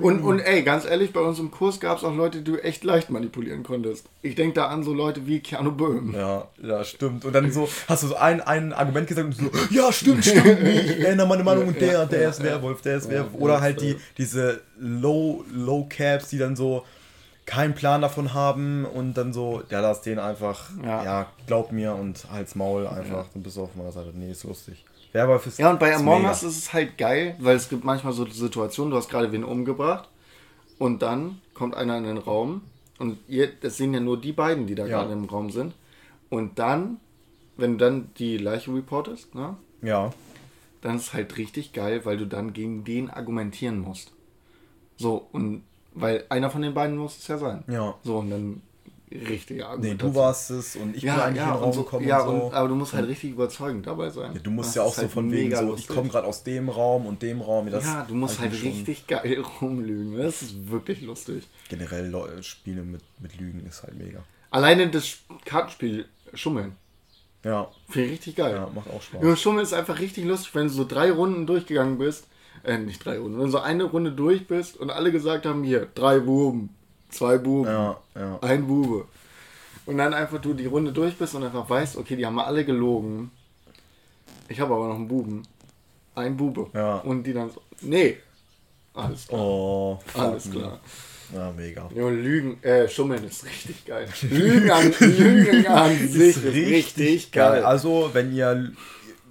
Und, 0.00 0.22
und 0.22 0.40
ey, 0.40 0.62
ganz 0.62 0.84
ehrlich, 0.84 1.12
bei 1.12 1.20
uns 1.20 1.38
im 1.38 1.52
Kurs 1.52 1.78
gab 1.78 1.98
es 1.98 2.02
auch 2.02 2.16
Leute, 2.16 2.38
die 2.38 2.44
du 2.50 2.56
echt 2.56 2.82
leicht 2.82 3.10
manipulieren 3.10 3.62
konntest. 3.62 4.06
Ich 4.22 4.34
denke 4.34 4.54
da 4.54 4.66
an 4.66 4.82
so 4.82 4.92
Leute 4.92 5.28
wie 5.28 5.38
Keanu 5.38 5.70
Böhm. 5.70 6.12
Ja, 6.12 6.48
ja, 6.60 6.82
stimmt. 6.82 7.24
Und 7.24 7.32
dann 7.32 7.52
so, 7.52 7.68
hast 7.86 8.02
du 8.02 8.08
so 8.08 8.16
ein, 8.16 8.40
ein 8.40 8.72
Argument 8.72 9.06
gesagt 9.06 9.26
und 9.26 9.36
so, 9.36 9.48
ja, 9.70 9.92
stimmt, 9.92 10.24
stimmt, 10.24 10.60
ich 10.60 11.04
ändere 11.04 11.28
meine 11.28 11.44
Meinung 11.44 11.68
und 11.68 11.80
der, 11.80 12.06
der 12.06 12.30
ist 12.30 12.42
Werwolf, 12.42 12.82
der 12.82 12.96
ist 12.96 13.08
Werwolf. 13.08 13.40
Oder 13.40 13.60
halt 13.60 13.80
die, 13.80 13.94
diese 14.16 14.60
Low, 14.76 15.44
Low 15.54 15.86
Caps, 15.88 16.30
die 16.30 16.38
dann 16.38 16.56
so 16.56 16.84
keinen 17.48 17.74
Plan 17.74 18.02
davon 18.02 18.34
haben 18.34 18.84
und 18.84 19.14
dann 19.14 19.32
so, 19.32 19.62
ja, 19.70 19.80
lass 19.80 20.02
den 20.02 20.18
einfach, 20.18 20.68
ja, 20.84 21.02
Ja. 21.04 21.26
glaub 21.46 21.72
mir 21.72 21.94
und 21.94 22.30
halt's 22.30 22.54
Maul 22.54 22.86
einfach, 22.86 23.26
dann 23.32 23.42
bist 23.42 23.56
du 23.56 23.62
auf 23.62 23.74
meiner 23.74 23.90
Seite. 23.90 24.12
Nee, 24.14 24.30
ist 24.30 24.44
lustig. 24.44 24.84
Werwolf 25.12 25.46
ist 25.46 25.58
Ja, 25.58 25.70
und 25.70 25.80
bei 25.80 25.94
Among. 25.96 26.26
Us 26.26 26.42
ist 26.42 26.58
es 26.58 26.72
halt 26.74 26.98
geil, 26.98 27.34
weil 27.40 27.56
es 27.56 27.70
gibt 27.70 27.84
manchmal 27.84 28.12
so 28.12 28.26
Situationen, 28.26 28.90
du 28.90 28.98
hast 28.98 29.08
gerade 29.08 29.32
wen 29.32 29.44
umgebracht 29.44 30.08
und 30.78 31.00
dann 31.00 31.40
kommt 31.54 31.74
einer 31.74 31.96
in 31.96 32.04
den 32.04 32.18
Raum 32.18 32.60
und 32.98 33.18
ihr, 33.28 33.48
das 33.60 33.78
sind 33.78 33.94
ja 33.94 34.00
nur 34.00 34.20
die 34.20 34.32
beiden, 34.32 34.66
die 34.66 34.74
da 34.74 34.84
Ja. 34.86 34.98
gerade 35.00 35.14
im 35.14 35.24
Raum 35.24 35.50
sind. 35.50 35.72
Und 36.28 36.58
dann, 36.58 36.98
wenn 37.56 37.78
du 37.78 37.84
dann 37.86 38.10
die 38.18 38.36
Leiche 38.36 38.74
reportest, 38.74 39.34
ne, 39.34 39.56
Ja. 39.80 40.10
dann 40.82 40.96
ist 40.96 41.02
es 41.04 41.12
halt 41.14 41.38
richtig 41.38 41.72
geil, 41.72 42.04
weil 42.04 42.18
du 42.18 42.26
dann 42.26 42.52
gegen 42.52 42.84
den 42.84 43.08
argumentieren 43.08 43.78
musst. 43.80 44.12
So, 44.98 45.26
und 45.32 45.62
weil 46.00 46.24
einer 46.28 46.50
von 46.50 46.62
den 46.62 46.74
beiden 46.74 46.96
muss 46.96 47.18
es 47.18 47.26
ja 47.28 47.38
sein. 47.38 47.64
Ja. 47.68 47.94
So, 48.02 48.18
und 48.18 48.30
dann 48.30 48.62
richtige 49.10 49.60
Nee, 49.60 49.62
Argumentation. 49.64 50.12
du 50.12 50.18
warst 50.18 50.50
es 50.50 50.76
und 50.76 50.94
ich 50.94 51.00
bin 51.02 51.08
ja, 51.08 51.24
eigentlich 51.24 51.42
in 51.42 51.48
ja, 51.48 51.54
den 51.54 51.62
Raum 51.62 51.72
so, 51.72 51.82
gekommen 51.82 52.06
ja 52.06 52.20
und 52.20 52.38
so. 52.40 52.44
und, 52.46 52.54
aber 52.54 52.68
du 52.68 52.74
musst 52.74 52.92
halt 52.92 53.08
richtig 53.08 53.30
überzeugend 53.30 53.86
dabei 53.86 54.10
sein. 54.10 54.32
Ja, 54.34 54.40
du 54.40 54.50
musst 54.50 54.68
Das 54.70 54.74
ja 54.76 54.82
auch 54.82 54.92
so 54.94 55.00
halt 55.02 55.10
von 55.10 55.30
wegen 55.32 55.56
so, 55.56 55.62
lustig. 55.62 55.88
ich 55.88 55.96
komme 55.96 56.10
gerade 56.10 56.26
aus 56.26 56.42
dem 56.44 56.68
Raum 56.68 57.06
und 57.06 57.22
dem 57.22 57.40
Raum. 57.40 57.70
Das 57.70 57.84
Ja, 57.84 58.04
du 58.06 58.14
musst 58.14 58.38
halt 58.38 58.52
richtig 58.62 59.06
geil 59.06 59.42
rumlügen. 59.62 60.18
Das 60.18 60.42
ist 60.42 60.68
wirklich 60.70 61.00
lustig. 61.00 61.48
Generell 61.70 62.12
Spiele 62.42 62.82
mit, 62.82 63.00
mit 63.18 63.38
Lügen 63.40 63.64
ist 63.66 63.82
halt 63.82 63.96
mega. 63.96 64.22
Alleine 64.50 64.88
das 64.88 65.18
Kartenspiel 65.46 66.04
Schummeln. 66.34 66.76
Ja, 67.44 67.70
Finde 67.88 68.08
ich 68.08 68.12
richtig 68.14 68.36
geil. 68.36 68.52
ja, 68.56 68.68
macht 68.74 68.90
auch 68.90 69.00
Spaß. 69.00 69.22
Junge, 69.22 69.36
Schummeln 69.36 69.62
ist 69.62 69.72
einfach 69.72 70.00
richtig 70.00 70.24
lustig, 70.26 70.54
wenn 70.54 70.66
du 70.66 70.72
so 70.72 70.84
drei 70.84 71.10
Runden 71.12 71.46
durchgegangen 71.46 71.96
bist. 71.96 72.26
Äh, 72.64 72.78
nicht 72.78 73.04
drei 73.04 73.18
Runden, 73.18 73.38
wenn 73.38 73.46
du 73.46 73.50
so 73.52 73.58
eine 73.58 73.84
Runde 73.84 74.12
durch 74.12 74.46
bist 74.46 74.76
und 74.76 74.90
alle 74.90 75.12
gesagt 75.12 75.46
haben, 75.46 75.62
hier, 75.62 75.86
drei 75.94 76.18
Buben, 76.20 76.70
zwei 77.08 77.38
Buben, 77.38 77.68
Ja, 77.70 77.98
ja. 78.14 78.38
ein 78.42 78.66
Bube. 78.66 79.06
Und 79.86 79.98
dann 79.98 80.12
einfach 80.12 80.40
du 80.40 80.52
die 80.54 80.66
Runde 80.66 80.92
durch 80.92 81.16
bist 81.16 81.34
und 81.34 81.44
einfach 81.44 81.68
weißt, 81.68 81.96
okay, 81.96 82.16
die 82.16 82.26
haben 82.26 82.38
alle 82.38 82.64
gelogen. 82.64 83.30
Ich 84.48 84.60
habe 84.60 84.74
aber 84.74 84.88
noch 84.88 84.96
einen 84.96 85.08
Buben. 85.08 85.42
Ein 86.14 86.36
Bube. 86.36 86.68
Ja. 86.74 86.96
Und 86.98 87.22
die 87.24 87.32
dann 87.32 87.50
so, 87.50 87.62
nee. 87.80 88.16
Alles 88.92 89.28
klar. 89.28 89.40
Oh, 89.40 89.98
Alles 90.14 90.46
me. 90.46 90.54
klar. 90.56 90.80
Ja, 91.34 91.52
mega. 91.52 91.88
Ja, 91.94 92.08
Lügen, 92.08 92.62
äh, 92.62 92.88
Schummeln 92.88 93.22
ist 93.24 93.44
richtig 93.44 93.84
geil. 93.84 94.08
Lügen 94.22 94.70
an, 94.70 94.92
Lügen 94.98 95.66
an 95.66 96.08
sich 96.08 96.36
ist 96.36 96.44
richtig, 96.44 97.32
geil. 97.32 97.64
Also, 97.64 98.10
wenn 98.12 98.34
ihr. 98.34 98.72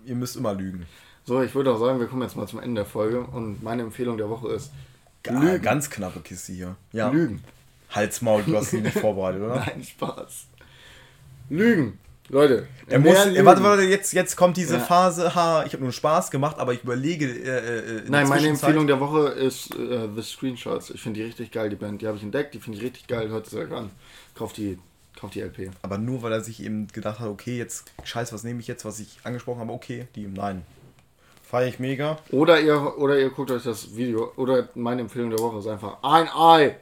Ihr 0.06 0.16
müsst 0.16 0.38
immer 0.38 0.54
lügen. 0.54 0.86
So, 1.28 1.42
ich 1.42 1.54
würde 1.54 1.72
auch 1.74 1.78
sagen, 1.80 2.00
wir 2.00 2.08
kommen 2.08 2.22
jetzt 2.22 2.38
mal 2.38 2.48
zum 2.48 2.60
Ende 2.62 2.76
der 2.82 2.86
Folge 2.86 3.20
und 3.20 3.62
meine 3.62 3.82
Empfehlung 3.84 4.18
der 4.18 4.30
Woche 4.30 4.48
ist 4.54 4.72
Ga- 5.24 5.58
Ganz 5.58 5.90
knappe 5.90 6.22
Kiste 6.22 6.54
hier. 6.54 6.76
Ja. 6.94 7.10
Lügen. 7.10 7.44
Halsmaul, 7.92 8.44
du 8.44 8.56
hast 8.56 8.72
sie 8.72 8.80
nicht 8.80 8.98
vorbereitet, 9.00 9.42
oder? 9.42 9.56
Nein, 9.58 9.84
Spaß. 9.84 10.46
Lügen. 11.50 12.00
Leute. 12.30 12.68
Er 12.88 13.00
muss, 13.00 13.26
lügen. 13.26 13.36
er, 13.36 13.46
warte, 13.46 13.62
warte, 13.62 13.84
jetzt, 13.84 14.14
jetzt 14.14 14.38
kommt 14.38 14.56
diese 14.56 14.76
Ja. 14.76 14.80
Phase, 14.80 15.36
ha, 15.36 15.66
ich 15.66 15.74
habe 15.74 15.84
nur 15.84 15.92
Spaß 15.92 16.32
gemacht, 16.32 16.60
aber 16.60 16.74
ich 16.74 16.84
überlege. 16.84 17.26
Äh, 17.26 17.98
äh, 17.98 18.04
Nein, 18.08 18.30
meine 18.30 18.48
Empfehlung 18.48 18.88
der 18.88 19.02
Woche 19.02 19.28
ist 19.30 19.76
äh, 19.76 20.08
The 20.16 20.22
Screenshots. 20.22 20.92
Ich 20.92 21.02
finde 21.02 21.20
die 21.20 21.26
richtig 21.26 21.52
geil, 21.52 21.70
die 21.70 21.76
Band. 21.76 22.02
Die 22.02 22.08
habe 22.08 22.16
ich 22.18 22.24
entdeckt, 22.24 22.54
die 22.54 22.60
finde 22.60 22.78
ich 22.80 22.84
richtig 22.86 23.08
geil. 23.08 23.28
Hört 23.30 23.48
es 23.48 23.54
euch 23.54 23.72
an. 23.72 23.90
Kauft 24.36 24.56
die, 24.58 24.78
kauft 25.20 25.36
die 25.36 25.42
LP. 25.42 25.72
Aber 25.82 25.98
nur 25.98 26.22
weil 26.22 26.32
er 26.32 26.42
sich 26.42 26.64
eben 26.64 26.88
gedacht 26.88 27.20
hat, 27.20 27.28
okay, 27.28 27.58
jetzt 27.58 27.92
scheiß, 28.06 28.32
was 28.32 28.44
nehme 28.44 28.60
ich 28.62 28.68
jetzt, 28.68 28.84
was 28.86 29.00
ich 29.00 29.20
angesprochen 29.24 29.60
habe, 29.62 29.74
okay, 29.74 30.08
die, 30.16 30.28
nein. 30.28 30.64
Feier 31.48 31.68
ich 31.68 31.80
mega. 31.80 32.18
Oder 32.32 32.60
ihr, 32.60 32.98
oder 32.98 33.18
ihr 33.18 33.30
guckt 33.30 33.52
euch 33.52 33.64
das 33.64 33.96
Video. 33.96 34.34
Oder 34.36 34.68
meine 34.76 35.02
Empfehlung 35.02 35.30
der 35.30 35.40
Woche 35.40 35.60
ist 35.60 35.68
einfach 35.68 36.04
ein 36.04 36.28
Ei, 36.28 36.76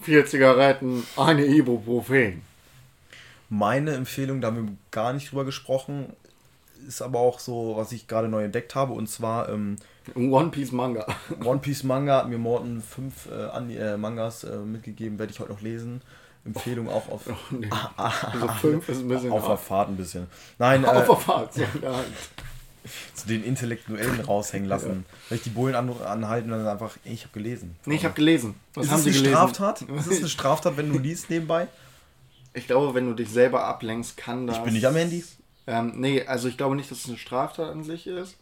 vier 0.00 0.24
Zigaretten, 0.24 1.04
eine 1.16 1.44
Ibuprofen. 1.44 2.42
Meine 3.48 3.94
Empfehlung, 3.94 4.40
da 4.40 4.48
haben 4.48 4.68
wir 4.68 4.76
gar 4.92 5.12
nicht 5.12 5.32
drüber 5.32 5.44
gesprochen, 5.44 6.12
ist 6.86 7.02
aber 7.02 7.18
auch 7.18 7.40
so, 7.40 7.74
was 7.76 7.90
ich 7.90 8.06
gerade 8.06 8.28
neu 8.28 8.44
entdeckt 8.44 8.76
habe, 8.76 8.92
und 8.92 9.08
zwar 9.08 9.48
ähm, 9.48 9.76
One 10.14 10.50
Piece 10.50 10.70
Manga. 10.70 11.04
One 11.44 11.58
Piece 11.58 11.82
Manga 11.82 12.18
hat 12.18 12.28
mir 12.28 12.38
Morten 12.38 12.80
fünf 12.80 13.28
äh, 13.28 13.74
äh, 13.74 13.96
Mangas 13.96 14.44
äh, 14.44 14.58
mitgegeben, 14.58 15.18
werde 15.18 15.32
ich 15.32 15.40
heute 15.40 15.50
noch 15.50 15.60
lesen. 15.60 16.02
Empfehlung 16.44 16.88
auch 16.88 17.08
auf, 17.08 17.22
Nee. 17.50 17.68
Also 17.96 18.46
fünf 18.60 18.88
ist 18.88 19.00
ein 19.00 19.08
bisschen 19.08 19.32
auf 19.32 19.44
der. 19.44 19.56
Fahrt 19.56 19.88
ein 19.88 19.96
bisschen. 19.96 20.28
Nein, 20.56 20.84
Auf 20.84 20.92
äh, 21.02 21.06
der 21.06 21.16
Fahrt. 21.16 21.54
So 21.54 21.62
Hand. 21.62 22.06
Zu 23.14 23.26
den 23.26 23.44
Intellektuellen 23.44 24.20
raushängen 24.20 24.68
lassen. 24.68 25.04
Wenn 25.28 25.38
ich 25.38 25.44
die 25.44 25.50
Bullen 25.50 25.74
an, 25.74 25.90
anhalten, 26.02 26.50
dann 26.50 26.66
einfach, 26.66 26.96
ey, 27.04 27.12
ich 27.12 27.22
habe 27.22 27.32
gelesen. 27.32 27.76
Nee, 27.86 27.96
ich 27.96 28.04
habe 28.04 28.14
gelesen. 28.14 28.54
Was 28.74 28.86
ist 28.86 28.90
haben 28.92 29.00
es 29.00 29.06
eine 29.06 29.14
gelesen? 29.14 29.32
Straftat? 29.34 29.82
Ist 29.82 30.06
es 30.06 30.18
eine 30.18 30.28
Straftat, 30.30 30.76
wenn 30.76 30.92
du 30.92 30.98
liest 30.98 31.30
nebenbei? 31.30 31.68
Ich 32.54 32.66
glaube, 32.66 32.94
wenn 32.94 33.06
du 33.06 33.14
dich 33.14 33.28
selber 33.28 33.64
ablenkst, 33.64 34.16
kann 34.16 34.46
das. 34.46 34.56
Ich 34.58 34.62
bin 34.62 34.72
nicht 34.74 34.86
am 34.86 34.96
Handy. 34.96 35.24
Ähm, 35.66 35.92
nee, 35.96 36.24
also 36.24 36.48
ich 36.48 36.56
glaube 36.56 36.76
nicht, 36.76 36.90
dass 36.90 37.00
es 37.00 37.08
eine 37.08 37.18
Straftat 37.18 37.70
an 37.70 37.84
sich 37.84 38.06
ist. 38.06 38.36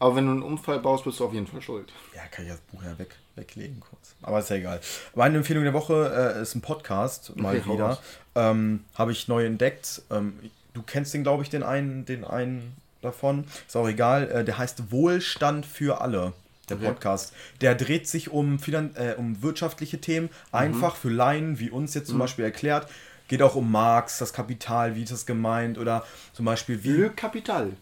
Aber 0.00 0.16
wenn 0.16 0.24
du 0.24 0.32
einen 0.32 0.42
Unfall 0.42 0.80
baust, 0.80 1.04
bist 1.04 1.20
du 1.20 1.26
auf 1.26 1.34
jeden 1.34 1.46
Fall 1.46 1.60
schuld. 1.60 1.92
Ja, 2.16 2.22
kann 2.30 2.46
ich 2.46 2.50
das 2.50 2.60
Buch 2.60 2.82
ja 2.82 2.98
weg, 2.98 3.14
weglegen 3.36 3.80
kurz. 3.80 4.14
Aber 4.22 4.38
ist 4.38 4.48
ja 4.48 4.56
egal. 4.56 4.80
Meine 5.14 5.36
Empfehlung 5.36 5.62
der 5.62 5.74
Woche 5.74 6.34
äh, 6.38 6.42
ist 6.42 6.54
ein 6.54 6.62
Podcast, 6.62 7.36
mal 7.36 7.54
Okay, 7.58 7.70
wieder. 7.70 7.98
Ähm, 8.34 8.84
Habe 8.94 9.12
ich 9.12 9.28
neu 9.28 9.44
entdeckt. 9.44 10.00
Ähm, 10.10 10.38
du 10.72 10.82
kennst 10.82 11.12
den, 11.12 11.22
glaube 11.22 11.42
ich, 11.42 11.50
den 11.50 11.62
einen, 11.62 12.06
den 12.06 12.24
einen 12.24 12.74
davon. 13.02 13.44
Ist 13.66 13.76
auch 13.76 13.88
egal. 13.88 14.30
Äh, 14.30 14.44
der 14.44 14.58
heißt 14.58 14.90
Wohlstand 14.90 15.66
für 15.66 16.00
alle. 16.00 16.32
Der 16.68 16.76
Okay. 16.76 16.86
Podcast. 16.86 17.32
Der 17.60 17.74
dreht 17.74 18.06
sich 18.06 18.30
um, 18.30 18.58
Finan 18.60 18.94
äh, 18.94 19.14
um 19.16 19.42
wirtschaftliche 19.42 20.00
Themen, 20.00 20.26
Mhm. 20.26 20.32
einfach 20.58 20.94
für 20.96 21.10
Laien, 21.10 21.58
wie 21.58 21.68
uns 21.70 21.94
jetzt 21.94 22.08
zum 22.08 22.18
Beispiel 22.18 22.44
erklärt. 22.44 22.88
Geht 23.28 23.42
auch 23.42 23.54
um 23.56 23.70
Marx, 23.70 24.18
das 24.18 24.32
Kapital, 24.32 24.94
wie 24.96 25.02
ist 25.02 25.12
das 25.12 25.26
gemeint? 25.26 25.78
Oder 25.78 26.04
zum 26.32 26.44
Beispiel 26.44 26.82
wie. 26.84 26.90
Le 26.92 27.10
Capital. 27.10 27.72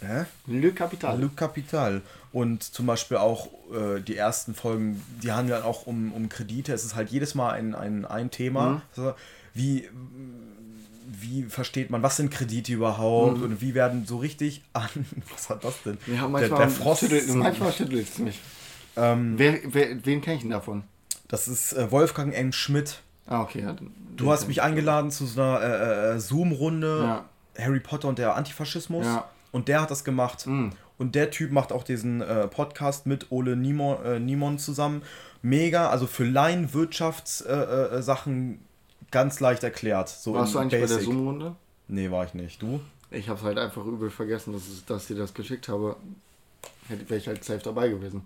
Hä? 0.00 0.24
Le 0.46 0.72
Capital. 0.72 1.20
Le 1.20 1.30
Capital. 1.36 2.00
Und 2.32 2.62
zum 2.62 2.86
Beispiel 2.86 3.18
auch 3.18 3.48
äh, 3.72 4.00
die 4.00 4.16
ersten 4.16 4.54
Folgen, 4.54 5.02
die 5.22 5.30
handeln 5.32 5.62
auch 5.62 5.86
um, 5.86 6.12
um 6.12 6.28
Kredite. 6.30 6.72
Es 6.72 6.84
ist 6.84 6.94
halt 6.94 7.10
jedes 7.10 7.34
Mal 7.34 7.50
ein, 7.52 7.74
ein, 7.74 8.04
ein 8.06 8.30
Thema. 8.30 8.66
Mhm. 8.70 8.82
Also, 8.96 9.14
wie, 9.54 9.88
wie 11.20 11.42
versteht 11.44 11.90
man, 11.90 12.02
was 12.02 12.16
sind 12.16 12.30
Kredite 12.30 12.72
überhaupt 12.72 13.40
und 13.42 13.60
wie 13.60 13.74
werden 13.74 14.06
so 14.06 14.16
richtig 14.18 14.62
an. 14.72 14.88
Was 15.32 15.50
hat 15.50 15.64
das 15.64 15.82
denn? 15.82 15.98
Mhm. 16.06 16.14
Ja, 16.14 16.28
manchmal, 16.28 16.48
der, 16.48 16.58
der 16.58 16.68
Frost. 16.70 17.00
schüttelt, 17.00 17.34
manchmal 17.34 17.72
schüttelt 17.72 18.08
es 18.08 18.18
mich. 18.18 18.40
Ähm, 18.96 19.34
Wer, 19.38 19.58
wer, 19.64 20.04
wen 20.04 20.20
kenne 20.20 20.36
ich 20.36 20.42
denn 20.42 20.50
davon? 20.50 20.84
das 21.28 21.48
ist 21.48 21.72
äh, 21.72 21.90
Wolfgang 21.90 22.34
N. 22.34 22.52
Schmidt. 22.52 23.00
Ah, 23.26 23.40
okay. 23.40 23.62
Ja, 23.62 23.74
Du 24.16 24.30
hast 24.30 24.48
mich 24.48 24.58
ich. 24.58 24.62
eingeladen 24.62 25.10
zu 25.10 25.24
so 25.24 25.40
einer 25.40 25.60
äh, 25.62 26.14
äh, 26.16 26.20
Zoom-Runde. 26.20 27.00
Ja. 27.02 27.24
Harry 27.58 27.80
Potter 27.80 28.08
und 28.08 28.18
der 28.18 28.34
Antifaschismus. 28.36 29.06
Ja. 29.06 29.24
Und 29.50 29.68
der 29.68 29.80
hat 29.82 29.90
das 29.90 30.04
gemacht. 30.04 30.46
Mhm. 30.46 30.72
Und 30.98 31.14
der 31.14 31.30
Typ 31.30 31.50
macht 31.52 31.72
auch 31.72 31.84
diesen 31.84 32.20
äh, 32.20 32.48
Podcast 32.48 33.06
mit 33.06 33.30
Ole 33.32 33.56
Nimon, 33.56 34.04
äh, 34.04 34.18
Nimon 34.20 34.58
zusammen. 34.58 35.02
Mega, 35.40 35.88
also 35.88 36.06
für 36.06 36.24
Laien 36.24 36.74
Ganz 39.12 39.38
leicht 39.40 39.62
erklärt. 39.62 40.08
So 40.08 40.34
Warst 40.34 40.54
du 40.54 40.58
eigentlich 40.58 40.72
bei 40.82 40.86
der 40.88 40.94
Basic. 40.96 41.04
Zoom-Runde? 41.04 41.54
Nee, 41.88 42.10
war 42.10 42.24
ich 42.24 42.34
nicht. 42.34 42.60
Du? 42.60 42.80
Ich 43.10 43.28
habe 43.28 43.40
halt 43.42 43.58
einfach 43.58 43.84
übel 43.84 44.10
vergessen, 44.10 44.52
dass, 44.54 44.66
es, 44.68 44.84
dass 44.84 45.02
ich 45.02 45.08
dir 45.08 45.16
das 45.22 45.34
geschickt 45.34 45.68
habe. 45.68 45.96
Hätte 46.88 47.08
wäre 47.08 47.20
ich 47.20 47.28
halt 47.28 47.44
safe 47.44 47.60
dabei 47.62 47.88
gewesen. 47.88 48.22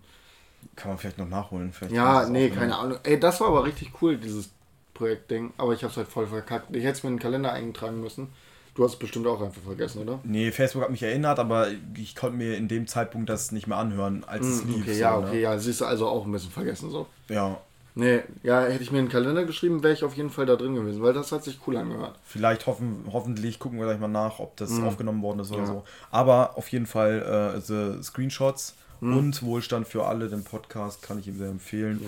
Kann 0.75 0.91
man 0.93 0.99
vielleicht 0.99 1.19
noch 1.19 1.29
nachholen. 1.29 1.73
Vielleicht 1.73 1.95
Ja, 1.95 2.23
ich 2.25 2.29
nee, 2.31 2.49
keine 2.49 2.77
aufnehmen. 2.77 2.95
Ahnung. 2.95 2.99
Ey, 3.05 3.21
das 3.21 3.41
war 3.41 3.49
aber 3.49 3.65
richtig 3.65 3.91
cool, 4.01 4.17
dieses 4.17 4.51
Projektding. 4.95 5.53
Aber 5.59 5.75
ich 5.75 5.83
habe 5.83 5.91
es 5.91 5.97
halt 5.97 6.09
voll 6.09 6.27
verkackt. 6.27 6.75
Ich 6.75 6.83
hätte 6.85 6.99
es 6.99 7.03
mir 7.03 7.11
in 7.11 7.17
den 7.17 7.23
Kalender 7.23 7.53
eingetragen 7.53 8.01
müssen. 8.01 8.29
Du 8.75 8.85
hast 8.85 8.93
es 8.95 8.99
bestimmt 8.99 9.27
auch 9.27 9.41
einfach 9.41 9.63
vergessen, 9.63 10.03
oder? 10.03 10.21
Nee, 10.23 10.53
Facebook 10.53 10.83
hat 10.83 10.91
mich 10.91 11.03
erinnert, 11.03 11.39
aber 11.39 11.69
ich 11.97 12.15
konnte 12.15 12.37
mir 12.37 12.57
in 12.57 12.69
dem 12.69 12.87
Zeitpunkt 12.87 13.29
das 13.31 13.51
nicht 13.51 13.67
mehr 13.67 13.79
anhören, 13.79 14.23
als 14.25 14.45
es 14.47 14.63
Hm, 14.63 14.69
lief. 14.69 14.83
okay, 14.83 14.95
so, 14.95 15.01
ja, 15.01 15.19
ne? 15.21 15.27
okay, 15.27 15.41
ja. 15.41 15.59
Siehst 15.59 15.81
du 15.81 15.87
also 15.87 16.07
auch 16.09 16.27
ein 16.27 16.33
bisschen 16.33 16.51
vergessen 16.51 16.91
so. 16.91 17.07
Ja, 17.29 17.59
Nee, 17.99 18.21
ja, 18.43 18.61
hätte 18.61 18.83
ich 18.83 18.93
mir 18.93 18.99
in 18.99 19.07
den 19.07 19.11
Kalender 19.11 19.45
geschrieben, 19.47 19.83
wäre 19.83 19.95
ich 19.95 20.05
auf 20.05 20.15
jeden 20.17 20.29
Fall 20.29 20.45
da 20.45 20.57
drin 20.57 20.75
gewesen, 20.75 21.03
weil 21.03 21.15
das 21.15 21.33
hat 21.33 21.43
sich 21.45 21.59
cool 21.67 21.79
angehört. 21.79 22.19
Vielleicht 22.25 22.67
hoffen, 22.67 23.07
hoffentlich 23.11 23.59
gucken 23.59 23.79
wir 23.79 23.87
gleich 23.87 23.99
mal 23.99 24.07
nach, 24.07 24.39
ob 24.39 24.55
das 24.59 24.71
aufgenommen 24.83 25.23
worden 25.23 25.41
ist 25.41 25.51
oder 25.51 25.63
Mhm. 25.63 25.67
Ja. 25.67 25.73
so. 25.73 25.85
Aber 26.11 26.59
auf 26.59 26.69
jeden 26.69 26.85
Fall 26.87 27.55
äh, 27.57 27.61
the 27.61 28.03
Screenshots 28.03 28.75
Mhm. 29.01 29.17
und 29.17 29.43
Wohlstand 29.43 29.89
für 29.89 30.05
alle, 30.07 30.29
den 30.29 30.45
Podcast 30.45 31.01
kann 31.01 31.19
ich 31.19 31.27
ihm 31.27 31.39
sehr 31.39 31.49
empfehlen. 31.49 32.01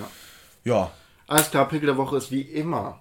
Ja. 0.64 0.72
Ja, 0.74 0.90
Alles 1.26 1.50
klar, 1.50 1.66
Pickel 1.68 1.86
der 1.86 1.96
Woche 1.96 2.16
ist 2.18 2.30
wie 2.30 2.42
immer 2.42 2.98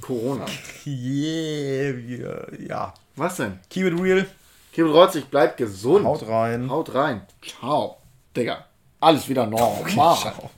Corona. 0.00 0.46
Yeah, 0.86 2.44
ja. 2.66 2.94
Was 3.16 3.36
denn? 3.36 3.58
Keep 3.70 3.86
it 3.92 4.00
real. 4.00 4.26
Kevin 4.72 4.92
Rotzig, 4.92 5.26
bleibt 5.30 5.58
gesund. 5.58 6.04
Haut 6.06 6.26
rein. 6.26 6.70
Haut 6.70 6.94
rein. 6.94 7.22
Ciao. 7.42 7.98
Digga. 8.34 8.64
Alles 9.00 9.28
wieder 9.28 9.46
normal. 9.46 9.84
Ciao. 9.90 10.50